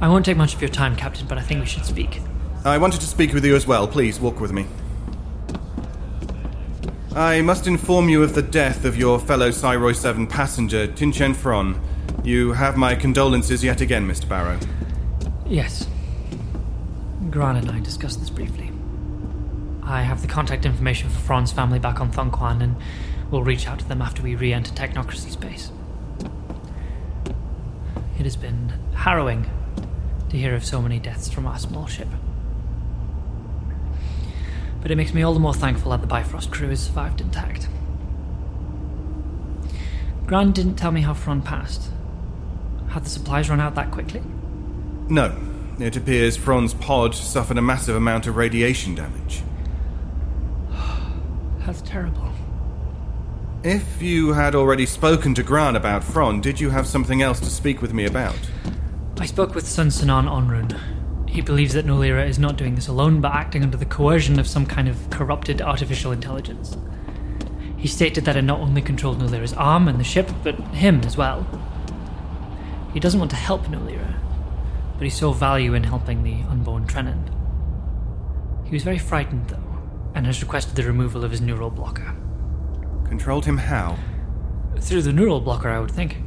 I 0.01 0.07
won't 0.07 0.25
take 0.25 0.35
much 0.35 0.55
of 0.55 0.61
your 0.63 0.71
time, 0.71 0.95
Captain, 0.95 1.27
but 1.27 1.37
I 1.37 1.43
think 1.43 1.59
we 1.59 1.67
should 1.67 1.85
speak. 1.85 2.21
I 2.65 2.79
wanted 2.79 2.99
to 3.01 3.05
speak 3.05 3.35
with 3.35 3.45
you 3.45 3.55
as 3.55 3.67
well. 3.67 3.87
Please, 3.87 4.19
walk 4.19 4.39
with 4.39 4.51
me. 4.51 4.65
I 7.15 7.43
must 7.43 7.67
inform 7.67 8.09
you 8.09 8.23
of 8.23 8.33
the 8.33 8.41
death 8.41 8.83
of 8.83 8.97
your 8.97 9.19
fellow 9.19 9.51
Cyroi 9.51 9.95
7 9.95 10.25
passenger, 10.25 10.87
Tinchen 10.87 11.35
Fron. 11.35 11.79
You 12.23 12.53
have 12.53 12.77
my 12.77 12.95
condolences 12.95 13.63
yet 13.63 13.79
again, 13.79 14.07
Mr. 14.07 14.27
Barrow. 14.27 14.57
Yes. 15.45 15.85
Graan 17.29 17.57
and 17.57 17.69
I 17.69 17.79
discussed 17.79 18.21
this 18.21 18.31
briefly. 18.31 18.66
I 19.87 20.01
have 20.01 20.21
the 20.21 20.27
contact 20.27 20.65
information 20.65 21.09
for 21.09 21.17
Fron's 21.19 21.53
family 21.53 21.79
back 21.79 22.01
on 22.01 22.11
Thongquan, 22.11 22.61
and 22.61 22.75
we'll 23.31 23.43
reach 23.43 23.69
out 23.69 23.79
to 23.79 23.87
them 23.87 24.01
after 24.01 24.21
we 24.21 24.35
re 24.35 24.51
enter 24.51 24.73
technocracy 24.73 25.31
space. 25.31 25.71
It 28.19 28.23
has 28.23 28.35
been 28.35 28.73
harrowing 28.93 29.49
to 30.29 30.37
hear 30.37 30.53
of 30.55 30.65
so 30.65 30.81
many 30.81 30.99
deaths 30.99 31.29
from 31.29 31.47
our 31.47 31.57
small 31.57 31.87
ship. 31.87 32.09
But 34.81 34.91
it 34.91 34.97
makes 34.97 35.13
me 35.13 35.21
all 35.23 35.33
the 35.33 35.39
more 35.39 35.53
thankful 35.53 35.91
that 35.91 36.01
the 36.01 36.07
Bifrost 36.07 36.51
crew 36.51 36.67
has 36.67 36.83
survived 36.83 37.21
intact. 37.21 37.69
Graan 40.25 40.51
didn't 40.51 40.75
tell 40.75 40.91
me 40.91 40.99
how 40.99 41.13
Fron 41.13 41.41
passed. 41.41 41.89
Had 42.89 43.05
the 43.05 43.09
supplies 43.09 43.49
run 43.49 43.61
out 43.61 43.75
that 43.75 43.91
quickly? 43.91 44.21
No. 45.07 45.33
It 45.79 45.95
appears 45.95 46.35
Fron's 46.35 46.73
pod 46.73 47.15
suffered 47.15 47.57
a 47.57 47.61
massive 47.61 47.95
amount 47.95 48.27
of 48.27 48.35
radiation 48.35 48.93
damage. 48.93 49.43
That's 51.67 51.81
terrible. 51.81 52.31
If 53.61 54.01
you 54.01 54.31
had 54.31 54.55
already 54.55 54.85
spoken 54.85 55.33
to 55.33 55.43
Graan 55.43 55.75
about 55.75 56.01
Fron, 56.01 56.39
did 56.39 56.61
you 56.61 56.69
have 56.69 56.87
something 56.87 57.21
else 57.21 57.41
to 57.41 57.47
speak 57.47 57.81
with 57.81 57.93
me 57.93 58.05
about? 58.05 58.37
I 59.19 59.25
spoke 59.25 59.53
with 59.53 59.67
Sun 59.67 59.89
Sanan 59.89 60.29
Onrun. 60.29 60.79
He 61.29 61.41
believes 61.41 61.73
that 61.73 61.85
Nolira 61.85 62.25
is 62.25 62.39
not 62.39 62.55
doing 62.55 62.75
this 62.75 62.87
alone, 62.87 63.19
but 63.19 63.33
acting 63.33 63.63
under 63.63 63.75
the 63.75 63.85
coercion 63.85 64.39
of 64.39 64.47
some 64.47 64.65
kind 64.65 64.87
of 64.87 65.09
corrupted 65.09 65.61
artificial 65.61 66.13
intelligence. 66.13 66.77
He 67.75 67.89
stated 67.89 68.23
that 68.23 68.37
it 68.37 68.43
not 68.43 68.61
only 68.61 68.81
controlled 68.81 69.19
Nolira's 69.19 69.51
arm 69.51 69.89
and 69.89 69.99
the 69.99 70.05
ship, 70.05 70.31
but 70.45 70.55
him 70.73 71.01
as 71.01 71.17
well. 71.17 71.45
He 72.93 73.01
doesn't 73.01 73.19
want 73.19 73.31
to 73.31 73.37
help 73.37 73.65
Nolira, 73.65 74.17
but 74.93 75.03
he 75.03 75.09
saw 75.09 75.33
value 75.33 75.73
in 75.73 75.83
helping 75.83 76.23
the 76.23 76.43
unborn 76.49 76.87
Trenin. 76.87 77.29
He 78.63 78.71
was 78.71 78.83
very 78.83 78.97
frightened, 78.97 79.49
though, 79.49 79.66
and 80.17 80.25
has 80.25 80.41
requested 80.41 80.75
the 80.75 80.83
removal 80.83 81.23
of 81.23 81.29
his 81.29 81.41
neural 81.41 81.69
blocker. 81.69 82.15
Controlled 83.07 83.45
him 83.45 83.55
how? 83.55 83.95
Through 84.79 85.03
the 85.03 85.13
neural 85.13 85.39
blocker, 85.39 85.69
I 85.69 85.79
would 85.79 85.91
think, 85.91 86.17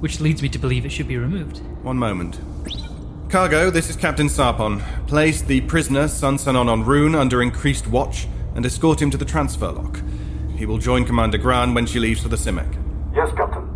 which 0.00 0.20
leads 0.20 0.42
me 0.42 0.50
to 0.50 0.58
believe 0.58 0.84
it 0.84 0.92
should 0.92 1.08
be 1.08 1.16
removed. 1.16 1.62
One 1.82 1.96
moment. 1.96 2.38
Cargo, 3.30 3.70
this 3.70 3.88
is 3.88 3.96
Captain 3.96 4.26
Sarpon. 4.26 4.82
Place 5.06 5.40
the 5.40 5.62
prisoner, 5.62 6.08
Sun 6.08 6.36
Sanon, 6.36 6.68
on 6.68 6.84
Rune 6.84 7.14
under 7.14 7.40
increased 7.40 7.86
watch 7.86 8.28
and 8.54 8.66
escort 8.66 9.00
him 9.00 9.10
to 9.10 9.16
the 9.16 9.24
transfer 9.24 9.72
lock. 9.72 10.02
He 10.54 10.66
will 10.66 10.78
join 10.78 11.06
Commander 11.06 11.38
Graan 11.38 11.72
when 11.72 11.86
she 11.86 11.98
leaves 11.98 12.22
for 12.22 12.28
the 12.28 12.36
Simek. 12.36 12.74
Yes, 13.14 13.34
Captain. 13.34 13.66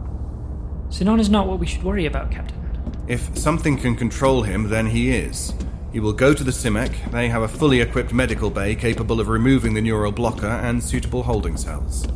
Sinon 0.91 1.19
is 1.19 1.31
not 1.31 1.47
what 1.47 1.59
we 1.59 1.67
should 1.67 1.83
worry 1.83 2.05
about, 2.05 2.31
Captain. 2.31 2.59
If 3.09 3.39
something 3.39 3.79
can 3.79 3.97
control 3.97 4.43
him, 4.43 4.69
then 4.69 4.89
he 4.89 5.13
is. 5.13 5.55
He 5.93 6.01
will 6.01 6.13
go 6.13 6.33
to 6.33 6.43
the 6.43 6.51
Simek. 6.51 7.11
They 7.11 7.29
have 7.29 7.43
a 7.43 7.49
fully 7.49 7.81
equipped 7.81 8.13
medical 8.13 8.51
bay 8.51 8.75
capable 8.75 9.21
of 9.21 9.29
removing 9.29 9.75
the 9.75 9.83
neural 9.83 10.13
blocker 10.13 10.47
and 10.47 10.83
suitable 10.83 11.23
holding 11.23 11.57
cells. 11.57 12.07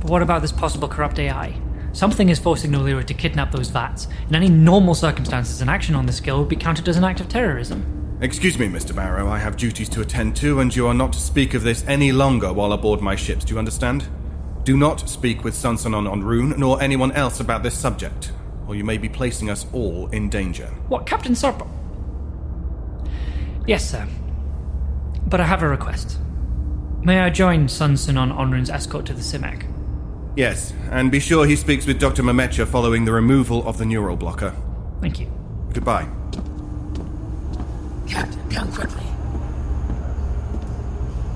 But 0.00 0.10
what 0.10 0.22
about 0.22 0.42
this 0.42 0.50
possible 0.52 0.88
corrupt 0.88 1.18
AI? 1.18 1.54
Something 1.92 2.28
is 2.28 2.38
forcing 2.38 2.72
Nolira 2.72 3.04
to 3.04 3.14
kidnap 3.14 3.52
those 3.52 3.68
vats. 3.68 4.08
In 4.28 4.34
any 4.34 4.48
normal 4.48 4.94
circumstances, 4.94 5.60
an 5.60 5.68
action 5.68 5.94
on 5.94 6.06
this 6.06 6.16
scale 6.16 6.38
would 6.40 6.48
be 6.48 6.56
counted 6.56 6.88
as 6.88 6.96
an 6.96 7.04
act 7.04 7.20
of 7.20 7.28
terrorism. 7.28 8.18
Excuse 8.20 8.58
me, 8.58 8.68
Mr. 8.68 8.94
Barrow, 8.94 9.28
I 9.28 9.38
have 9.38 9.56
duties 9.56 9.88
to 9.90 10.00
attend 10.00 10.36
to, 10.36 10.60
and 10.60 10.74
you 10.74 10.86
are 10.86 10.94
not 10.94 11.12
to 11.14 11.20
speak 11.20 11.54
of 11.54 11.62
this 11.62 11.84
any 11.86 12.12
longer 12.12 12.52
while 12.52 12.72
aboard 12.72 13.00
my 13.00 13.16
ships, 13.16 13.44
do 13.44 13.54
you 13.54 13.58
understand? 13.58 14.06
Do 14.64 14.76
not 14.76 15.08
speak 15.08 15.42
with 15.42 15.54
Sansanon 15.54 16.10
on 16.10 16.22
Rune, 16.22 16.54
nor 16.58 16.82
anyone 16.82 17.12
else 17.12 17.40
about 17.40 17.62
this 17.62 17.78
subject. 17.78 18.32
or 18.70 18.76
you 18.76 18.84
may 18.84 18.98
be 18.98 19.08
placing 19.08 19.50
us 19.50 19.66
all 19.72 20.06
in 20.12 20.28
danger. 20.28 20.66
What, 20.86 21.04
Captain 21.04 21.32
Sarpon? 21.32 21.68
Yes, 23.66 23.88
sir. 23.88 24.06
But 25.26 25.40
I 25.40 25.44
have 25.46 25.62
a 25.62 25.68
request. 25.68 26.18
May 27.02 27.20
I 27.20 27.30
join 27.30 27.68
Sun 27.68 27.94
Sunon 27.94 28.34
Onrun's 28.36 28.70
escort 28.70 29.06
to 29.06 29.14
the 29.14 29.20
Simek? 29.22 29.66
Yes, 30.36 30.72
and 30.90 31.10
be 31.10 31.20
sure 31.20 31.46
he 31.46 31.56
speaks 31.56 31.86
with 31.86 31.98
Dr. 31.98 32.22
Mametja 32.22 32.66
following 32.66 33.04
the 33.04 33.12
removal 33.12 33.66
of 33.66 33.78
the 33.78 33.86
neural 33.86 34.16
blocker. 34.16 34.54
Thank 35.00 35.18
you. 35.20 35.26
Goodbye. 35.72 36.08
Captain, 38.06 38.50
come 38.50 38.72
quickly. 38.72 39.02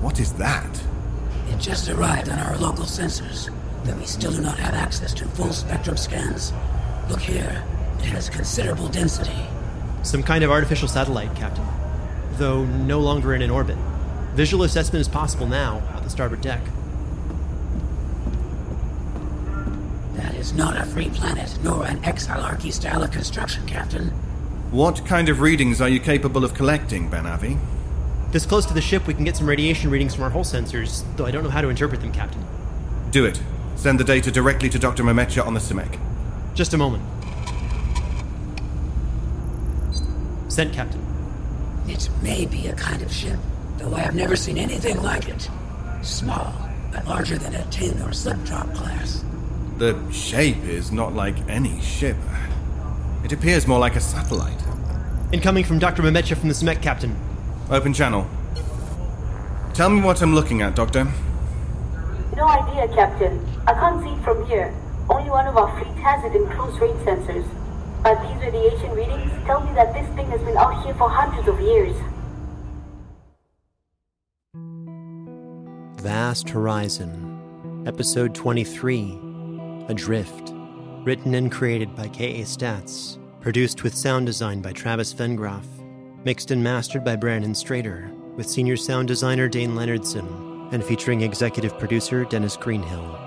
What 0.01 0.19
is 0.19 0.33
that? 0.33 0.83
It 1.49 1.59
just 1.59 1.89
arrived 1.89 2.29
on 2.29 2.39
our 2.39 2.57
local 2.57 2.85
sensors, 2.85 3.49
but 3.85 3.97
we 3.97 4.05
still 4.05 4.31
do 4.31 4.41
not 4.41 4.57
have 4.59 4.73
access 4.73 5.13
to 5.15 5.25
full 5.25 5.51
spectrum 5.53 5.97
scans. 5.97 6.53
Look 7.09 7.21
here, 7.21 7.63
it 7.99 8.05
has 8.05 8.29
considerable 8.29 8.87
density. 8.89 9.45
Some 10.03 10.21
kind 10.21 10.43
of 10.43 10.51
artificial 10.51 10.87
satellite, 10.87 11.35
Captain. 11.35 11.65
Though 12.37 12.65
no 12.65 12.99
longer 12.99 13.33
in 13.33 13.41
an 13.41 13.49
orbit. 13.49 13.77
Visual 14.33 14.63
assessment 14.63 14.99
is 14.99 15.07
possible 15.07 15.47
now 15.47 15.81
at 15.93 16.03
the 16.03 16.09
starboard 16.09 16.41
deck. 16.41 16.61
That 20.15 20.35
is 20.35 20.53
not 20.53 20.75
a 20.75 20.85
free 20.85 21.09
planet, 21.09 21.57
nor 21.63 21.85
an 21.85 22.01
exilarchy 22.01 22.73
style 22.73 23.03
of 23.03 23.11
construction, 23.11 23.65
Captain. 23.65 24.09
What 24.71 25.05
kind 25.05 25.29
of 25.29 25.39
readings 25.39 25.79
are 25.79 25.87
you 25.87 26.01
capable 26.01 26.43
of 26.43 26.53
collecting, 26.53 27.09
Ben-Avi? 27.09 27.57
This 28.31 28.45
close 28.45 28.65
to 28.65 28.73
the 28.73 28.81
ship, 28.81 29.07
we 29.07 29.13
can 29.13 29.23
get 29.23 29.37
some 29.37 29.47
radiation 29.47 29.89
readings 29.89 30.13
from 30.13 30.25
our 30.25 30.29
hull 30.29 30.43
sensors, 30.43 31.05
though 31.15 31.25
I 31.25 31.31
don't 31.31 31.45
know 31.45 31.49
how 31.49 31.61
to 31.61 31.69
interpret 31.69 32.01
them, 32.01 32.11
Captain. 32.11 32.43
Do 33.11 33.25
it. 33.25 33.41
Send 33.77 33.97
the 33.97 34.03
data 34.03 34.31
directly 34.31 34.69
to 34.71 34.79
Dr. 34.79 35.03
Mametja 35.03 35.45
on 35.45 35.53
the 35.53 35.61
Simek. 35.61 35.97
Just 36.53 36.73
a 36.73 36.77
moment. 36.77 37.03
Sent, 40.51 40.73
Captain. 40.73 41.04
It 41.87 42.09
may 42.23 42.45
be 42.45 42.67
a 42.67 42.73
kind 42.73 43.01
of 43.01 43.11
ship, 43.11 43.39
though 43.77 43.93
I 43.93 43.99
have 43.99 44.15
never 44.15 44.35
seen 44.35 44.57
anything 44.57 45.01
like 45.01 45.29
it. 45.29 45.49
Small, 46.01 46.53
but 46.91 47.05
larger 47.07 47.37
than 47.37 47.55
a 47.55 47.65
tin 47.65 48.01
or 48.01 48.11
slip 48.11 48.43
drop 48.43 48.73
class. 48.73 49.23
The 49.77 49.99
shape 50.11 50.63
is 50.63 50.91
not 50.91 51.13
like 51.13 51.35
any 51.47 51.79
ship. 51.81 52.17
It 53.23 53.33
appears 53.33 53.67
more 53.67 53.79
like 53.79 53.95
a 53.95 54.01
satellite. 54.01 54.61
Incoming 55.31 55.63
from 55.63 55.79
Dr. 55.79 56.01
Mametja 56.01 56.37
from 56.37 56.49
the 56.49 56.55
Simek, 56.55 56.81
Captain. 56.81 57.15
Open 57.69 57.93
channel. 57.93 58.27
Tell 59.73 59.89
me 59.89 60.01
what 60.01 60.21
I'm 60.21 60.33
looking 60.33 60.61
at, 60.61 60.75
Doctor. 60.75 61.05
No 62.35 62.47
idea, 62.47 62.87
Captain. 62.95 63.45
I 63.67 63.73
can't 63.73 64.01
see 64.01 64.09
it 64.09 64.23
from 64.23 64.45
here. 64.47 64.73
Only 65.09 65.29
one 65.29 65.45
of 65.47 65.57
our 65.57 65.69
fleet 65.79 65.95
has 65.97 66.23
it 66.23 66.35
in 66.35 66.47
close 66.51 66.79
range 66.79 66.99
sensors. 67.01 67.45
But 68.05 68.21
these 68.21 68.39
radiation 68.39 68.91
readings 68.91 69.31
tell 69.45 69.61
me 69.61 69.73
that 69.73 69.91
this 69.95 70.07
thing 70.15 70.29
has 70.29 70.39
been 70.41 70.55
out 70.57 70.85
here 70.85 70.93
for 70.93 71.09
hundreds 71.09 71.47
of 71.47 71.59
years. 71.59 71.95
VAST 76.03 76.47
Horizon, 76.49 77.83
Episode 77.87 78.35
23 78.35 79.19
Adrift. 79.89 80.53
Written 81.03 81.33
and 81.33 81.51
created 81.51 81.95
by 81.95 82.07
K.A. 82.09 82.43
Statz. 82.43 83.17
Produced 83.41 83.81
with 83.81 83.95
sound 83.95 84.27
design 84.27 84.61
by 84.61 84.71
Travis 84.71 85.11
Vengroff. 85.11 85.65
Mixed 86.23 86.51
and 86.51 86.63
mastered 86.63 87.03
by 87.03 87.15
Brandon 87.15 87.53
Strader, 87.53 88.13
with 88.35 88.47
senior 88.47 88.77
sound 88.77 89.07
designer 89.07 89.49
Dayn 89.49 89.69
Leonardson, 89.69 90.71
and 90.71 90.83
featuring 90.83 91.21
executive 91.21 91.75
producer 91.79 92.23
Dennis 92.25 92.55
Greenhill. 92.55 93.19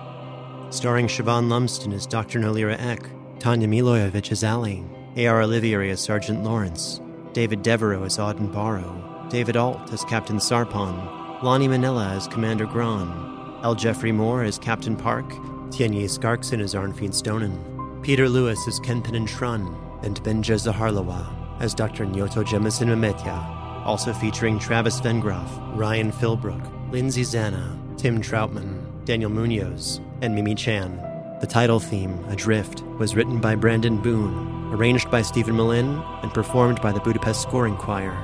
Starring 0.71 1.09
Siobhan 1.09 1.49
Lumsden 1.49 1.93
as 1.93 2.07
Dr. 2.07 2.39
Nolira 2.39 2.81
Eck, 2.81 3.11
Tanja 3.39 3.69
Milojevic 3.69 4.33
as 4.33 4.43
Ally, 4.43 4.83
A.R. 5.17 5.43
Olivieri 5.43 5.91
as 5.91 6.01
Sergeant 6.01 6.43
Lawrence, 6.43 7.01
David 7.33 7.63
Devereux 7.63 8.05
as 8.05 8.19
Auden 8.19 8.53
Barrow, 8.53 9.27
David 9.31 9.57
Ault 9.57 9.93
as 9.93 10.05
Captain 10.05 10.39
Sarpon, 10.39 11.43
Lani 11.43 11.69
Minella 11.69 12.17
as 12.17 12.27
Commander 12.27 12.67
Graan, 12.67 13.61
L. 13.63 13.77
Jeffrey 13.77 14.11
Moore 14.11 14.43
as 14.43 14.59
Captain 14.59 14.97
Park, 14.97 15.29
Tianyi 15.71 16.05
Skarrxin 16.05 16.61
as 16.61 16.75
Arnfeen 16.75 17.11
Stonin, 17.11 18.03
Peter 18.03 18.29
Lewis 18.29 18.59
as 18.67 18.81
Kenpenin 18.81 19.29
Trun, 19.29 19.73
and 20.03 20.21
Binja 20.25 20.57
Zihhalirwa 20.57 21.61
as 21.61 21.75
Dr. 21.75 22.07
Nyoto 22.07 22.45
Jemisin 22.45 22.89
Mametja, 22.89 23.87
also 23.87 24.13
featuring 24.13 24.59
Travis 24.59 25.01
Vengroff, 25.01 25.49
Ryan 25.77 26.11
Philbrook, 26.11 26.91
Lindsay 26.91 27.23
Zana, 27.23 27.79
Tim 27.97 28.21
Trautman, 28.21 29.05
Daniel 29.05 29.31
Muñoz, 29.31 30.05
and 30.23 30.35
Mimi 30.35 30.57
Chan. 30.57 31.08
The 31.41 31.47
title 31.47 31.79
theme, 31.79 32.25
Adrift, 32.29 32.83
was 32.99 33.15
written 33.15 33.41
by 33.41 33.55
Brandon 33.55 33.99
Boone, 33.99 34.73
arranged 34.73 35.09
by 35.09 35.23
Steven 35.23 35.57
Melin, 35.57 36.03
and 36.23 36.35
performed 36.35 36.83
by 36.83 36.91
the 36.91 36.99
Budapest 36.99 37.43
Scoring 37.43 37.77
Choir. 37.77 38.17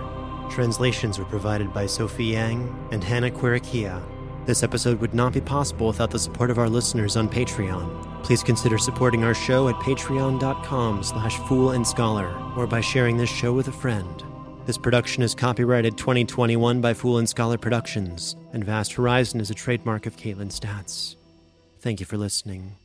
Translations 0.50 1.16
were 1.18 1.24
provided 1.24 1.72
by 1.72 1.86
Sophie 1.86 2.24
Yang 2.24 2.76
and 2.90 3.04
Hannah 3.04 3.30
Kwirikia. 3.30 4.02
This 4.46 4.64
episode 4.64 5.00
would 5.00 5.14
not 5.14 5.32
be 5.32 5.40
possible 5.40 5.86
without 5.86 6.10
the 6.10 6.18
support 6.18 6.50
of 6.50 6.58
our 6.58 6.68
listeners 6.68 7.16
on 7.16 7.28
Patreon. 7.28 8.24
Please 8.24 8.42
consider 8.42 8.78
supporting 8.78 9.22
our 9.22 9.34
show 9.34 9.68
at 9.68 9.76
patreon.com 9.76 11.04
slash 11.04 11.38
fool 11.46 11.70
and 11.70 11.86
scholar 11.86 12.34
or 12.56 12.66
by 12.66 12.80
sharing 12.80 13.16
this 13.16 13.30
show 13.30 13.52
with 13.52 13.68
a 13.68 13.72
friend. 13.72 14.24
This 14.66 14.76
production 14.76 15.22
is 15.22 15.36
copyrighted 15.36 15.96
2021 15.96 16.80
by 16.80 16.94
Fool 16.94 17.18
and 17.18 17.28
Scholar 17.28 17.58
Productions, 17.58 18.34
and 18.52 18.64
VAST 18.64 18.94
Horizon 18.94 19.40
is 19.40 19.50
a 19.50 19.54
trademark 19.54 20.06
of 20.06 20.16
Caitlin 20.16 20.50
Statz. 20.50 21.14
Thank 21.78 22.00
you 22.00 22.06
for 22.06 22.16
listening. 22.16 22.76